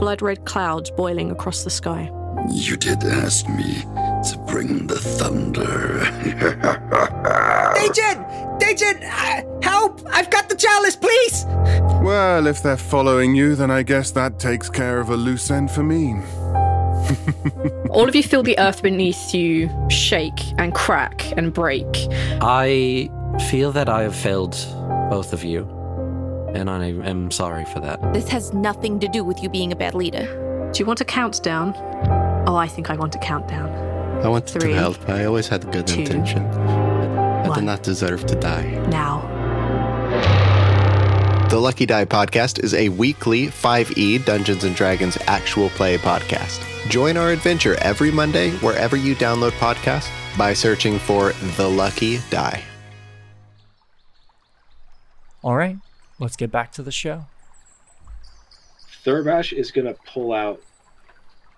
blood 0.00 0.22
red 0.22 0.46
clouds 0.46 0.90
boiling 0.90 1.30
across 1.30 1.62
the 1.62 1.70
sky. 1.70 2.10
You 2.50 2.76
did 2.76 3.04
ask 3.04 3.46
me 3.48 3.82
to 3.82 4.44
bring 4.48 4.86
the 4.86 4.98
thunder. 4.98 6.00
Dajin! 7.76 8.58
Dajin! 8.58 9.04
Uh, 9.04 9.60
help! 9.62 10.00
I've 10.10 10.30
got 10.30 10.48
the 10.48 10.56
chalice, 10.56 10.96
please! 10.96 11.44
Well, 12.02 12.46
if 12.46 12.62
they're 12.62 12.76
following 12.78 13.34
you, 13.34 13.54
then 13.54 13.70
I 13.70 13.82
guess 13.82 14.10
that 14.12 14.40
takes 14.40 14.70
care 14.70 14.98
of 14.98 15.10
a 15.10 15.16
loose 15.16 15.50
end 15.50 15.70
for 15.70 15.82
me. 15.82 16.16
All 17.90 18.08
of 18.08 18.14
you 18.14 18.22
feel 18.22 18.42
the 18.42 18.58
earth 18.58 18.82
beneath 18.82 19.34
you 19.34 19.70
shake 19.90 20.40
and 20.58 20.74
crack 20.74 21.36
and 21.36 21.52
break. 21.52 21.86
I 22.40 23.10
feel 23.50 23.72
that 23.72 23.88
I 23.88 24.02
have 24.02 24.14
failed 24.14 24.52
both 25.10 25.32
of 25.32 25.44
you, 25.44 25.64
and 26.54 26.70
I 26.70 26.86
am 26.86 27.30
sorry 27.30 27.64
for 27.66 27.80
that. 27.80 28.12
This 28.12 28.28
has 28.28 28.52
nothing 28.52 29.00
to 29.00 29.08
do 29.08 29.24
with 29.24 29.42
you 29.42 29.48
being 29.48 29.72
a 29.72 29.76
bad 29.76 29.94
leader. 29.94 30.70
Do 30.72 30.78
you 30.78 30.86
want 30.86 31.00
a 31.00 31.04
countdown? 31.04 31.74
Oh, 32.46 32.56
I 32.56 32.66
think 32.66 32.90
I 32.90 32.96
want 32.96 33.14
a 33.14 33.18
countdown. 33.18 33.70
I 34.24 34.28
wanted 34.28 34.60
Three, 34.60 34.70
to 34.70 34.76
help. 34.76 35.08
I 35.08 35.24
always 35.24 35.48
had 35.48 35.70
good 35.72 35.86
two, 35.86 36.00
intention. 36.00 36.44
I 36.46 37.48
one. 37.48 37.58
did 37.58 37.64
not 37.64 37.82
deserve 37.82 38.24
to 38.26 38.34
die. 38.34 38.70
Now. 38.88 39.28
The 41.50 41.58
Lucky 41.58 41.84
Die 41.84 42.06
podcast 42.06 42.64
is 42.64 42.72
a 42.72 42.88
weekly 42.88 43.48
5e 43.48 44.24
Dungeons 44.24 44.64
and 44.64 44.74
Dragons 44.74 45.18
actual 45.26 45.68
play 45.70 45.98
podcast. 45.98 46.71
Join 46.88 47.16
our 47.16 47.30
adventure 47.30 47.76
every 47.80 48.10
Monday 48.10 48.50
wherever 48.56 48.96
you 48.96 49.14
download 49.14 49.52
podcasts 49.52 50.10
by 50.36 50.52
searching 50.52 50.98
for 50.98 51.32
The 51.56 51.68
Lucky 51.68 52.18
Die. 52.28 52.62
All 55.42 55.56
right, 55.56 55.76
let's 56.18 56.36
get 56.36 56.50
back 56.50 56.72
to 56.72 56.82
the 56.82 56.90
show. 56.90 57.26
Thurbash 59.04 59.52
is 59.52 59.70
going 59.70 59.86
to 59.86 59.94
pull 60.06 60.32
out 60.32 60.60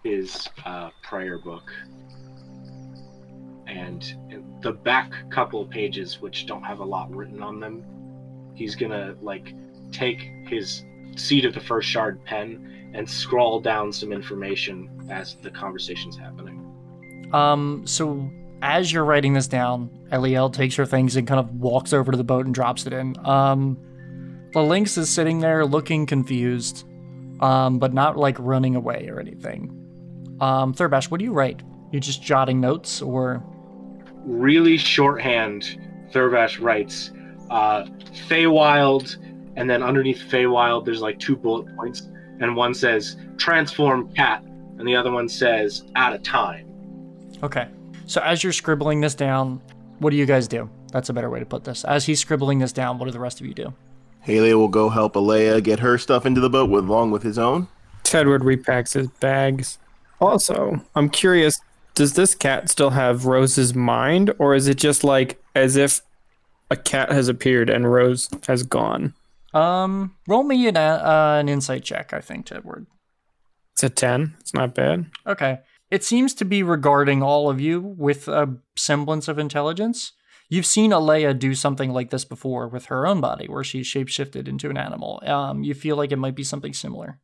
his 0.03 0.49
uh, 0.65 0.91
prayer 1.03 1.39
book. 1.39 1.73
And 3.67 4.61
the 4.63 4.73
back 4.73 5.13
couple 5.31 5.65
pages, 5.67 6.21
which 6.21 6.47
don't 6.47 6.63
have 6.63 6.81
a 6.81 6.85
lot 6.85 7.11
written 7.15 7.43
on 7.43 7.61
them, 7.61 7.83
he's 8.55 8.77
going 8.77 8.93
to 8.93 9.17
like 9.23 9.55
take 9.91 10.21
his 10.49 10.85
seat 11.17 11.45
of 11.45 11.55
the 11.55 11.61
first 11.61 11.89
shard 11.89 12.23
pen 12.25 12.84
and 12.95 13.09
scrawl 13.09 13.61
down 13.61 13.93
some 13.93 14.13
information 14.13 14.89
as 15.11 15.37
the 15.43 15.51
conversation's 15.51 16.17
happening. 16.17 16.61
Um, 17.33 17.83
so 17.87 18.31
as 18.63 18.93
you're 18.93 19.05
writing 19.05 19.35
this 19.35 19.47
down, 19.47 19.91
Eliel 20.13 20.53
takes 20.53 20.77
her 20.77 20.87
things 20.87 21.17
and 21.17 21.27
kind 21.27 21.41
of 21.41 21.51
walks 21.57 21.93
over 21.93 22.11
to 22.11 22.17
the 22.17 22.25
boat 22.25 22.47
and 22.47 22.55
drops 22.55 22.87
it 22.87 22.93
in. 22.93 23.15
Um, 23.27 23.79
the 24.53 24.63
lynx 24.63 24.97
is 24.97 25.11
sitting 25.11 25.41
there 25.41 25.67
looking 25.67 26.07
confused, 26.07 26.85
um, 27.41 27.79
but 27.79 27.93
not 27.93 28.17
like 28.17 28.37
running 28.39 28.77
away 28.77 29.09
or 29.09 29.19
anything. 29.19 30.37
Um, 30.41 30.73
Thurbash, 30.73 31.11
what 31.11 31.19
do 31.19 31.25
you 31.25 31.33
write? 31.33 31.63
You're 31.91 32.01
just 32.01 32.23
jotting 32.23 32.61
notes 32.61 33.03
or? 33.03 33.45
Really 34.25 34.79
shorthand, 34.79 35.79
Thurbash 36.13 36.61
writes, 36.61 37.11
uh, 37.51 37.85
Feywild, 38.29 39.17
and 39.57 39.69
then 39.69 39.83
underneath 39.83 40.23
Feywild, 40.31 40.85
there's 40.85 41.03
like 41.03 41.19
two 41.19 41.37
bullet 41.37 41.67
points, 41.77 42.09
and 42.41 42.57
one 42.57 42.75
says 42.75 43.17
transform 43.37 44.13
cat, 44.15 44.43
and 44.79 44.87
the 44.87 44.97
other 44.97 45.11
one 45.11 45.29
says 45.29 45.85
at 45.97 46.13
a 46.13 46.19
time. 46.19 46.67
Okay. 47.43 47.69
So 48.07 48.21
as 48.21 48.43
you're 48.43 48.53
scribbling 48.53 49.01
this 49.01 49.15
down, 49.15 49.61
what 49.99 50.11
do 50.11 50.17
you 50.17 50.27
guys 50.27 50.47
do? 50.49 50.69
That's 50.93 51.09
a 51.09 51.13
better 51.13 51.31
way 51.31 51.41
to 51.41 51.47
put 51.47 51.65
this. 51.65 51.85
As 51.85 52.05
he's 52.05 52.21
scribbling 52.21 52.59
this 52.59 52.73
down, 52.73 52.99
what 52.99 53.07
do 53.07 53.11
the 53.11 53.21
rest 53.21 53.41
of 53.41 53.47
you 53.47 53.55
do? 53.55 53.73
Haley 54.21 54.55
will 54.55 54.69
go 54.69 54.89
help 54.89 55.17
Alea 55.17 55.61
get 55.61 55.81
her 55.81 55.99
stuff 55.99 56.25
into 56.25 56.41
the 56.41 56.51
boat 56.51 56.71
with, 56.71 56.89
along 56.89 57.11
with 57.11 57.23
his 57.23 57.39
own. 57.39 57.69
Tedward 58.05 58.41
repacks 58.41 58.95
his 58.95 59.09
bags. 59.09 59.79
Also, 60.21 60.81
I'm 60.95 61.09
curious 61.09 61.61
does 61.95 62.15
this 62.15 62.35
cat 62.35 62.69
still 62.69 62.91
have 62.91 63.27
Rose's 63.27 63.75
mind, 63.75 64.33
or 64.39 64.55
is 64.55 64.67
it 64.67 64.77
just 64.77 65.05
like 65.05 65.41
as 65.55 65.77
if 65.77 66.03
a 66.71 66.77
cat 66.77 67.13
has 67.13 67.29
appeared 67.29 67.71
and 67.71 67.93
Rose 67.93 68.29
has 68.49 68.65
gone? 68.65 69.15
Um, 69.55 70.17
roll 70.27 70.43
me 70.43 70.67
an, 70.67 70.77
uh, 70.77 71.37
an 71.41 71.49
insight 71.49 71.85
check, 71.85 72.13
I 72.13 72.21
think, 72.21 72.51
Edward. 72.51 72.87
It's 73.73 73.85
a 73.85 73.89
10. 73.89 74.37
It's 74.41 74.55
not 74.55 74.75
bad. 74.75 75.07
Okay. 75.27 75.61
It 75.91 76.05
seems 76.05 76.35
to 76.35 76.45
be 76.45 76.63
regarding 76.63 77.23
all 77.23 77.49
of 77.49 77.61
you 77.61 77.81
with 77.81 78.29
a 78.29 78.57
semblance 78.77 79.29
of 79.29 79.39
intelligence. 79.39 80.13
You've 80.49 80.67
seen 80.67 80.93
Alea 80.93 81.35
do 81.35 81.55
something 81.55 81.91
like 81.91 82.11
this 82.11 82.25
before 82.25 82.69
with 82.69 82.87
her 82.87 83.07
own 83.07 83.21
body, 83.21 83.47
where 83.49 83.65
she's 83.65 83.87
shapeshifted 83.87 84.47
into 84.49 84.71
an 84.71 84.77
animal. 84.77 85.23
Um, 85.25 85.63
you 85.63 85.75
feel 85.75 85.97
like 85.97 86.13
it 86.13 86.19
might 86.19 86.35
be 86.35 86.45
something 86.45 86.75
similar, 86.75 87.19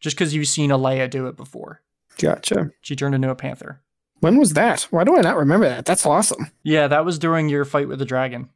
just 0.00 0.16
because 0.16 0.34
you've 0.34 0.48
seen 0.48 0.70
Alea 0.70 1.08
do 1.08 1.26
it 1.26 1.36
before. 1.36 1.82
Gotcha. 2.18 2.70
She 2.80 2.96
turned 2.96 3.14
into 3.14 3.30
a 3.30 3.34
panther. 3.34 3.82
When 4.20 4.38
was 4.38 4.54
that? 4.54 4.82
Why 4.90 5.04
do 5.04 5.16
I 5.16 5.20
not 5.20 5.36
remember 5.36 5.68
that? 5.68 5.84
That's 5.84 6.06
awesome. 6.06 6.50
Yeah, 6.62 6.88
that 6.88 7.04
was 7.04 7.18
during 7.18 7.48
your 7.48 7.64
fight 7.64 7.88
with 7.88 7.98
the 7.98 8.04
dragon. 8.04 8.50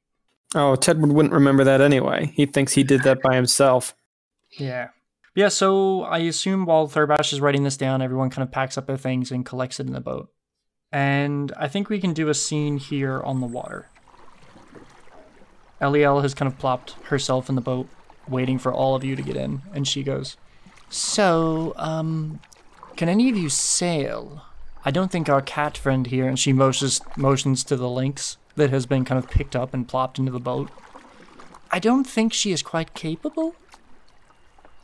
Oh, 0.55 0.75
Tedward 0.75 1.13
wouldn't 1.13 1.35
remember 1.35 1.65
that 1.65 1.81
anyway. 1.81 2.33
He 2.35 2.47
thinks 2.47 2.73
he 2.73 2.83
did 2.83 3.03
that 3.05 3.23
by 3.23 3.37
himself. 3.37 3.95
Yeah. 4.59 4.89
Yeah, 5.37 5.49
so 5.49 6.03
I 6.03 6.19
assume 6.19 6.67
while 6.67 6.89
Thurbash 6.89 7.33
is 7.33 7.41
writing 7.41 7.63
this 7.63 7.77
down, 7.77 8.03
everyone 8.03 8.31
kind 8.31 8.43
of 8.43 8.51
packs 8.51 8.77
up 8.77 8.87
their 8.87 8.97
things 8.97 9.31
and 9.31 9.47
collects 9.47 9.79
it 9.79 9.87
in 9.87 9.93
the 9.93 10.01
boat. 10.01 10.29
And 10.91 11.53
I 11.57 11.69
think 11.69 11.89
we 11.89 12.01
can 12.01 12.13
do 12.13 12.29
a 12.29 12.35
scene 12.35 12.79
here 12.79 13.21
on 13.23 13.41
the 13.41 13.47
water. 13.47 13.89
Eliel 15.81 16.21
has 16.23 16.35
kind 16.35 16.51
of 16.53 16.59
plopped 16.59 16.93
herself 17.05 17.49
in 17.49 17.55
the 17.55 17.61
boat, 17.61 17.89
waiting 18.29 18.59
for 18.59 18.73
all 18.73 18.97
of 18.97 19.05
you 19.05 19.15
to 19.15 19.23
get 19.23 19.37
in, 19.37 19.63
and 19.73 19.87
she 19.87 20.03
goes, 20.03 20.37
So, 20.91 21.75
um, 21.77 22.41
can 22.97 23.09
any 23.09 23.31
of 23.31 23.37
you 23.37 23.49
sail? 23.49 24.43
I 24.85 24.91
don't 24.91 25.13
think 25.13 25.29
our 25.29 25.41
cat 25.41 25.79
friend 25.79 26.09
here, 26.09 26.27
and 26.27 26.39
she 26.39 26.53
motions, 26.53 27.01
motions 27.17 27.63
to 27.65 27.77
the 27.77 27.89
lynx 27.89 28.37
that 28.57 28.71
has 28.71 28.87
been 28.87 29.05
kind 29.05 29.23
of 29.23 29.31
picked 29.31 29.57
up 29.57 29.73
and 29.75 29.87
plopped 29.87 30.19
into 30.19 30.33
the 30.33 30.41
boat. 30.41 30.71
I 31.71 31.79
don't 31.79 32.05
think 32.05 32.33
she 32.33 32.53
is 32.53 32.63
quite 32.63 32.95
capable. 32.95 33.55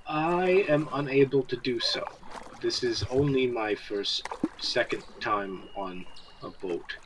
I 0.06 0.64
am 0.68 0.88
unable 0.92 1.42
to 1.44 1.56
do 1.56 1.80
so. 1.80 2.06
This 2.62 2.84
is 2.84 3.02
only 3.10 3.46
my 3.46 3.74
first, 3.74 4.28
second 4.58 5.02
time 5.20 5.64
on 5.74 6.06
a 6.42 6.50
boat. 6.50 6.96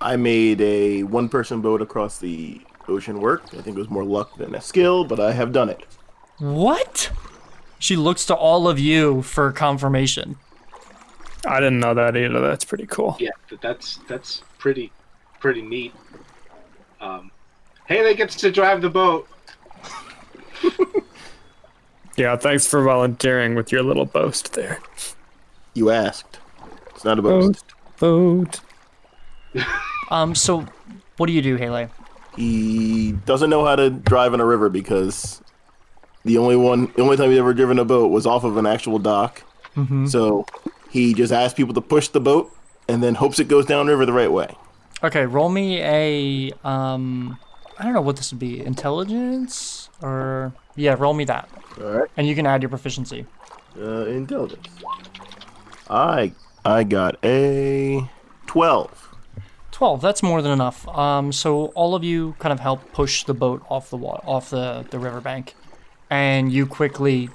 I 0.00 0.16
made 0.16 0.60
a 0.60 1.02
one-person 1.02 1.60
boat 1.60 1.82
across 1.82 2.18
the 2.18 2.60
ocean 2.88 3.20
work. 3.20 3.42
I 3.46 3.62
think 3.62 3.76
it 3.76 3.80
was 3.80 3.90
more 3.90 4.04
luck 4.04 4.36
than 4.36 4.54
a 4.54 4.60
skill, 4.60 5.04
but 5.04 5.20
I 5.20 5.32
have 5.32 5.52
done 5.52 5.68
it. 5.68 5.84
What? 6.38 7.10
She 7.78 7.96
looks 7.96 8.26
to 8.26 8.34
all 8.34 8.68
of 8.68 8.78
you 8.78 9.22
for 9.22 9.52
confirmation. 9.52 10.36
I 11.46 11.58
didn't 11.58 11.80
know 11.80 11.94
that 11.94 12.16
either. 12.16 12.40
That's 12.40 12.64
pretty 12.64 12.86
cool. 12.86 13.16
Yeah, 13.18 13.30
that's 13.60 13.98
that's 14.08 14.42
pretty 14.58 14.92
pretty 15.42 15.60
neat. 15.60 15.92
Um, 17.00 17.30
Haley 17.86 18.14
gets 18.14 18.36
to 18.36 18.50
drive 18.50 18.80
the 18.80 18.88
boat. 18.90 19.28
Yeah, 22.14 22.36
thanks 22.36 22.66
for 22.66 22.82
volunteering 22.82 23.54
with 23.54 23.72
your 23.72 23.82
little 23.82 24.04
boast 24.04 24.52
there. 24.52 24.80
You 25.72 25.88
asked. 25.88 26.40
It's 26.90 27.04
not 27.06 27.18
a 27.18 27.22
boast. 27.22 27.64
Boat. 27.98 28.60
Um, 30.10 30.34
so 30.34 30.66
what 31.16 31.26
do 31.26 31.32
you 31.32 31.40
do, 31.40 31.56
Haley? 31.56 31.88
He 32.36 33.12
doesn't 33.24 33.48
know 33.48 33.64
how 33.64 33.76
to 33.76 33.88
drive 33.88 34.34
in 34.34 34.40
a 34.40 34.44
river 34.44 34.68
because 34.68 35.40
the 36.24 36.36
only 36.36 36.54
one, 36.54 36.92
the 36.96 37.00
only 37.02 37.16
time 37.16 37.30
he 37.30 37.38
ever 37.38 37.54
driven 37.54 37.78
a 37.78 37.84
boat 37.86 38.08
was 38.08 38.26
off 38.26 38.44
of 38.44 38.58
an 38.58 38.66
actual 38.66 38.98
dock. 38.98 39.42
Mhm. 39.74 40.06
So 40.06 40.44
he 40.90 41.14
just 41.14 41.32
asks 41.32 41.54
people 41.54 41.72
to 41.72 41.80
push 41.80 42.08
the 42.08 42.20
boat 42.20 42.54
and 42.88 43.02
then 43.02 43.14
hopes 43.14 43.38
it 43.38 43.48
goes 43.48 43.64
downriver 43.64 44.04
the 44.04 44.12
right 44.12 44.30
way. 44.30 44.54
Okay, 45.04 45.26
roll 45.26 45.48
me 45.48 45.80
a 45.80 46.52
um 46.64 47.38
I 47.78 47.84
don't 47.84 47.94
know 47.94 48.00
what 48.00 48.16
this 48.16 48.30
would 48.32 48.38
be. 48.38 48.64
Intelligence 48.64 49.88
or 50.00 50.52
yeah, 50.76 50.94
roll 50.98 51.14
me 51.14 51.24
that. 51.24 51.48
All 51.80 51.90
right. 51.90 52.10
And 52.16 52.26
you 52.26 52.34
can 52.34 52.46
add 52.46 52.62
your 52.62 52.68
proficiency. 52.68 53.26
Uh, 53.76 54.04
intelligence. 54.06 54.68
I 55.90 56.32
I 56.64 56.84
got 56.84 57.16
a 57.24 58.08
twelve. 58.46 59.08
12 59.72 60.02
that's 60.02 60.22
more 60.22 60.42
than 60.42 60.52
enough 60.52 60.86
um, 60.88 61.32
so 61.32 61.66
all 61.68 61.94
of 61.94 62.04
you 62.04 62.36
kind 62.38 62.52
of 62.52 62.60
help 62.60 62.92
push 62.92 63.24
the 63.24 63.32
boat 63.34 63.64
off 63.70 63.88
the 63.88 63.96
wa- 63.96 64.20
off 64.24 64.50
the, 64.50 64.86
the 64.90 64.98
riverbank 64.98 65.54
and 66.10 66.52
you 66.52 66.66
quickly 66.66 67.30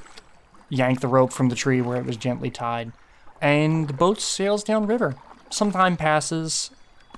yank 0.69 1.01
the 1.01 1.07
rope 1.07 1.33
from 1.33 1.49
the 1.49 1.55
tree 1.55 1.81
where 1.81 1.97
it 1.97 2.05
was 2.05 2.15
gently 2.15 2.51
tied 2.51 2.91
and 3.41 3.87
the 3.87 3.93
boat 3.93 4.21
sails 4.21 4.63
downriver 4.63 5.15
some 5.49 5.71
time 5.71 5.97
passes 5.97 6.69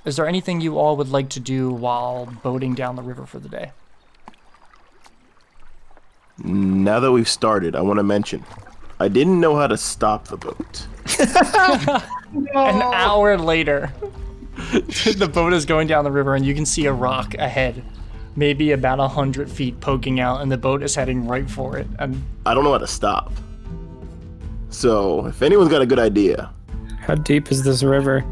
is 0.09 0.15
there 0.17 0.27
anything 0.27 0.59
you 0.59 0.77
all 0.77 0.97
would 0.97 1.09
like 1.09 1.29
to 1.29 1.39
do 1.39 1.71
while 1.71 2.25
boating 2.43 2.73
down 2.75 2.95
the 2.97 3.01
river 3.01 3.25
for 3.25 3.39
the 3.39 3.47
day 3.47 3.71
Now 6.43 6.99
that 6.99 7.11
we've 7.11 7.27
started, 7.29 7.75
I 7.75 7.81
want 7.81 7.99
to 7.99 8.03
mention 8.03 8.43
I 8.99 9.07
didn't 9.07 9.39
know 9.39 9.55
how 9.55 9.67
to 9.67 9.77
stop 9.77 10.27
the 10.27 10.37
boat. 10.37 10.87
an 12.55 12.81
hour 12.81 13.37
later 13.37 13.91
the 15.15 15.29
boat 15.31 15.53
is 15.53 15.65
going 15.65 15.87
down 15.87 16.03
the 16.03 16.11
river 16.11 16.35
and 16.35 16.45
you 16.45 16.53
can 16.53 16.65
see 16.65 16.85
a 16.85 16.93
rock 16.93 17.33
ahead 17.35 17.83
maybe 18.35 18.71
about 18.71 18.99
a 18.99 19.07
hundred 19.07 19.49
feet 19.49 19.79
poking 19.79 20.19
out 20.19 20.41
and 20.41 20.51
the 20.51 20.57
boat 20.57 20.83
is 20.83 20.95
heading 20.95 21.27
right 21.27 21.49
for 21.49 21.77
it 21.77 21.87
and 21.99 22.21
I 22.45 22.53
don't 22.53 22.63
know 22.63 22.71
how 22.71 22.77
to 22.77 22.87
stop. 22.87 23.31
So 24.69 25.25
if 25.25 25.41
anyone's 25.41 25.69
got 25.69 25.81
a 25.81 25.85
good 25.85 25.99
idea, 25.99 26.51
How 27.01 27.15
deep 27.15 27.51
is 27.51 27.63
this 27.63 27.83
river? 27.83 28.23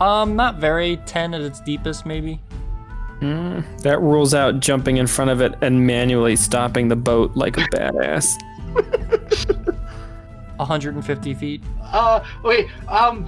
Um, 0.00 0.36
not 0.36 0.56
very. 0.56 0.98
Ten 0.98 1.34
at 1.34 1.40
its 1.40 1.60
deepest, 1.60 2.06
maybe. 2.06 2.40
Mm, 3.20 3.64
that 3.82 4.00
rules 4.00 4.34
out 4.34 4.60
jumping 4.60 4.98
in 4.98 5.06
front 5.06 5.30
of 5.30 5.40
it 5.40 5.54
and 5.62 5.86
manually 5.86 6.36
stopping 6.36 6.88
the 6.88 6.96
boat 6.96 7.34
like 7.34 7.56
a 7.56 7.62
badass. 7.62 8.36
150 10.56 11.34
feet. 11.34 11.62
Uh, 11.82 12.22
wait. 12.44 12.68
Um, 12.88 13.26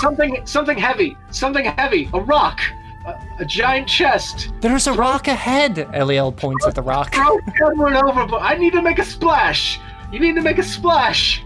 something 0.00 0.44
something 0.46 0.78
heavy. 0.78 1.16
Something 1.30 1.64
heavy. 1.64 2.08
A 2.14 2.20
rock. 2.20 2.60
A, 3.06 3.18
a 3.40 3.44
giant 3.44 3.88
chest. 3.88 4.50
There's 4.60 4.86
a 4.86 4.92
rock 4.92 5.26
ahead. 5.26 5.76
Eliel 5.92 6.34
points 6.36 6.66
at 6.66 6.74
the 6.76 6.82
rock. 6.82 7.12
Throw 7.14 7.38
everyone 7.66 7.96
over, 7.96 8.26
but 8.26 8.42
I 8.42 8.56
need 8.56 8.72
to 8.74 8.82
make 8.82 8.98
a 9.00 9.04
splash. 9.04 9.80
You 10.12 10.20
need 10.20 10.34
to 10.36 10.42
make 10.42 10.58
a 10.58 10.62
splash. 10.62 11.42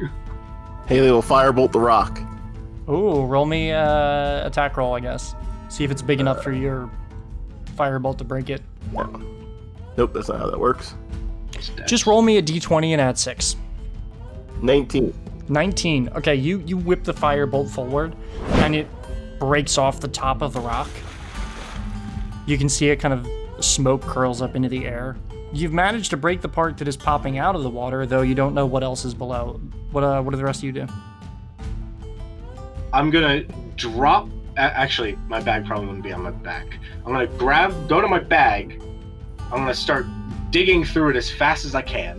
Haley 0.86 1.10
will 1.10 1.22
firebolt 1.22 1.72
the 1.72 1.80
rock. 1.80 2.20
Ooh, 2.88 3.24
roll 3.24 3.46
me 3.46 3.72
uh, 3.72 4.46
attack 4.46 4.76
roll, 4.76 4.94
I 4.94 5.00
guess. 5.00 5.34
See 5.68 5.84
if 5.84 5.90
it's 5.90 6.02
big 6.02 6.20
enough 6.20 6.42
for 6.42 6.52
your 6.52 6.90
firebolt 7.76 8.18
to 8.18 8.24
break 8.24 8.48
it. 8.48 8.62
Nope, 9.96 10.12
that's 10.14 10.28
not 10.28 10.38
how 10.38 10.50
that 10.50 10.58
works. 10.58 10.94
Just 11.86 12.06
roll 12.06 12.22
me 12.22 12.36
a 12.36 12.42
d20 12.42 12.88
and 12.90 13.00
add 13.00 13.18
six. 13.18 13.56
19. 14.62 15.12
19. 15.48 16.08
Okay, 16.16 16.34
you 16.34 16.62
you 16.66 16.76
whip 16.76 17.04
the 17.04 17.14
firebolt 17.14 17.70
forward, 17.70 18.14
and 18.48 18.74
it 18.74 18.86
breaks 19.38 19.78
off 19.78 20.00
the 20.00 20.08
top 20.08 20.42
of 20.42 20.52
the 20.52 20.60
rock. 20.60 20.88
You 22.46 22.56
can 22.58 22.68
see 22.68 22.88
it 22.88 22.96
kind 22.96 23.14
of 23.14 23.64
smoke 23.64 24.02
curls 24.02 24.42
up 24.42 24.54
into 24.54 24.68
the 24.68 24.86
air. 24.86 25.16
You've 25.52 25.72
managed 25.72 26.10
to 26.10 26.16
break 26.16 26.40
the 26.40 26.48
part 26.48 26.78
that 26.78 26.88
is 26.88 26.96
popping 26.96 27.38
out 27.38 27.54
of 27.54 27.62
the 27.62 27.70
water, 27.70 28.06
though 28.06 28.22
you 28.22 28.34
don't 28.34 28.54
know 28.54 28.66
what 28.66 28.82
else 28.82 29.04
is 29.04 29.14
below. 29.14 29.60
What 29.90 30.04
uh, 30.04 30.22
what 30.22 30.32
do 30.32 30.36
the 30.36 30.44
rest 30.44 30.60
of 30.60 30.64
you 30.64 30.72
do? 30.72 30.86
I'm 32.96 33.10
gonna 33.10 33.42
drop. 33.76 34.26
Actually, 34.56 35.18
my 35.28 35.38
bag 35.38 35.66
probably 35.66 35.84
wouldn't 35.84 36.02
be 36.02 36.14
on 36.14 36.22
my 36.22 36.30
back. 36.30 36.78
I'm 37.04 37.12
gonna 37.12 37.26
grab, 37.26 37.90
go 37.90 38.00
to 38.00 38.08
my 38.08 38.18
bag. 38.18 38.82
I'm 39.52 39.58
gonna 39.58 39.74
start 39.74 40.06
digging 40.50 40.82
through 40.82 41.10
it 41.10 41.16
as 41.16 41.30
fast 41.30 41.66
as 41.66 41.74
I 41.74 41.82
can, 41.82 42.18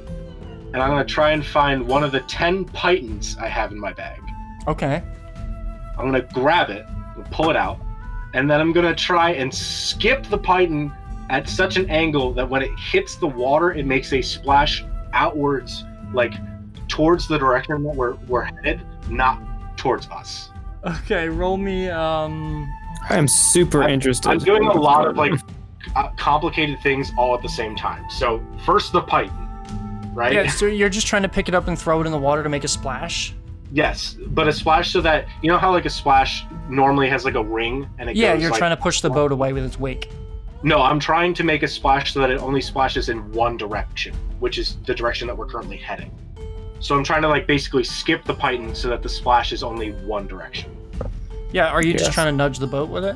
and 0.74 0.78
I'm 0.78 0.92
gonna 0.92 1.04
try 1.04 1.32
and 1.32 1.44
find 1.44 1.88
one 1.88 2.04
of 2.04 2.12
the 2.12 2.20
ten 2.22 2.64
pythons 2.64 3.38
I 3.40 3.48
have 3.48 3.72
in 3.72 3.80
my 3.80 3.92
bag. 3.92 4.22
Okay. 4.68 5.02
I'm 5.98 6.06
gonna 6.06 6.22
grab 6.32 6.70
it, 6.70 6.86
pull 7.32 7.50
it 7.50 7.56
out, 7.56 7.80
and 8.36 8.48
then 8.48 8.62
I'm 8.62 8.72
gonna 8.72 8.94
try 8.94 9.32
and 9.32 9.52
skip 9.52 10.28
the 10.28 10.38
python 10.38 10.94
at 11.32 11.50
such 11.50 11.78
an 11.78 11.90
angle 11.90 12.34
that 12.34 12.48
when 12.48 12.62
it 12.62 12.70
hits 12.78 13.16
the 13.16 13.26
water, 13.26 13.72
it 13.72 13.88
makes 13.88 14.14
a 14.14 14.22
splash 14.22 14.86
outwards, 15.12 15.86
like 16.14 16.36
towards 16.88 17.28
the 17.28 17.40
direction 17.40 17.82
that 17.82 17.96
we're 17.96 18.14
we're 18.28 18.44
headed, 18.44 18.80
not 19.10 19.42
towards 19.76 20.08
us. 20.10 20.52
Okay, 20.86 21.28
roll 21.30 21.58
me. 21.58 21.90
Um, 21.90 22.72
I 23.10 23.18
am 23.18 23.28
super 23.28 23.88
interested. 23.88 24.30
I'm 24.30 24.38
doing 24.40 24.68
a 24.68 24.74
lot 24.74 25.08
of 25.08 25.18
like 25.18 25.34
uh, 25.96 26.10
complicated 26.18 26.80
things 26.82 27.12
all 27.18 27.36
at 27.36 27.42
the 27.42 27.50
same 27.50 27.76
time. 27.76 28.06
So 28.10 28.44
first 28.66 28.92
the 28.94 29.02
python, 29.02 30.12
right? 30.14 30.34
yeah. 30.34 30.50
So 30.50 30.66
you're 30.66 30.90
just 30.90 31.08
trying 31.08 31.24
to 31.24 31.30
pick 31.30 31.48
it 31.48 31.56
up 31.56 31.68
and 31.68 31.78
throw 31.78 32.02
it 32.02 32.06
in 32.06 32.12
the 32.12 32.18
water 32.18 32.44
to 32.44 32.50
make 32.50 32.64
a 32.64 32.68
splash. 32.68 33.34
Yes, 33.72 34.16
but 34.28 34.48
a 34.48 34.54
splash 34.54 34.92
so 34.94 35.02
that 35.02 35.28
you 35.42 35.50
know 35.50 35.58
how 35.58 35.72
like 35.72 35.86
a 35.86 35.90
splash 35.90 36.46
normally 36.70 37.10
has 37.10 37.26
like 37.26 37.36
a 37.36 37.44
ring 37.44 37.90
and 38.00 38.10
it 38.10 38.16
Yeah, 38.16 38.34
goes, 38.34 38.42
you're 38.44 38.52
like- 38.52 38.60
trying 38.60 38.76
to 38.76 38.82
push 38.82 39.02
the 39.02 39.10
boat 39.10 39.32
away 39.32 39.52
with 39.54 39.66
its 39.66 39.80
wake. 39.80 40.10
No, 40.64 40.82
I'm 40.82 41.00
trying 41.00 41.34
to 41.36 41.44
make 41.44 41.64
a 41.64 41.68
splash 41.68 42.14
so 42.14 42.20
that 42.22 42.32
it 42.32 42.42
only 42.42 42.62
splashes 42.62 43.10
in 43.10 43.32
one 43.32 43.58
direction, 43.58 44.14
which 44.40 44.58
is 44.58 44.78
the 44.86 44.96
direction 44.96 45.28
that 45.28 45.38
we're 45.38 45.46
currently 45.46 45.78
heading. 45.78 46.12
So 46.80 46.96
I'm 46.96 47.04
trying 47.04 47.22
to 47.24 47.28
like 47.28 47.48
basically 47.48 47.84
skip 47.84 48.24
the 48.26 48.34
python 48.34 48.74
so 48.76 48.88
that 48.90 49.02
the 49.04 49.10
splash 49.10 49.52
is 49.52 49.64
only 49.64 49.92
one 49.92 50.28
direction. 50.28 50.76
Yeah. 51.52 51.70
Are 51.70 51.82
you 51.84 51.94
just 51.94 52.12
trying 52.14 52.28
to 52.28 52.32
nudge 52.38 52.60
the 52.60 52.68
boat 52.68 52.90
with 52.90 53.04
it? 53.06 53.16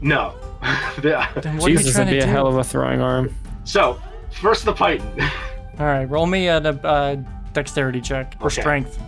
No. 0.00 0.34
The- 0.96 1.26
Then 1.42 1.58
what 1.58 1.68
Jesus, 1.68 1.94
trying 1.94 2.06
that'd 2.06 2.14
be 2.14 2.20
to 2.20 2.24
a 2.24 2.26
do? 2.26 2.32
hell 2.32 2.46
of 2.46 2.56
a 2.56 2.64
throwing 2.64 3.00
arm. 3.00 3.34
so 3.64 4.00
first 4.40 4.64
the 4.64 4.72
python. 4.72 5.20
All 5.78 5.84
right, 5.86 6.04
roll 6.06 6.26
me 6.26 6.48
a, 6.48 6.56
uh 6.58 7.16
dexterity 7.52 8.00
check 8.00 8.34
or 8.40 8.46
Okay. 8.46 8.60
strength. 8.62 8.98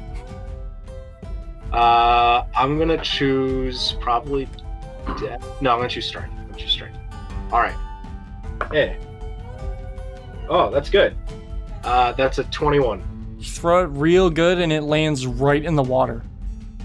Uh, 1.72 2.44
I'm 2.54 2.78
gonna 2.78 2.98
choose 3.02 3.94
probably. 4.00 4.46
De- 5.18 5.38
no, 5.60 5.70
I'm 5.72 5.78
gonna 5.78 5.88
choose 5.88 6.06
strength. 6.06 6.34
I'm 6.38 6.46
gonna 6.46 6.58
choose 6.58 6.70
strength. 6.70 6.98
All 7.52 7.60
right. 7.60 7.76
Hey. 8.70 8.96
Oh, 10.48 10.70
that's 10.70 10.88
good. 10.90 11.14
Uh, 11.84 12.12
that's 12.12 12.38
a 12.38 12.44
21. 12.44 13.02
You 13.38 13.44
throw 13.44 13.84
it 13.84 13.86
real 13.88 14.28
good, 14.30 14.58
and 14.58 14.72
it 14.72 14.82
lands 14.82 15.26
right 15.26 15.64
in 15.64 15.76
the 15.76 15.82
water 15.82 16.22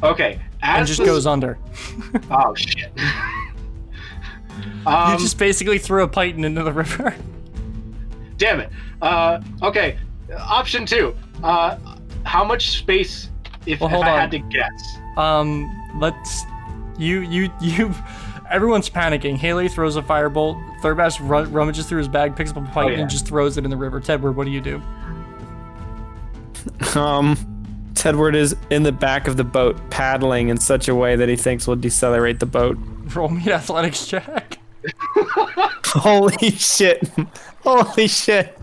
Okay. 0.04 0.40
As 0.62 0.80
and 0.80 0.88
just 0.88 1.00
the- 1.00 1.06
goes 1.06 1.26
under. 1.26 1.58
Oh 2.32 2.54
shit. 2.56 2.92
um, 4.86 5.14
you 5.14 5.18
just 5.20 5.38
basically 5.38 5.78
threw 5.80 6.04
a 6.04 6.08
python 6.08 6.44
into 6.44 6.64
the 6.64 6.72
river. 6.74 7.16
Damn 8.38 8.60
it. 8.60 8.70
Uh, 9.02 9.42
okay. 9.62 9.98
Option 10.38 10.86
two. 10.86 11.16
Uh, 11.42 11.78
how 12.24 12.44
much 12.44 12.70
space 12.80 13.30
if, 13.66 13.80
Well, 13.82 13.90
if 13.90 13.96
I 13.96 14.12
on. 14.12 14.20
had 14.20 14.32
to 14.32 14.40
guess? 14.40 14.98
Um, 15.18 15.70
let's. 16.00 16.44
You, 16.98 17.22
you, 17.22 17.52
you. 17.62 17.94
Everyone's 18.52 18.90
panicking. 18.90 19.36
Haley 19.36 19.68
throws 19.70 19.96
a 19.96 20.02
firebolt. 20.02 20.62
Thurbash 20.82 21.20
rummages 21.52 21.88
through 21.88 22.00
his 22.00 22.08
bag, 22.08 22.36
picks 22.36 22.52
up 22.52 22.58
a 22.58 22.62
python, 22.62 22.84
Oh, 22.84 22.88
yeah. 22.90 23.00
and 23.00 23.10
just 23.10 23.26
throws 23.26 23.58
it 23.58 23.64
in 23.64 23.72
the 23.72 23.78
river. 23.78 24.00
Tedward, 24.02 24.36
what 24.36 24.46
do 24.46 24.52
you 24.52 24.62
do? 24.62 24.82
Um, 26.96 27.38
Tedward 27.94 28.36
is 28.36 28.56
in 28.70 28.84
the 28.84 28.92
back 28.92 29.28
of 29.28 29.38
the 29.38 29.44
boat, 29.44 29.78
paddling 29.90 30.50
in 30.50 30.58
such 30.58 30.88
a 30.88 30.96
way 30.96 31.16
that 31.16 31.30
he 31.30 31.36
thinks 31.36 31.68
will 31.68 31.76
decelerate 31.76 32.40
the 32.40 32.46
boat. 32.46 32.78
Roll 33.16 33.30
me 33.30 33.44
an 33.44 33.54
athletics 33.54 34.08
check. 34.08 34.58
Holy 35.86 36.52
shit! 36.52 37.08
Holy 37.62 38.08
shit! 38.08 38.58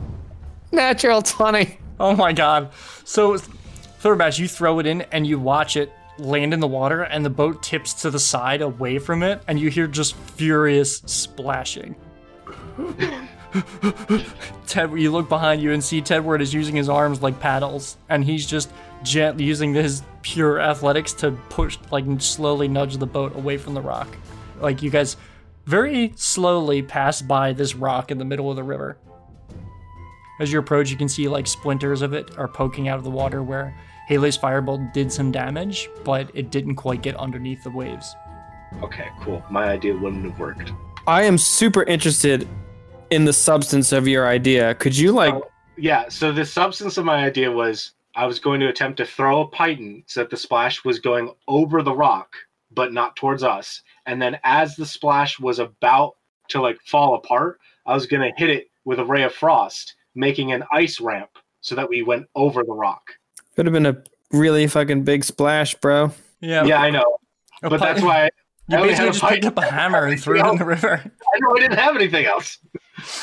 Natural 0.73 1.23
twenty. 1.23 1.79
Oh 1.99 2.15
my 2.15 2.33
god. 2.33 2.73
So, 3.05 3.35
Thurbash, 3.35 4.39
you 4.39 4.49
throw 4.49 4.79
it 4.79 4.87
in 4.87 5.03
and 5.13 5.27
you 5.27 5.39
watch 5.39 5.77
it 5.77 5.93
land 6.19 6.53
in 6.53 6.61
the 6.61 6.69
water 6.69 7.03
and 7.03 7.25
the 7.25 7.31
boat 7.31 7.63
tips 7.63 7.95
to 7.95 8.11
the 8.11 8.19
side 8.19 8.61
away 8.61 8.99
from 8.99 9.23
it 9.23 9.43
and 9.49 9.59
you 9.59 9.71
hear 9.71 9.87
just 9.87 10.15
furious 10.15 10.99
splashing. 11.07 11.97
Ted, 14.67 14.93
you 14.93 15.11
look 15.11 15.29
behind 15.29 15.61
you 15.63 15.73
and 15.73 15.83
see 15.83 16.01
Tedward 16.01 16.41
is 16.41 16.55
using 16.55 16.77
his 16.77 16.89
arms 16.89 17.23
like 17.23 17.41
paddles, 17.41 17.97
and 18.09 18.25
he's 18.25 18.47
just 18.47 18.71
gently 19.03 19.45
using 19.45 19.75
his 19.75 20.03
pure 20.23 20.61
athletics 20.61 21.13
to 21.15 21.33
push, 21.49 21.79
like 21.91 22.05
slowly 22.21 22.69
nudge 22.69 22.97
the 22.97 23.07
boat 23.07 23.35
away 23.35 23.57
from 23.57 23.75
the 23.75 23.81
rock. 23.81 24.09
Like 24.61 24.83
you 24.83 24.91
guys 24.91 25.17
very 25.67 26.13
slowly 26.17 26.83
pass 26.83 27.23
by 27.23 27.53
this 27.53 27.75
rock 27.75 28.11
in 28.11 28.19
the 28.19 28.25
middle 28.25 28.51
of 28.51 28.57
the 28.57 28.63
river. 28.63 28.99
As 30.41 30.53
you 30.53 30.59
approach, 30.59 30.91
you 30.91 30.97
can 30.97 31.09
see 31.09 31.29
like 31.29 31.47
splinters 31.47 32.03
of 32.03 32.13
it 32.13 32.39
are 32.39 32.49
poking 32.49 32.89
out 32.89 32.99
of 32.99 33.05
the 33.05 33.11
water 33.11 33.43
where 33.43 33.77
Haley's 34.09 34.39
firebolt 34.39 34.93
did 34.93 35.13
some 35.13 35.31
damage, 35.31 35.89
but 36.05 36.31
it 36.35 36.51
didn't 36.51 36.77
quite 36.77 37.03
get 37.03 37.15
underneath 37.17 37.63
the 37.63 37.71
waves. 37.71 38.15
Okay, 38.83 39.09
cool. 39.21 39.43
My 39.51 39.65
idea 39.65 39.97
wouldn't 39.97 40.25
have 40.25 40.39
worked. 40.39 40.73
I 41.07 41.23
am 41.23 41.39
super 41.39 41.83
interested 41.85 42.49
in 43.11 43.25
the 43.25 43.33
substance 43.33 43.93
of 43.93 44.07
your 44.09 44.27
idea. 44.27 44.75
Could 44.77 44.97
you 44.97 45.13
like 45.13 45.35
Yeah, 45.77 46.09
so 46.09 46.33
the 46.33 46.45
substance 46.45 46.97
of 46.97 47.05
my 47.05 47.25
idea 47.25 47.51
was 47.51 47.93
I 48.15 48.27
was 48.27 48.39
going 48.39 48.61
to 48.61 48.69
attempt 48.69 48.97
to 48.99 49.07
throw 49.07 49.43
a 49.43 49.47
python 49.49 50.03
so 50.07 50.21
that 50.21 50.31
the 50.31 50.37
splash 50.37 50.85
was 50.85 50.99
going 50.99 51.33
over 51.49 51.83
the 51.83 51.93
rock, 51.95 52.35
but 52.73 52.93
not 52.93 53.17
towards 53.17 53.43
us. 53.43 53.83
And 54.07 54.21
then 54.21 54.39
as 54.45 54.77
the 54.77 54.87
splash 54.87 55.39
was 55.39 55.59
about 55.59 56.17
to 56.49 56.61
like 56.61 56.79
fall 56.85 57.15
apart, 57.15 57.61
I 57.87 57.95
was 57.95 58.07
gonna 58.07 58.31
hit 58.37 58.51
it 58.51 58.69
with 58.85 58.99
a 58.99 59.05
ray 59.05 59.23
of 59.23 59.33
frost, 59.33 59.95
making 60.15 60.53
an 60.53 60.65
ice 60.73 61.01
ramp 61.01 61.31
so 61.61 61.75
that 61.75 61.89
we 61.89 62.03
went 62.03 62.27
over 62.35 62.63
the 62.65 62.73
rock. 62.73 63.03
could 63.55 63.67
have 63.67 63.73
been 63.73 63.87
a 63.87 64.03
really 64.33 64.67
fucking 64.67 65.03
big 65.05 65.23
splash, 65.25 65.75
bro? 65.77 66.13
Yeah. 66.41 66.65
Yeah, 66.65 66.81
I 66.81 66.91
know. 66.91 67.19
A 67.63 67.71
But 67.71 67.81
pi- 67.81 67.93
that's 67.93 68.03
why 68.03 68.25
I, 68.25 68.31
You 68.69 68.79
I 68.79 68.87
basically 68.89 69.11
just 69.11 69.25
picked 69.25 69.45
up 69.45 69.59
a 69.59 69.63
hammer 69.71 70.07
and 70.07 70.21
threw 70.23 70.41
it 70.41 70.47
in 70.47 70.57
the 70.57 70.65
river. 70.65 71.01
I 71.05 71.39
know 71.41 71.57
I 71.57 71.61
didn't 71.61 71.79
have 71.79 71.95
anything 71.97 72.25
else. 72.27 72.59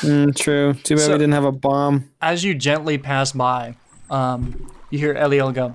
Mm, 0.02 0.36
true. 0.36 0.74
Too 0.74 0.96
bad 0.96 1.04
So- 1.04 1.12
we 1.12 1.18
didn't 1.18 1.34
have 1.34 1.44
a 1.44 1.52
bomb. 1.52 2.10
As 2.20 2.44
you 2.44 2.54
gently 2.54 2.98
pass 2.98 3.32
by, 3.32 3.76
um, 4.10 4.70
you 4.90 4.98
hear 4.98 5.14
Eliel 5.14 5.52
go, 5.54 5.74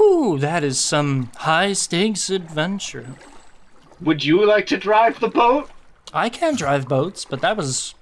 Ooh, 0.00 0.38
that 0.38 0.62
is 0.62 0.78
some 0.78 1.30
high 1.36 1.72
stakes 1.72 2.28
adventure. 2.30 3.14
Would 4.00 4.24
you 4.24 4.44
like 4.46 4.66
to 4.66 4.76
drive 4.76 5.20
the 5.20 5.28
boat? 5.28 5.70
I 6.12 6.28
can't 6.28 6.58
drive 6.58 6.86
boats, 6.86 7.24
but 7.24 7.40
that 7.40 7.56
was 7.56 7.94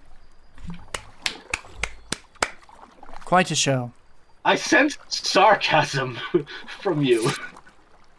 quite 3.24 3.50
a 3.50 3.54
show. 3.54 3.92
I 4.44 4.56
sense 4.56 4.98
sarcasm 5.08 6.18
from 6.80 7.02
you. 7.02 7.30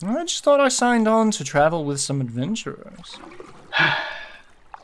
I 0.06 0.24
just 0.24 0.44
thought 0.44 0.60
I 0.60 0.70
signed 0.70 1.08
on 1.08 1.32
to 1.32 1.44
travel 1.44 1.86
with 1.86 2.00
some 2.00 2.22
adventurers. 2.22 3.18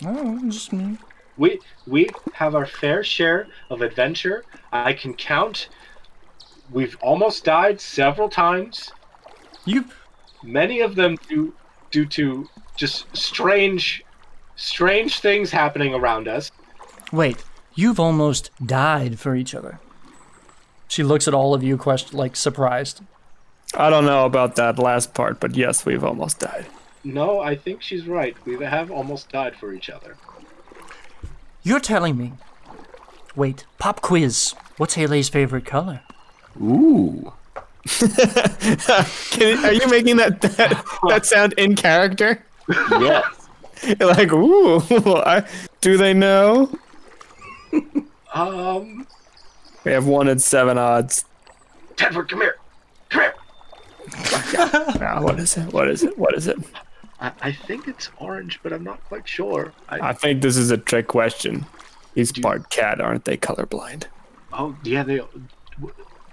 Oh, 0.03 0.39
just 0.49 0.73
me. 0.73 0.97
We 1.37 1.59
we 1.87 2.09
have 2.33 2.55
our 2.55 2.65
fair 2.65 3.03
share 3.03 3.47
of 3.69 3.81
adventure. 3.81 4.43
I 4.71 4.93
can 4.93 5.13
count. 5.13 5.69
We've 6.71 6.97
almost 7.01 7.43
died 7.43 7.81
several 7.81 8.29
times. 8.29 8.91
You 9.65 9.85
many 10.43 10.81
of 10.81 10.95
them 10.95 11.17
due 11.27 11.53
due 11.89 12.05
to 12.05 12.47
just 12.75 13.15
strange 13.15 14.03
strange 14.55 15.19
things 15.19 15.51
happening 15.51 15.93
around 15.93 16.27
us. 16.27 16.51
Wait, 17.11 17.43
you've 17.75 17.99
almost 17.99 18.51
died 18.65 19.19
for 19.19 19.35
each 19.35 19.53
other. 19.53 19.79
She 20.87 21.03
looks 21.03 21.27
at 21.27 21.33
all 21.33 21.53
of 21.53 21.63
you, 21.63 21.77
question 21.77 22.17
like 22.17 22.35
surprised. 22.35 23.01
I 23.73 23.89
don't 23.89 24.05
know 24.05 24.25
about 24.25 24.55
that 24.55 24.77
last 24.77 25.13
part, 25.13 25.39
but 25.39 25.55
yes, 25.55 25.85
we've 25.85 26.03
almost 26.03 26.39
died. 26.39 26.65
No, 27.03 27.39
I 27.39 27.55
think 27.55 27.81
she's 27.81 28.05
right. 28.05 28.35
We 28.45 28.63
have 28.63 28.91
almost 28.91 29.29
died 29.31 29.55
for 29.55 29.73
each 29.73 29.89
other. 29.89 30.17
You're 31.63 31.79
telling 31.79 32.17
me. 32.17 32.33
Wait, 33.35 33.65
pop 33.77 34.01
quiz. 34.01 34.53
What's 34.77 34.95
Haley's 34.95 35.29
favorite 35.29 35.65
color? 35.65 36.01
Ooh. 36.61 37.33
Can, 37.87 39.65
are 39.65 39.73
you 39.73 39.87
making 39.87 40.17
that, 40.17 40.39
that 40.41 40.85
that 41.07 41.25
sound 41.25 41.53
in 41.53 41.75
character? 41.75 42.43
Yes. 42.69 43.25
You're 43.83 44.09
like, 44.09 44.31
ooh, 44.31 44.81
I, 45.17 45.47
do 45.81 45.97
they 45.97 46.13
know? 46.13 46.71
Um, 48.33 49.07
We 49.83 49.91
have 49.91 50.05
one 50.05 50.27
in 50.27 50.37
seven 50.39 50.77
odds. 50.77 51.25
Tedford, 51.95 52.29
come 52.29 52.41
here. 52.41 52.55
Come 53.09 53.21
here. 53.21 53.33
Ah, 55.01 55.19
what 55.21 55.39
is 55.39 55.57
it? 55.57 55.71
What 55.73 55.87
is 55.87 56.03
it? 56.03 56.17
What 56.17 56.35
is 56.35 56.47
it? 56.47 56.57
I, 57.21 57.31
I 57.41 57.51
think 57.51 57.87
it's 57.87 58.09
orange, 58.17 58.59
but 58.63 58.73
I'm 58.73 58.83
not 58.83 59.03
quite 59.05 59.27
sure. 59.27 59.71
I, 59.89 60.09
I 60.09 60.13
think 60.13 60.41
this 60.41 60.57
is 60.57 60.71
a 60.71 60.77
trick 60.77 61.07
question. 61.07 61.65
He's 62.15 62.31
part 62.31 62.69
cat, 62.69 62.99
aren't 62.99 63.25
they 63.25 63.37
colorblind? 63.37 64.05
oh 64.53 64.75
yeah, 64.83 65.03
they 65.03 65.21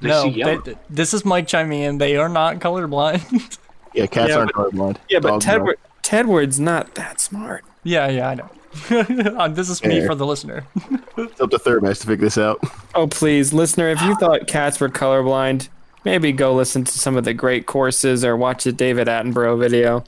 they 0.01 0.09
no, 0.09 0.22
see 0.24 0.30
yellow. 0.30 0.61
they- 0.61 0.74
this 0.91 1.14
is 1.14 1.24
Mike 1.24 1.47
chiming 1.47 1.82
in. 1.82 1.99
They 1.99 2.16
are 2.16 2.28
not 2.28 2.57
colorblind. 2.59 3.59
Yeah, 3.95 4.07
cats 4.07 4.28
Yeah, 4.30 4.36
aren't 4.41 4.53
but- 4.55 4.70
colorblind. 4.72 4.97
Yeah, 5.09 5.18
but 5.20 5.28
Dogs 5.30 5.47
are. 5.47 5.59
Tedward, 5.59 5.74
Tedward's 6.03 6.61
not 6.61 6.95
that 6.97 7.20
smart. 7.20 7.64
yeah, 7.84 8.07
yeah, 8.09 8.28
I 8.28 8.34
know. 8.34 8.51
Uh, 9.39 9.49
this 9.49 9.70
is 9.70 9.82
me 9.82 10.01
Yeah. 10.01 10.07
for 10.07 10.14
the 10.14 10.26
listener. 10.26 10.66
It's 11.16 11.41
up 11.41 11.51
to 11.51 11.59
Thurbash 11.59 12.01
to 12.03 12.07
figure 12.07 12.26
this 12.26 12.36
out. 12.39 12.61
Oh, 12.95 13.07
please, 13.09 13.53
listener, 13.53 13.89
if 13.89 14.01
you 14.03 14.14
thought 14.16 14.47
cats 14.47 14.78
were 14.78 14.89
colorblind, 14.91 15.68
maybe 16.05 16.30
go 16.32 16.55
listen 16.55 16.84
to 16.84 16.93
some 16.99 17.16
of 17.16 17.24
the 17.24 17.34
great 17.34 17.66
courses 17.66 18.24
or 18.24 18.36
watch 18.36 18.64
the 18.64 18.72
David 18.72 19.09
Attenborough 19.09 19.59
video. 19.59 20.05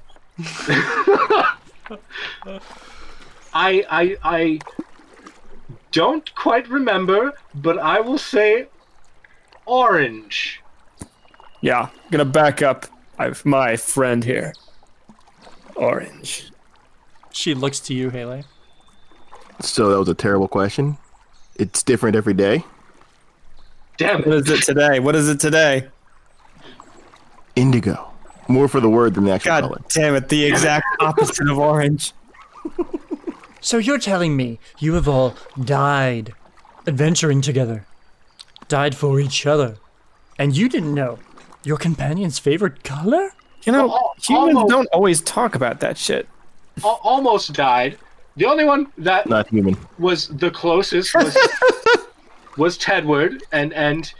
I 3.52 3.84
I 3.90 4.16
I 4.22 4.58
don't 5.92 6.32
quite 6.34 6.68
remember, 6.68 7.34
but 7.54 7.78
I 7.78 8.00
will 8.00 8.18
say 8.18 8.68
orange. 9.66 10.62
Yeah, 11.60 11.88
gonna 12.10 12.24
back 12.24 12.62
up 12.62 12.86
I've 13.18 13.44
my 13.44 13.76
friend 13.76 14.24
here. 14.24 14.54
Orange. 15.76 16.50
She 17.32 17.54
looks 17.54 17.80
to 17.80 17.94
you, 17.94 18.10
Haley. 18.10 18.44
So 19.60 19.90
that 19.90 19.98
was 19.98 20.08
a 20.08 20.14
terrible 20.14 20.48
question. 20.48 20.96
It's 21.56 21.82
different 21.82 22.16
every 22.16 22.34
day. 22.34 22.64
Damn 23.98 24.22
What 24.22 24.28
it. 24.28 24.48
is 24.48 24.50
it 24.50 24.62
today? 24.64 25.00
What 25.00 25.14
is 25.14 25.28
it 25.28 25.38
today? 25.38 25.88
Indigo. 27.56 28.09
More 28.48 28.68
for 28.68 28.80
the 28.80 28.88
word 28.90 29.14
than 29.14 29.24
the 29.24 29.32
actual 29.32 29.48
God 29.50 29.62
color. 29.62 29.78
damn 29.90 30.14
it, 30.14 30.28
the 30.28 30.44
exact 30.44 30.84
opposite 31.00 31.48
of 31.48 31.58
orange. 31.58 32.12
So 33.60 33.76
you're 33.78 33.98
telling 33.98 34.36
me 34.36 34.58
you 34.78 34.94
have 34.94 35.06
all 35.08 35.34
died 35.62 36.32
adventuring 36.86 37.42
together, 37.42 37.86
died 38.68 38.94
for 38.94 39.20
each 39.20 39.46
other, 39.46 39.76
and 40.38 40.56
you 40.56 40.68
didn't 40.68 40.94
know 40.94 41.18
your 41.62 41.76
companion's 41.76 42.38
favorite 42.38 42.82
color? 42.84 43.30
You 43.64 43.72
know, 43.72 43.90
Al- 43.90 44.14
humans 44.22 44.54
almost- 44.56 44.70
don't 44.70 44.88
always 44.92 45.20
talk 45.20 45.54
about 45.54 45.80
that 45.80 45.98
shit. 45.98 46.26
Al- 46.82 47.00
almost 47.02 47.52
died. 47.52 47.98
The 48.36 48.46
only 48.46 48.64
one 48.64 48.86
that 48.96 49.28
Not 49.28 49.48
human. 49.48 49.76
was 49.98 50.28
the 50.28 50.50
closest 50.50 51.14
was 51.14 51.36
was 52.56 52.78
Tedward, 52.78 53.42
and 53.52 53.72
and 53.74 54.10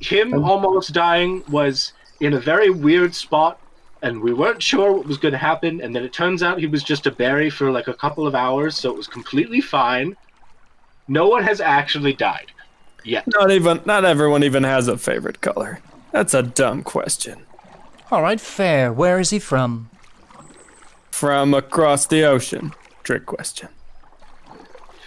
him 0.00 0.34
almost 0.42 0.92
dying 0.92 1.44
was 1.48 1.92
in 2.22 2.34
a 2.34 2.40
very 2.40 2.70
weird 2.70 3.14
spot, 3.14 3.58
and 4.02 4.20
we 4.20 4.32
weren't 4.32 4.62
sure 4.62 4.92
what 4.92 5.06
was 5.06 5.18
going 5.18 5.32
to 5.32 5.38
happen. 5.38 5.80
And 5.80 5.94
then 5.94 6.04
it 6.04 6.12
turns 6.12 6.42
out 6.42 6.58
he 6.58 6.66
was 6.66 6.82
just 6.82 7.06
a 7.06 7.10
berry 7.10 7.50
for 7.50 7.70
like 7.70 7.88
a 7.88 7.94
couple 7.94 8.26
of 8.26 8.34
hours, 8.34 8.76
so 8.76 8.90
it 8.90 8.96
was 8.96 9.06
completely 9.06 9.60
fine. 9.60 10.16
No 11.08 11.28
one 11.28 11.42
has 11.42 11.60
actually 11.60 12.12
died 12.12 12.52
yet. 13.04 13.24
Not 13.26 13.50
even 13.50 13.80
not 13.84 14.04
everyone 14.04 14.44
even 14.44 14.62
has 14.64 14.88
a 14.88 14.96
favorite 14.96 15.40
color. 15.40 15.80
That's 16.12 16.34
a 16.34 16.42
dumb 16.42 16.82
question. 16.82 17.44
All 18.10 18.22
right, 18.22 18.40
fair. 18.40 18.92
Where 18.92 19.18
is 19.18 19.30
he 19.30 19.38
from? 19.38 19.90
From 21.10 21.54
across 21.54 22.06
the 22.06 22.24
ocean. 22.24 22.72
Trick 23.02 23.26
question. 23.26 23.68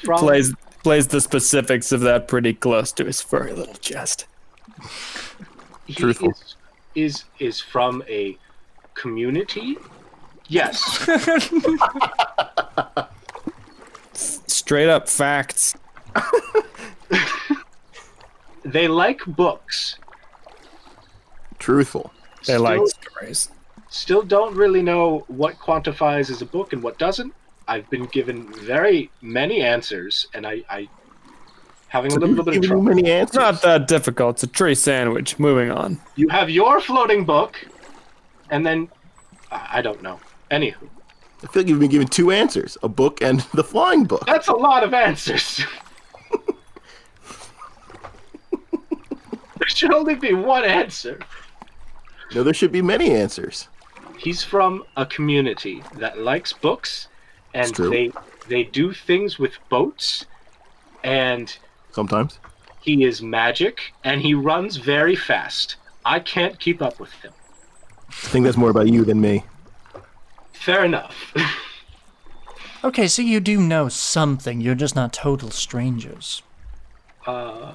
From 0.04 0.20
Plays 0.20 0.54
plays 0.84 1.08
the 1.08 1.22
specifics 1.22 1.92
of 1.92 2.02
that 2.02 2.28
pretty 2.28 2.54
close 2.54 2.92
to 2.92 3.06
his 3.06 3.22
furry 3.22 3.54
little 3.54 3.74
chest. 3.76 4.26
he 5.88 5.94
Truthful. 5.94 6.32
is, 6.32 6.55
is 6.96 7.26
is 7.40 7.60
from 7.60 8.04
a 8.08 8.38
community. 8.94 9.78
Yes, 10.48 10.80
Straight 14.14 14.90
up 14.90 15.10
facts. 15.10 15.76
they 18.64 18.88
like 18.88 19.22
books. 19.26 19.98
Truthful. 21.60 22.12
They 22.46 22.58
like 22.58 22.80
Still- 22.88 23.02
stories. 23.12 23.50
Still 23.90 24.24
don't 24.24 24.56
really 24.56 24.82
know 24.82 25.24
what 25.28 25.58
quantifies 25.58 26.30
as 26.30 26.42
a 26.42 26.46
book 26.46 26.74
and 26.74 26.84
what 26.84 26.98
doesn't. 26.98 27.34
I've 27.68 27.90
been 27.90 28.06
given 28.06 28.52
very 28.54 29.10
many 29.22 29.62
answers, 29.62 30.28
and 30.34 30.46
I, 30.46 30.64
I 30.70 30.90
having 31.96 32.12
a 32.12 32.20
little, 32.20 32.36
bit 32.36 32.40
of 32.40 32.46
Giving 32.46 32.64
you 32.64 32.68
trouble. 32.68 32.84
many 32.84 33.02
It's 33.10 33.38
answers. 33.38 33.38
not 33.38 33.62
that 33.62 33.88
difficult. 33.88 34.36
It's 34.36 34.44
a 34.44 34.48
tree 34.48 34.76
sandwich. 34.76 35.40
Moving 35.40 35.72
on. 35.72 35.98
You 36.18 36.28
have 36.30 36.50
your 36.50 36.82
floating 36.82 37.24
book. 37.26 37.56
and 38.50 38.66
then 38.66 38.90
I 39.52 39.78
I 39.78 39.82
don't 39.82 40.02
know. 40.04 40.20
Anywho, 40.52 40.76
I 41.44 41.48
feel 41.48 41.62
like 41.62 41.68
you've 41.70 41.80
been 41.80 41.90
given 41.92 42.08
two 42.08 42.32
answers: 42.32 42.78
a 42.84 42.90
book 42.90 43.22
and 43.22 43.40
the 43.54 43.64
flying 43.64 44.04
book. 44.04 44.26
that's 44.26 44.50
a 44.50 44.54
lot 44.54 44.84
of 44.84 44.94
answers. 44.94 45.64
there 49.58 49.68
should 49.68 49.94
only 49.94 50.16
be 50.16 50.34
one 50.34 50.64
answer. 50.66 51.20
No, 52.34 52.44
there 52.44 52.54
should 52.54 52.72
be 52.72 52.82
many 52.82 53.12
answers. 53.12 53.70
He's 54.18 54.44
from 54.44 54.84
a 54.98 55.06
community 55.06 55.84
that 55.98 56.20
likes 56.20 56.52
books, 56.54 57.08
and 57.54 57.74
they 57.76 58.12
they 58.48 58.64
do 58.64 58.92
things 58.94 59.40
with 59.40 59.54
boats, 59.70 60.26
and 61.04 61.58
Sometimes. 61.96 62.40
he 62.82 63.04
is 63.06 63.22
magic, 63.22 63.80
and 64.04 64.22
he 64.22 64.34
runs 64.34 64.76
very 64.78 65.16
fast. 65.16 65.78
I 66.04 66.20
can't 66.20 66.60
keep 66.60 66.82
up 66.82 67.00
with 67.00 67.12
him. 67.24 67.32
I 68.10 68.12
think 68.12 68.46
that's 68.46 68.58
more 68.58 68.70
about 68.70 68.88
you 68.90 69.06
than 69.06 69.20
me. 69.22 69.44
Fair 70.54 70.84
enough. 70.86 71.34
Okay, 72.84 73.08
so 73.08 73.24
you 73.24 73.40
do 73.40 73.60
know 73.60 73.90
something. 73.90 74.62
You're 74.62 74.76
just 74.76 74.96
not 74.96 75.12
total 75.12 75.50
strangers. 75.50 76.44
uh, 77.26 77.72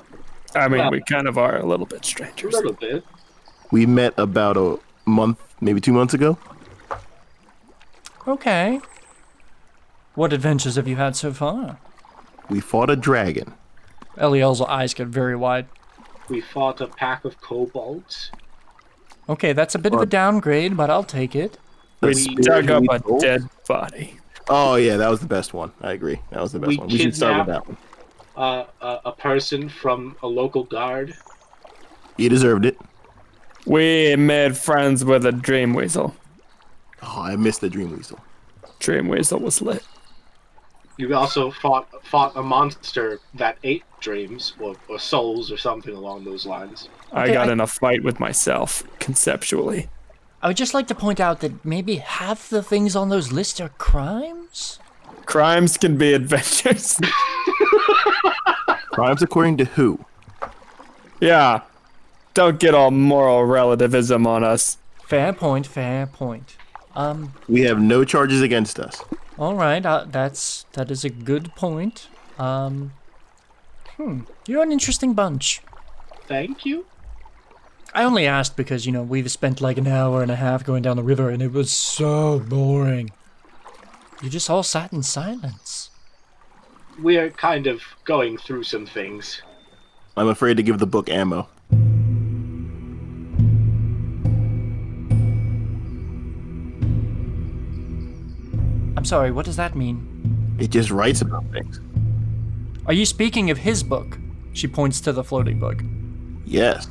I 0.55 0.69
mean, 0.69 0.79
Well- 0.83 0.93
we 0.93 1.01
kind 1.01 1.27
of 1.27 1.37
are 1.37 1.57
a 1.57 1.67
little 1.67 1.85
bit 1.87 2.05
strangers. 2.05 2.55
a 2.55 2.59
little 2.59 2.75
bit. 2.75 3.05
We 3.73 3.87
met 3.87 4.15
about 4.17 4.57
a 4.57 4.79
month, 5.07 5.41
maybe 5.61 5.81
two 5.81 5.93
months 5.93 6.15
ago. 6.15 6.39
Okay. 8.29 8.81
What 10.15 10.33
adventures 10.33 10.77
have 10.77 10.87
you 10.87 10.95
had 10.95 11.17
so 11.17 11.33
far? 11.33 11.79
We 12.49 12.61
fought 12.61 12.89
a 12.89 12.95
dragon. 12.95 13.55
Eliel's 14.21 14.61
eyes 14.61 14.95
get 14.95 15.09
very 15.09 15.35
wide. 15.35 15.67
We 16.29 16.41
fought 16.41 16.81
a 16.81 16.87
pack 16.87 17.25
of 17.25 17.41
kobolds. 17.41 18.31
Okay, 19.29 19.53
that's 19.53 19.75
a 19.75 19.79
bit 19.79 19.95
of 19.95 20.01
a 20.01 20.07
downgrade, 20.07 20.77
but 20.77 20.91
I'll 20.91 21.05
take 21.05 21.35
it. 21.35 21.59
We 22.01 22.35
dug 22.37 22.71
up 22.71 22.85
a 22.91 23.21
dead 23.21 23.43
body. 23.67 24.17
Oh 24.49 24.75
yeah, 24.77 24.97
that 24.97 25.09
was 25.09 25.21
the 25.21 25.27
best 25.27 25.55
one. 25.55 25.73
I 25.81 25.93
agree. 25.93 26.21
That 26.31 26.41
was 26.41 26.53
the 26.53 26.59
best 26.59 26.71
We 26.71 26.77
one. 26.79 26.89
We 26.89 26.99
should 26.99 27.15
start 27.15 27.39
with 27.39 27.55
that 27.55 27.67
one. 27.67 27.77
Uh, 28.37 28.65
a, 28.81 29.01
a 29.07 29.13
person 29.13 29.69
from 29.69 30.17
a 30.23 30.27
local 30.27 30.65
guard. 30.65 31.15
He 32.17 32.29
deserved 32.29 32.65
it. 32.67 32.79
We 33.67 34.17
made 34.17 34.57
friends 34.57 35.05
with 35.05 35.27
a 35.27 35.33
dream 35.33 35.75
weasel. 35.75 36.15
Oh, 37.03 37.23
I 37.23 37.37
missed 37.37 37.61
the 37.61 37.71
dream 37.71 37.95
weasel. 37.95 38.19
Dream 38.79 39.09
weasel 39.09 39.39
was 39.39 39.61
lit. 39.61 39.87
You 41.01 41.15
also 41.15 41.51
fought 41.51 41.89
fought 42.05 42.33
a 42.37 42.43
monster 42.43 43.21
that 43.35 43.57
ate 43.65 43.85
dreams 44.01 44.53
or, 44.61 44.77
or 44.89 44.99
souls 44.99 45.51
or 45.51 45.57
something 45.57 45.95
along 45.95 46.25
those 46.25 46.45
lines. 46.45 46.89
I 47.13 47.33
got 47.33 47.49
I- 47.49 47.53
in 47.53 47.61
a 47.61 47.67
fight 47.67 48.03
with 48.05 48.21
myself, 48.21 48.83
conceptually. 48.99 49.89
I 50.43 50.49
would 50.49 50.57
just 50.59 50.75
like 50.75 50.87
to 50.89 50.95
point 50.95 51.19
out 51.21 51.41
that 51.41 51.65
maybe 51.65 51.97
half 51.97 52.49
the 52.51 52.63
things 52.63 52.95
on 52.97 53.09
those 53.09 53.31
lists 53.33 53.61
are 53.61 53.69
crimes? 53.71 54.79
Crimes 55.27 55.77
can 55.79 55.97
be 55.99 56.13
adventures. 56.15 56.99
Crimes 58.93 59.23
according 59.23 59.57
to 59.59 59.65
who? 59.65 60.05
yeah. 61.21 61.61
Don't 62.33 62.61
get 62.61 62.75
all 62.75 62.91
moral 62.93 63.45
relativism 63.45 64.27
on 64.27 64.45
us. 64.45 64.79
Fair 65.05 65.33
point, 65.33 65.67
fair 65.67 66.07
point. 66.07 66.57
Um, 66.95 67.33
We 67.49 67.63
have 67.63 67.81
no 67.81 68.05
charges 68.05 68.41
against 68.41 68.79
us. 68.79 69.03
All 69.41 69.55
right, 69.55 69.85
uh, 69.85 70.05
that's 70.07 70.67
that 70.75 70.91
is 70.91 71.05
a 71.05 71.11
good 71.11 71.55
point. 71.57 72.09
Um, 72.39 72.93
hmm, 73.97 74.21
you're 74.47 74.63
an 74.63 74.71
interesting 74.71 75.15
bunch. 75.15 75.63
Thank 76.29 76.65
you. 76.65 76.87
I 77.93 78.05
only 78.05 78.27
asked 78.27 78.57
because, 78.57 78.87
you 78.87 78.93
know, 78.93 79.03
we've 79.03 79.31
spent 79.31 79.61
like 79.61 79.77
an 79.77 79.89
hour 79.89 80.23
and 80.23 80.31
a 80.31 80.37
half 80.37 80.65
going 80.65 80.83
down 80.83 80.97
the 80.97 81.03
river 81.03 81.29
and 81.29 81.43
it 81.43 81.53
was 81.53 81.73
so 81.73 82.39
boring. 82.39 83.11
You 84.23 84.31
just 84.31 84.49
all 84.49 84.63
sat 84.63 84.93
in 84.93 85.03
silence. 85.03 85.91
We 87.03 87.17
are 87.17 87.31
kind 87.31 87.67
of 87.67 87.83
going 88.05 88.39
through 88.39 88.65
some 88.65 88.87
things. 88.87 89.43
I'm 90.17 90.29
afraid 90.29 90.57
to 90.59 90.63
give 90.63 90.79
the 90.79 90.87
book 90.87 91.09
ammo. 91.09 91.49
Sorry, 99.11 99.33
what 99.33 99.45
does 99.45 99.57
that 99.57 99.75
mean? 99.75 100.57
It 100.61 100.71
just 100.71 100.91
writes 100.93 101.21
about 101.21 101.45
things. 101.51 101.81
Are 102.87 102.93
you 102.93 103.05
speaking 103.05 103.51
of 103.51 103.59
his 103.59 103.83
book? 103.83 104.17
She 104.53 104.69
points 104.69 105.01
to 105.01 105.13
the 105.13 105.25
floating 105.25 105.59
book. 105.59 105.83
Yes. 106.47 106.89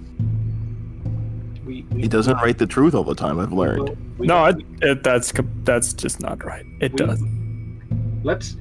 We, 1.65 1.85
we 1.91 2.03
It 2.03 2.11
doesn't 2.11 2.35
write 2.37 2.57
the 2.57 2.67
truth 2.67 2.93
all 2.93 3.05
the 3.05 3.15
time, 3.15 3.39
I've 3.39 3.53
learned. 3.53 3.95
we- 4.17 4.27
No, 4.27 4.45
it, 4.45 4.57
it, 4.81 5.01
that's 5.03 5.31
that's 5.63 5.93
just 5.93 6.19
not 6.19 6.43
right. 6.43 6.65
It 6.81 6.91
We- 6.91 6.97
does. 6.97 7.23
Let's. 8.23 8.57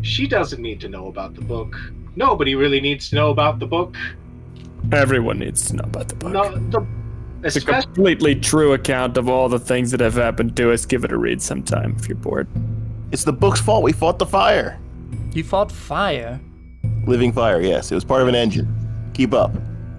She 0.00 0.26
doesn't 0.26 0.62
need 0.62 0.80
to 0.80 0.88
know 0.88 1.06
about 1.08 1.34
the 1.34 1.42
book. 1.42 1.76
Nobody 2.16 2.54
really 2.54 2.80
needs 2.80 3.10
to 3.10 3.16
know 3.16 3.30
about 3.30 3.58
the 3.58 3.66
book. 3.66 3.94
Everyone 4.90 5.38
needs 5.38 5.68
to 5.68 5.76
know 5.76 5.84
about 5.84 6.08
the 6.08 6.14
book. 6.14 6.32
No, 6.32 6.56
the 6.70 6.86
it's 7.44 7.56
a 7.56 7.60
completely 7.60 8.34
true 8.36 8.72
account 8.72 9.16
of 9.18 9.28
all 9.28 9.48
the 9.50 9.58
things 9.58 9.90
that 9.90 10.00
have 10.00 10.14
happened 10.14 10.56
to 10.56 10.72
us. 10.72 10.86
Give 10.86 11.04
it 11.04 11.12
a 11.12 11.18
read 11.18 11.42
sometime 11.42 11.94
if 11.98 12.08
you're 12.08 12.16
bored. 12.16 12.48
It's 13.12 13.24
the 13.24 13.32
book's 13.32 13.60
fault. 13.60 13.82
We 13.82 13.92
fought 13.92 14.18
the 14.18 14.26
fire. 14.26 14.78
You 15.32 15.44
fought 15.44 15.70
fire. 15.70 16.40
Living 17.06 17.32
fire, 17.32 17.60
yes. 17.60 17.92
It 17.92 17.94
was 17.94 18.04
part 18.04 18.22
of 18.22 18.28
an 18.28 18.34
engine. 18.34 18.66
Keep 19.14 19.34
up. 19.34 19.52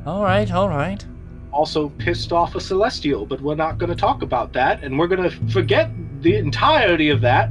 All 0.05 0.23
right, 0.23 0.51
all 0.51 0.67
right. 0.67 1.05
also 1.51 1.89
pissed 1.99 2.33
off 2.33 2.55
a 2.55 2.59
celestial, 2.59 3.25
but 3.25 3.39
we're 3.39 3.55
not 3.55 3.77
going 3.77 3.89
to 3.91 3.95
talk 3.95 4.23
about 4.23 4.51
that, 4.53 4.83
and 4.83 4.97
we're 4.97 5.07
going 5.07 5.29
to 5.29 5.53
forget 5.53 5.91
the 6.21 6.35
entirety 6.35 7.09
of 7.09 7.21
that. 7.21 7.49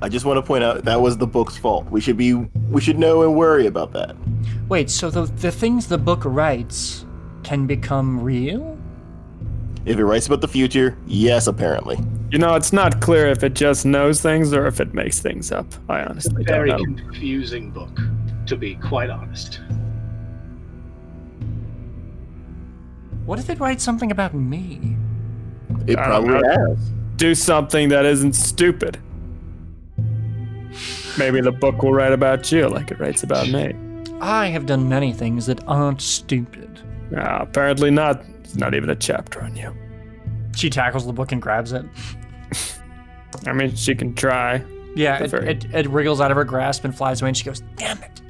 I 0.00 0.08
just 0.08 0.24
want 0.24 0.38
to 0.38 0.42
point 0.42 0.64
out 0.64 0.82
that 0.84 1.00
was 1.00 1.18
the 1.18 1.26
book's 1.26 1.56
fault. 1.56 1.88
We 1.90 2.00
should 2.00 2.16
be 2.16 2.34
we 2.34 2.80
should 2.80 2.98
know 2.98 3.22
and 3.22 3.36
worry 3.36 3.66
about 3.66 3.92
that. 3.92 4.16
Wait, 4.68 4.90
so 4.90 5.10
the 5.10 5.26
the 5.26 5.52
things 5.52 5.86
the 5.86 5.98
book 5.98 6.22
writes 6.24 7.04
can 7.44 7.66
become 7.66 8.20
real? 8.20 8.76
If 9.84 9.98
it 9.98 10.04
writes 10.04 10.26
about 10.26 10.40
the 10.40 10.48
future, 10.48 10.96
yes, 11.06 11.46
apparently. 11.46 11.98
You 12.32 12.38
know, 12.38 12.54
it's 12.54 12.72
not 12.72 13.02
clear 13.02 13.26
if 13.26 13.42
it 13.44 13.52
just 13.52 13.84
knows 13.84 14.22
things 14.22 14.54
or 14.54 14.66
if 14.66 14.80
it 14.80 14.94
makes 14.94 15.20
things 15.20 15.52
up. 15.52 15.66
I 15.90 16.00
honestly 16.02 16.32
don't 16.44 16.46
Very 16.46 16.70
know. 16.70 16.78
confusing 16.78 17.70
book, 17.70 17.94
to 18.46 18.56
be 18.56 18.76
quite 18.76 19.10
honest. 19.10 19.60
What 23.26 23.38
if 23.38 23.50
it 23.50 23.60
writes 23.60 23.84
something 23.84 24.10
about 24.10 24.32
me? 24.32 24.96
It 25.86 25.98
I 25.98 26.06
probably 26.06 26.40
know. 26.40 26.68
has. 26.70 26.90
Do 27.16 27.34
something 27.34 27.90
that 27.90 28.06
isn't 28.06 28.32
stupid. 28.32 28.96
Maybe 31.18 31.42
the 31.42 31.52
book 31.52 31.82
will 31.82 31.92
write 31.92 32.14
about 32.14 32.50
you 32.50 32.66
like 32.66 32.90
it 32.90 32.98
writes 32.98 33.22
about 33.22 33.48
me. 33.50 33.74
I 34.22 34.46
have 34.46 34.64
done 34.64 34.88
many 34.88 35.12
things 35.12 35.44
that 35.46 35.62
aren't 35.68 36.00
stupid. 36.00 36.80
Ah, 37.14 37.42
apparently 37.42 37.90
not. 37.90 38.24
It's 38.42 38.56
not 38.56 38.72
even 38.74 38.88
a 38.88 38.96
chapter 38.96 39.42
on 39.42 39.54
you. 39.54 39.74
She 40.54 40.70
tackles 40.70 41.06
the 41.06 41.12
book 41.12 41.32
and 41.32 41.40
grabs 41.40 41.72
it. 41.72 41.84
I 43.46 43.52
mean, 43.52 43.74
she 43.74 43.94
can 43.94 44.14
try. 44.14 44.64
Yeah, 44.94 45.22
it, 45.22 45.32
it, 45.32 45.64
it 45.74 45.88
wriggles 45.88 46.20
out 46.20 46.30
of 46.30 46.36
her 46.36 46.44
grasp 46.44 46.84
and 46.84 46.94
flies 46.94 47.22
away, 47.22 47.30
and 47.30 47.36
she 47.36 47.44
goes, 47.44 47.60
Damn 47.76 48.02
it. 48.02 48.20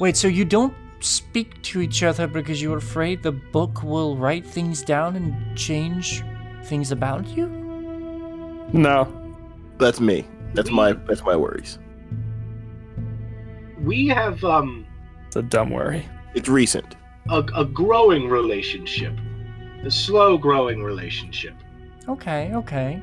Wait, 0.00 0.16
so 0.16 0.28
you 0.28 0.44
don't 0.44 0.74
speak 1.00 1.60
to 1.62 1.80
each 1.80 2.02
other 2.02 2.26
because 2.26 2.62
you're 2.62 2.78
afraid 2.78 3.22
the 3.22 3.32
book 3.32 3.82
will 3.82 4.16
write 4.16 4.46
things 4.46 4.82
down 4.82 5.16
and 5.16 5.56
change 5.56 6.24
things 6.64 6.90
about 6.92 7.26
you? 7.28 7.46
No. 8.72 9.12
That's 9.78 10.00
me. 10.00 10.26
That's 10.54 10.70
my 10.70 10.92
that's 10.92 11.22
my 11.22 11.36
worries. 11.36 11.78
We 13.80 14.08
have 14.08 14.42
um, 14.44 14.86
It's 15.26 15.36
a 15.36 15.42
dumb 15.42 15.70
worry. 15.70 16.04
It's 16.34 16.48
recent. 16.48 16.96
a, 17.28 17.44
a 17.54 17.64
growing 17.64 18.28
relationship, 18.28 19.12
a 19.84 19.90
slow 19.90 20.36
growing 20.38 20.82
relationship. 20.82 21.54
Okay, 22.08 22.52
okay. 22.54 23.02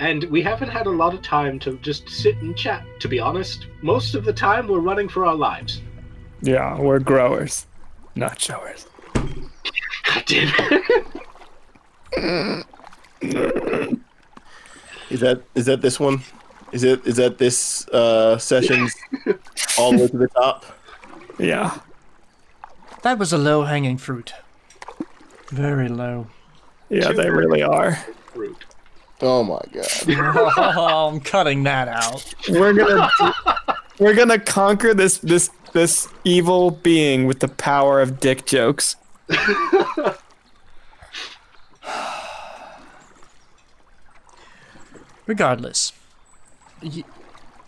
And 0.00 0.24
we 0.24 0.42
haven't 0.42 0.68
had 0.68 0.86
a 0.86 0.90
lot 0.90 1.14
of 1.14 1.22
time 1.22 1.58
to 1.60 1.78
just 1.78 2.08
sit 2.08 2.36
and 2.38 2.56
chat, 2.56 2.84
to 3.00 3.08
be 3.08 3.20
honest. 3.20 3.66
Most 3.82 4.14
of 4.14 4.24
the 4.24 4.32
time, 4.32 4.66
we're 4.68 4.80
running 4.80 5.08
for 5.08 5.24
our 5.24 5.36
lives. 5.36 5.82
Yeah, 6.42 6.78
we're 6.78 6.98
growers, 6.98 7.66
not 8.14 8.40
showers. 8.40 8.86
God 9.14 10.24
damn 10.26 10.52
it. 12.12 12.66
Is 15.10 15.20
that 15.20 15.42
is 15.54 15.66
that 15.66 15.80
this 15.80 15.98
one? 16.00 16.22
Is 16.72 16.82
it 16.84 17.06
is 17.06 17.16
that 17.16 17.38
this 17.38 17.86
uh 17.88 18.36
session's 18.36 18.94
all 19.78 19.92
the 19.92 19.98
way 19.98 20.08
to 20.08 20.18
the 20.18 20.28
top? 20.28 20.64
Yeah. 21.38 21.78
That 23.02 23.18
was 23.18 23.32
a 23.32 23.38
low 23.38 23.64
hanging 23.64 23.96
fruit. 23.96 24.34
Very 25.54 25.88
low. 25.88 26.26
Yeah, 26.88 27.12
they 27.12 27.30
really 27.30 27.62
are. 27.62 27.96
Rude. 28.34 28.56
Oh 29.22 29.44
my 29.44 29.60
god. 29.72 29.86
oh, 30.76 31.08
I'm 31.12 31.20
cutting 31.20 31.62
that 31.62 31.86
out. 31.86 32.34
We're 32.48 32.72
gonna 32.72 33.08
we're 34.00 34.14
gonna 34.14 34.40
conquer 34.40 34.94
this 34.94 35.18
this 35.18 35.50
this 35.72 36.08
evil 36.24 36.72
being 36.72 37.26
with 37.28 37.38
the 37.38 37.46
power 37.46 38.00
of 38.00 38.18
dick 38.18 38.46
jokes. 38.46 38.96
Regardless, 45.26 45.92
y- 46.82 47.04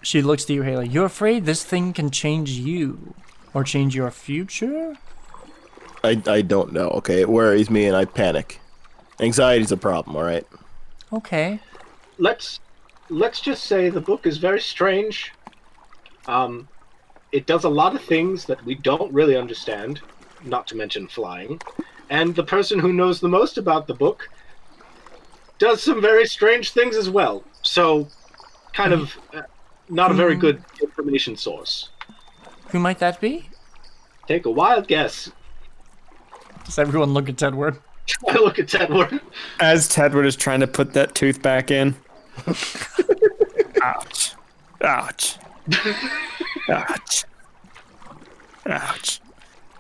she 0.02 0.22
looks 0.22 0.44
to 0.46 0.52
you, 0.54 0.62
Haley. 0.62 0.88
You're 0.88 1.06
afraid 1.06 1.46
this 1.46 1.64
thing 1.64 1.92
can 1.92 2.10
change 2.10 2.50
you 2.50 3.14
or 3.54 3.62
change 3.62 3.94
your 3.94 4.10
future? 4.10 4.96
I, 6.06 6.22
I 6.26 6.42
don't 6.42 6.72
know. 6.72 6.88
Okay, 6.90 7.20
it 7.20 7.28
worries 7.28 7.70
me 7.70 7.86
and 7.86 7.96
I 7.96 8.04
panic. 8.04 8.60
Anxiety's 9.20 9.72
a 9.72 9.76
problem. 9.76 10.16
All 10.16 10.22
right. 10.22 10.46
Okay. 11.12 11.60
let's 12.18 12.60
let's 13.08 13.40
just 13.40 13.64
say 13.64 13.88
the 13.90 14.00
book 14.00 14.26
is 14.26 14.38
very 14.38 14.60
strange. 14.60 15.32
Um, 16.26 16.68
it 17.32 17.46
does 17.46 17.64
a 17.64 17.68
lot 17.68 17.94
of 17.94 18.02
things 18.02 18.46
that 18.46 18.62
we 18.64 18.74
don't 18.74 19.12
really 19.12 19.36
understand, 19.36 20.00
not 20.44 20.66
to 20.68 20.76
mention 20.76 21.06
flying. 21.08 21.60
And 22.10 22.34
the 22.34 22.44
person 22.44 22.78
who 22.78 22.92
knows 22.92 23.20
the 23.20 23.28
most 23.28 23.58
about 23.58 23.86
the 23.86 23.94
book 23.94 24.28
does 25.58 25.82
some 25.82 26.00
very 26.00 26.26
strange 26.26 26.72
things 26.72 26.96
as 26.96 27.08
well. 27.10 27.44
So, 27.62 28.08
kind 28.74 28.92
of 28.92 29.16
uh, 29.34 29.42
not 29.88 30.10
a 30.10 30.14
very 30.14 30.34
Hmm. 30.34 30.40
good 30.40 30.64
information 30.80 31.36
source. 31.36 31.90
Who 32.70 32.78
might 32.78 32.98
that 32.98 33.20
be? 33.20 33.48
Take 34.28 34.46
a 34.46 34.50
wild 34.50 34.86
guess. 34.88 35.30
Does 36.66 36.78
everyone 36.78 37.14
look 37.14 37.28
at 37.28 37.36
Tedward? 37.36 37.78
I 38.28 38.34
look 38.34 38.58
at 38.58 38.66
Tedward. 38.66 39.20
As 39.60 39.88
Tedward 39.88 40.26
is 40.26 40.36
trying 40.36 40.60
to 40.60 40.66
put 40.66 40.92
that 40.92 41.14
tooth 41.14 41.40
back 41.42 41.70
in. 41.70 41.94
Ouch. 43.82 44.34
Ouch. 44.82 45.36
Ouch. 46.68 47.24
Ouch. 48.66 49.20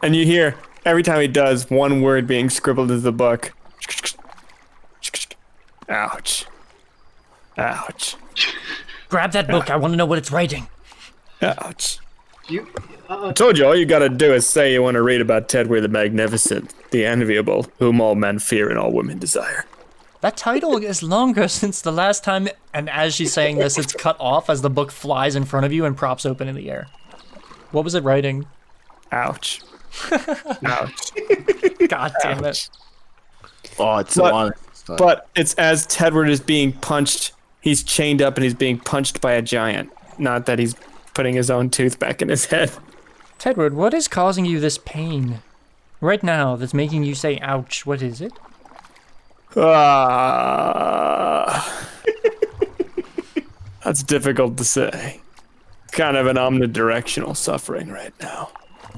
And 0.02 0.16
you 0.16 0.24
hear 0.24 0.56
every 0.84 1.02
time 1.02 1.20
he 1.20 1.28
does 1.28 1.68
one 1.70 2.00
word 2.00 2.26
being 2.26 2.48
scribbled 2.50 2.90
into 2.90 3.02
the 3.02 3.12
book. 3.12 3.52
Ouch. 5.88 6.46
Ouch. 7.58 8.16
Grab 9.08 9.32
that 9.32 9.48
book. 9.48 9.70
I 9.70 9.76
want 9.76 9.92
to 9.92 9.96
know 9.96 10.06
what 10.06 10.18
it's 10.18 10.32
writing. 10.32 10.68
Ouch. 11.42 11.98
You, 12.48 12.66
uh, 13.08 13.28
I 13.28 13.32
told 13.32 13.58
you 13.58 13.66
all 13.66 13.74
you 13.76 13.86
gotta 13.86 14.08
do 14.08 14.32
is 14.32 14.46
say 14.48 14.72
you 14.72 14.82
want 14.82 14.94
to 14.94 15.02
read 15.02 15.20
about 15.20 15.48
Tedward 15.48 15.82
the 15.82 15.88
Magnificent, 15.88 16.72
the 16.90 17.04
Enviable, 17.04 17.66
whom 17.78 18.00
all 18.00 18.14
men 18.14 18.38
fear 18.38 18.68
and 18.68 18.78
all 18.78 18.92
women 18.92 19.18
desire. 19.18 19.64
That 20.20 20.36
title 20.36 20.76
is 20.78 21.02
longer 21.02 21.48
since 21.62 21.80
the 21.80 21.92
last 21.92 22.24
time, 22.24 22.48
and 22.72 22.88
as 22.88 23.14
she's 23.14 23.32
saying 23.32 23.58
this, 23.58 23.78
it's 23.78 23.92
cut 23.92 24.16
off 24.20 24.48
as 24.48 24.62
the 24.62 24.70
book 24.70 24.90
flies 24.92 25.34
in 25.36 25.44
front 25.44 25.66
of 25.66 25.72
you 25.72 25.84
and 25.84 25.96
props 25.96 26.24
open 26.24 26.48
in 26.48 26.54
the 26.54 26.70
air. 26.70 26.88
What 27.72 27.84
was 27.84 27.94
it 27.94 28.04
writing? 28.04 28.46
Ouch. 29.12 29.60
Ouch. 30.64 31.10
God 31.88 32.12
damn 32.22 32.44
it. 32.44 32.68
Oh, 33.78 33.98
it's 33.98 34.14
so 34.14 34.22
But- 34.22 34.32
honest. 34.32 34.62
But 34.98 35.28
it's 35.34 35.52
as 35.54 35.84
Tedward 35.88 36.28
is 36.30 36.38
being 36.38 36.72
punched, 36.72 37.32
he's 37.60 37.82
chained 37.82 38.22
up 38.22 38.36
and 38.36 38.44
he's 38.44 38.54
being 38.54 38.78
punched 38.78 39.20
by 39.20 39.32
a 39.32 39.42
giant. 39.42 39.90
Not 40.16 40.46
that 40.46 40.60
he's 40.60 40.76
putting 41.16 41.34
his 41.34 41.50
own 41.50 41.70
tooth 41.70 41.98
back 41.98 42.20
in 42.20 42.28
his 42.28 42.44
head. 42.46 42.70
Tedward, 43.38 43.72
what 43.72 43.94
is 43.94 44.06
causing 44.06 44.44
you 44.44 44.60
this 44.60 44.76
pain? 44.76 45.40
Right 46.00 46.22
now, 46.22 46.56
that's 46.56 46.74
making 46.74 47.04
you 47.04 47.14
say 47.14 47.38
ouch. 47.40 47.86
What 47.86 48.02
is 48.02 48.20
it? 48.20 48.34
Ah. 49.56 50.82
That's 53.82 54.02
difficult 54.02 54.58
to 54.58 54.64
say. 54.64 55.20
Kind 55.92 56.18
of 56.18 56.26
an 56.26 56.36
omnidirectional 56.36 57.34
suffering 57.34 57.88
right 57.88 58.12
now. 58.20 58.50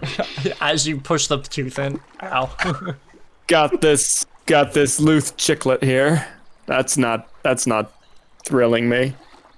As 0.60 0.88
you 0.88 0.98
push 0.98 1.28
the 1.28 1.38
tooth 1.38 1.78
in. 1.78 2.00
Ow. 2.22 2.94
Got 3.46 3.80
this 3.80 4.26
got 4.46 4.72
this 4.72 4.98
Luth 4.98 5.36
chiclet 5.36 5.82
here. 5.82 6.26
That's 6.66 6.98
not 6.98 7.28
that's 7.42 7.66
not 7.66 7.92
thrilling 8.44 8.88
me. 8.88 9.14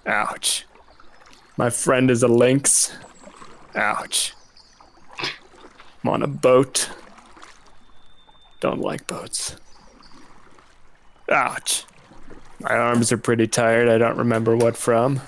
Ouch. 0.06 0.66
My 1.56 1.70
friend 1.70 2.10
is 2.10 2.22
a 2.22 2.28
lynx. 2.28 2.96
Ouch. 3.74 4.34
I'm 6.02 6.10
on 6.10 6.22
a 6.22 6.26
boat. 6.26 6.90
Don't 8.60 8.80
like 8.80 9.06
boats. 9.06 9.56
Ouch. 11.30 11.84
My 12.60 12.76
arms 12.76 13.12
are 13.12 13.18
pretty 13.18 13.46
tired. 13.46 13.88
I 13.88 13.98
don't 13.98 14.16
remember 14.16 14.56
what 14.56 14.76
from. 14.76 15.20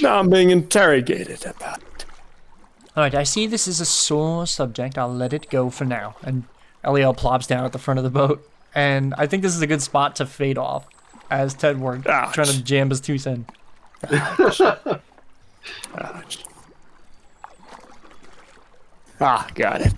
Now 0.00 0.18
I'm 0.18 0.30
being 0.30 0.50
interrogated 0.50 1.44
about 1.46 1.82
it. 1.82 2.04
Alright, 2.96 3.14
I 3.14 3.22
see 3.22 3.46
this 3.46 3.66
is 3.66 3.80
a 3.80 3.84
sore 3.84 4.46
subject. 4.46 4.98
I'll 4.98 5.12
let 5.12 5.32
it 5.32 5.50
go 5.50 5.70
for 5.70 5.84
now. 5.84 6.16
And 6.22 6.44
Eliel 6.84 7.16
plops 7.16 7.46
down 7.46 7.64
at 7.64 7.72
the 7.72 7.78
front 7.78 7.98
of 7.98 8.04
the 8.04 8.10
boat. 8.10 8.48
And 8.74 9.14
I 9.16 9.26
think 9.26 9.42
this 9.42 9.54
is 9.54 9.62
a 9.62 9.66
good 9.66 9.82
spot 9.82 10.16
to 10.16 10.26
fade 10.26 10.58
off 10.58 10.86
as 11.30 11.54
Tedward 11.54 12.06
Ouch. 12.06 12.34
trying 12.34 12.48
to 12.48 12.62
jam 12.62 12.90
his 12.90 13.00
tooth 13.00 13.26
in. 13.26 13.46
Ah, 19.20 19.48
got 19.56 19.80
it. 19.80 19.92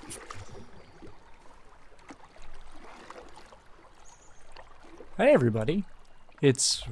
Hey, 5.19 5.35
everybody. 5.35 5.85
It's 6.41 6.83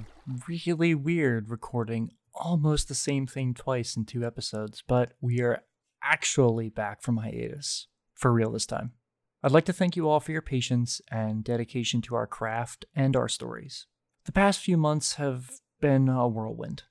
really 0.47 0.95
weird 0.95 1.49
recording 1.49 2.11
almost 2.35 2.89
the 2.89 2.95
same 2.95 3.27
thing 3.27 3.55
twice 3.55 3.97
in 3.97 4.05
two 4.05 4.27
episodes, 4.27 4.85
but 4.87 5.15
we 5.23 5.41
are 5.41 5.63
actually 6.03 6.69
back 6.69 7.01
from 7.01 7.17
hiatus. 7.17 7.87
For 8.15 8.33
real 8.33 8.53
this 8.53 8.67
time. 8.67 8.93
I'd 9.43 9.53
like 9.53 9.65
to 9.67 9.73
thank 9.73 9.97
you 9.97 10.09
all 10.09 10.21
for 10.21 10.33
your 10.33 10.43
patience 10.43 11.01
and 11.11 11.45
dedication 11.45 12.03
to 12.03 12.17
our 12.17 12.27
craft 12.27 12.85
and 12.95 13.17
our 13.17 13.29
stories. 13.29 13.87
The 14.27 14.33
past 14.33 14.61
few 14.61 14.77
months 14.77 15.15
have 15.15 15.61
been 15.81 16.09
a 16.09 16.27
whirlwind. 16.29 16.83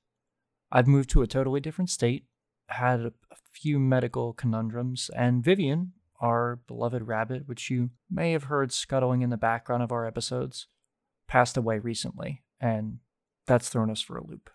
I've 0.71 0.87
moved 0.87 1.09
to 1.11 1.21
a 1.21 1.27
totally 1.27 1.59
different 1.59 1.89
state, 1.89 2.25
had 2.67 2.99
a 2.99 3.13
few 3.53 3.79
medical 3.79 4.33
conundrums, 4.33 5.09
and 5.15 5.43
Vivian, 5.43 5.93
our 6.19 6.59
beloved 6.67 7.03
rabbit, 7.03 7.47
which 7.47 7.69
you 7.69 7.91
may 8.09 8.31
have 8.33 8.45
heard 8.45 8.71
scuttling 8.71 9.21
in 9.21 9.29
the 9.29 9.37
background 9.37 9.83
of 9.83 9.91
our 9.91 10.05
episodes, 10.05 10.67
passed 11.27 11.57
away 11.57 11.79
recently, 11.79 12.43
and 12.59 12.99
that's 13.45 13.69
thrown 13.69 13.89
us 13.89 14.01
for 14.01 14.17
a 14.17 14.25
loop. 14.25 14.49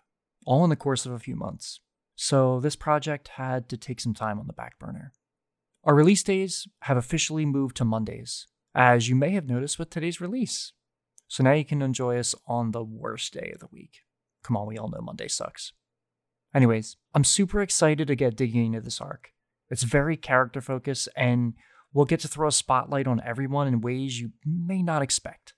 All 0.45 0.63
in 0.63 0.69
the 0.69 0.75
course 0.75 1.05
of 1.05 1.11
a 1.13 1.19
few 1.19 1.35
months. 1.35 1.79
So 2.15 2.59
this 2.59 2.75
project 2.75 3.29
had 3.29 3.67
to 3.69 3.77
take 3.77 3.99
some 3.99 4.13
time 4.13 4.39
on 4.39 4.47
the 4.47 4.53
back 4.53 4.77
burner. 4.77 5.13
Our 5.83 5.95
release 5.95 6.21
days 6.21 6.67
have 6.81 6.97
officially 6.97 7.45
moved 7.45 7.75
to 7.77 7.85
Mondays, 7.85 8.47
as 8.75 9.09
you 9.09 9.15
may 9.15 9.31
have 9.31 9.47
noticed 9.47 9.79
with 9.79 9.89
today's 9.89 10.21
release. 10.21 10.73
So 11.27 11.43
now 11.43 11.53
you 11.53 11.65
can 11.65 11.81
enjoy 11.81 12.19
us 12.19 12.35
on 12.45 12.71
the 12.71 12.83
worst 12.83 13.33
day 13.33 13.51
of 13.53 13.59
the 13.59 13.67
week. 13.71 14.01
Come 14.43 14.55
on, 14.55 14.67
we 14.67 14.77
all 14.77 14.89
know 14.89 15.01
Monday 15.01 15.27
sucks. 15.27 15.73
Anyways, 16.53 16.97
I'm 17.13 17.23
super 17.23 17.61
excited 17.61 18.07
to 18.07 18.15
get 18.15 18.35
digging 18.35 18.65
into 18.65 18.81
this 18.81 19.01
arc. 19.01 19.31
It's 19.69 19.83
very 19.83 20.15
character 20.15 20.61
focused, 20.61 21.09
and 21.15 21.53
we'll 21.93 22.05
get 22.05 22.19
to 22.21 22.27
throw 22.27 22.47
a 22.47 22.51
spotlight 22.51 23.07
on 23.07 23.21
everyone 23.25 23.67
in 23.67 23.81
ways 23.81 24.19
you 24.19 24.31
may 24.45 24.83
not 24.83 25.01
expect. 25.01 25.53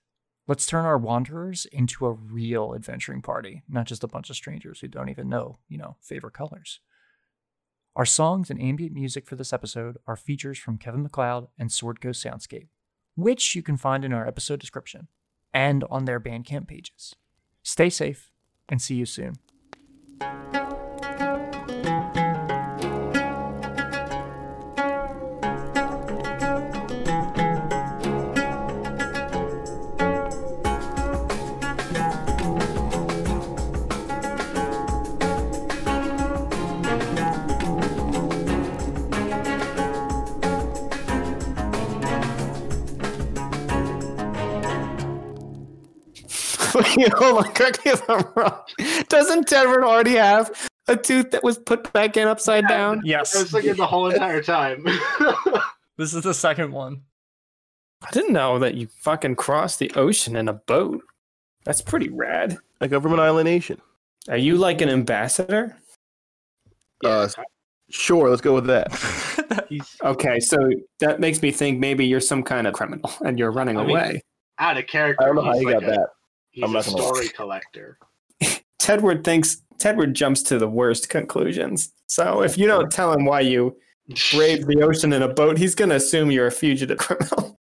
Let's 0.48 0.64
turn 0.64 0.84
our 0.84 0.96
wanderers 0.96 1.66
into 1.72 2.06
a 2.06 2.12
real 2.12 2.72
adventuring 2.74 3.20
party, 3.20 3.62
not 3.68 3.86
just 3.86 4.04
a 4.04 4.08
bunch 4.08 4.30
of 4.30 4.36
strangers 4.36 4.80
who 4.80 4.88
don't 4.88 5.08
even 5.08 5.28
know, 5.28 5.58
you 5.68 5.76
know, 5.76 5.96
favorite 6.00 6.34
colors. 6.34 6.80
Our 7.96 8.06
songs 8.06 8.48
and 8.50 8.62
ambient 8.62 8.92
music 8.92 9.26
for 9.26 9.36
this 9.36 9.52
episode 9.52 9.96
are 10.06 10.16
features 10.16 10.58
from 10.58 10.78
Kevin 10.78 11.02
MacLeod 11.02 11.48
and 11.58 11.72
Sword 11.72 12.00
Coast 12.00 12.24
Soundscape, 12.24 12.68
which 13.16 13.54
you 13.54 13.62
can 13.62 13.76
find 13.76 14.04
in 14.04 14.12
our 14.12 14.26
episode 14.26 14.60
description 14.60 15.08
and 15.52 15.82
on 15.90 16.04
their 16.04 16.20
Bandcamp 16.20 16.68
pages. 16.68 17.16
Stay 17.62 17.90
safe 17.90 18.30
and 18.68 18.80
see 18.80 18.94
you 18.94 19.06
soon. 19.06 19.34
Hold 46.86 47.44
on, 47.46 47.52
correct 47.52 47.84
me 47.84 47.92
if 47.92 48.08
I'm 48.08 48.24
wrong. 48.34 48.60
Doesn't 49.08 49.48
Tedward 49.48 49.84
already 49.84 50.14
have 50.14 50.50
a 50.88 50.96
tooth 50.96 51.30
that 51.32 51.42
was 51.42 51.58
put 51.58 51.92
back 51.92 52.16
in 52.16 52.28
upside 52.28 52.66
down? 52.68 53.02
Yes. 53.04 53.34
I 53.34 53.38
Yes, 53.38 53.42
was 53.44 53.52
thinking 53.52 53.76
the 53.76 53.86
whole 53.86 54.08
entire 54.10 54.42
time. 54.42 54.84
this 55.96 56.14
is 56.14 56.22
the 56.22 56.34
second 56.34 56.72
one. 56.72 57.02
I 58.02 58.10
didn't 58.10 58.32
know 58.32 58.58
that 58.58 58.74
you 58.74 58.88
fucking 59.00 59.36
crossed 59.36 59.78
the 59.78 59.90
ocean 59.96 60.36
in 60.36 60.48
a 60.48 60.52
boat. 60.52 61.02
That's 61.64 61.80
pretty 61.80 62.08
rad. 62.08 62.58
A 62.80 62.88
government 62.88 63.20
island 63.20 63.46
nation. 63.46 63.80
Are 64.28 64.36
you 64.36 64.56
like 64.56 64.80
an 64.80 64.88
ambassador? 64.88 65.76
Uh, 67.04 67.28
sure, 67.90 68.28
let's 68.30 68.42
go 68.42 68.54
with 68.54 68.66
that. 68.66 68.88
Okay, 70.04 70.38
so 70.38 70.56
that 71.00 71.18
makes 71.18 71.42
me 71.42 71.50
think 71.50 71.78
maybe 71.80 72.06
you're 72.06 72.20
some 72.20 72.42
kind 72.42 72.66
of 72.66 72.72
criminal 72.74 73.10
and 73.24 73.38
you're 73.38 73.50
running 73.50 73.76
I 73.78 73.82
mean, 73.82 73.90
away. 73.90 74.22
out 74.58 74.76
of 74.76 74.86
character. 74.86 75.22
I 75.22 75.26
don't 75.26 75.36
know 75.36 75.42
how 75.42 75.54
you 75.54 75.66
like 75.66 75.80
got 75.80 75.82
a, 75.82 75.86
that. 75.86 76.08
He's 76.56 76.64
I'm 76.64 76.74
a 76.74 76.82
story 76.82 77.28
collector. 77.28 77.98
Tedward 78.78 79.24
thinks 79.24 79.62
Tedward 79.76 80.14
jumps 80.14 80.42
to 80.44 80.58
the 80.58 80.66
worst 80.66 81.10
conclusions. 81.10 81.92
So 82.06 82.40
if 82.40 82.56
you 82.56 82.66
don't 82.66 82.90
tell 82.90 83.12
him 83.12 83.26
why 83.26 83.40
you 83.40 83.76
braved 84.32 84.66
the 84.66 84.80
ocean 84.82 85.12
in 85.12 85.20
a 85.20 85.28
boat, 85.28 85.58
he's 85.58 85.74
gonna 85.74 85.96
assume 85.96 86.30
you're 86.30 86.46
a 86.46 86.50
fugitive 86.50 86.96
criminal. 86.96 87.60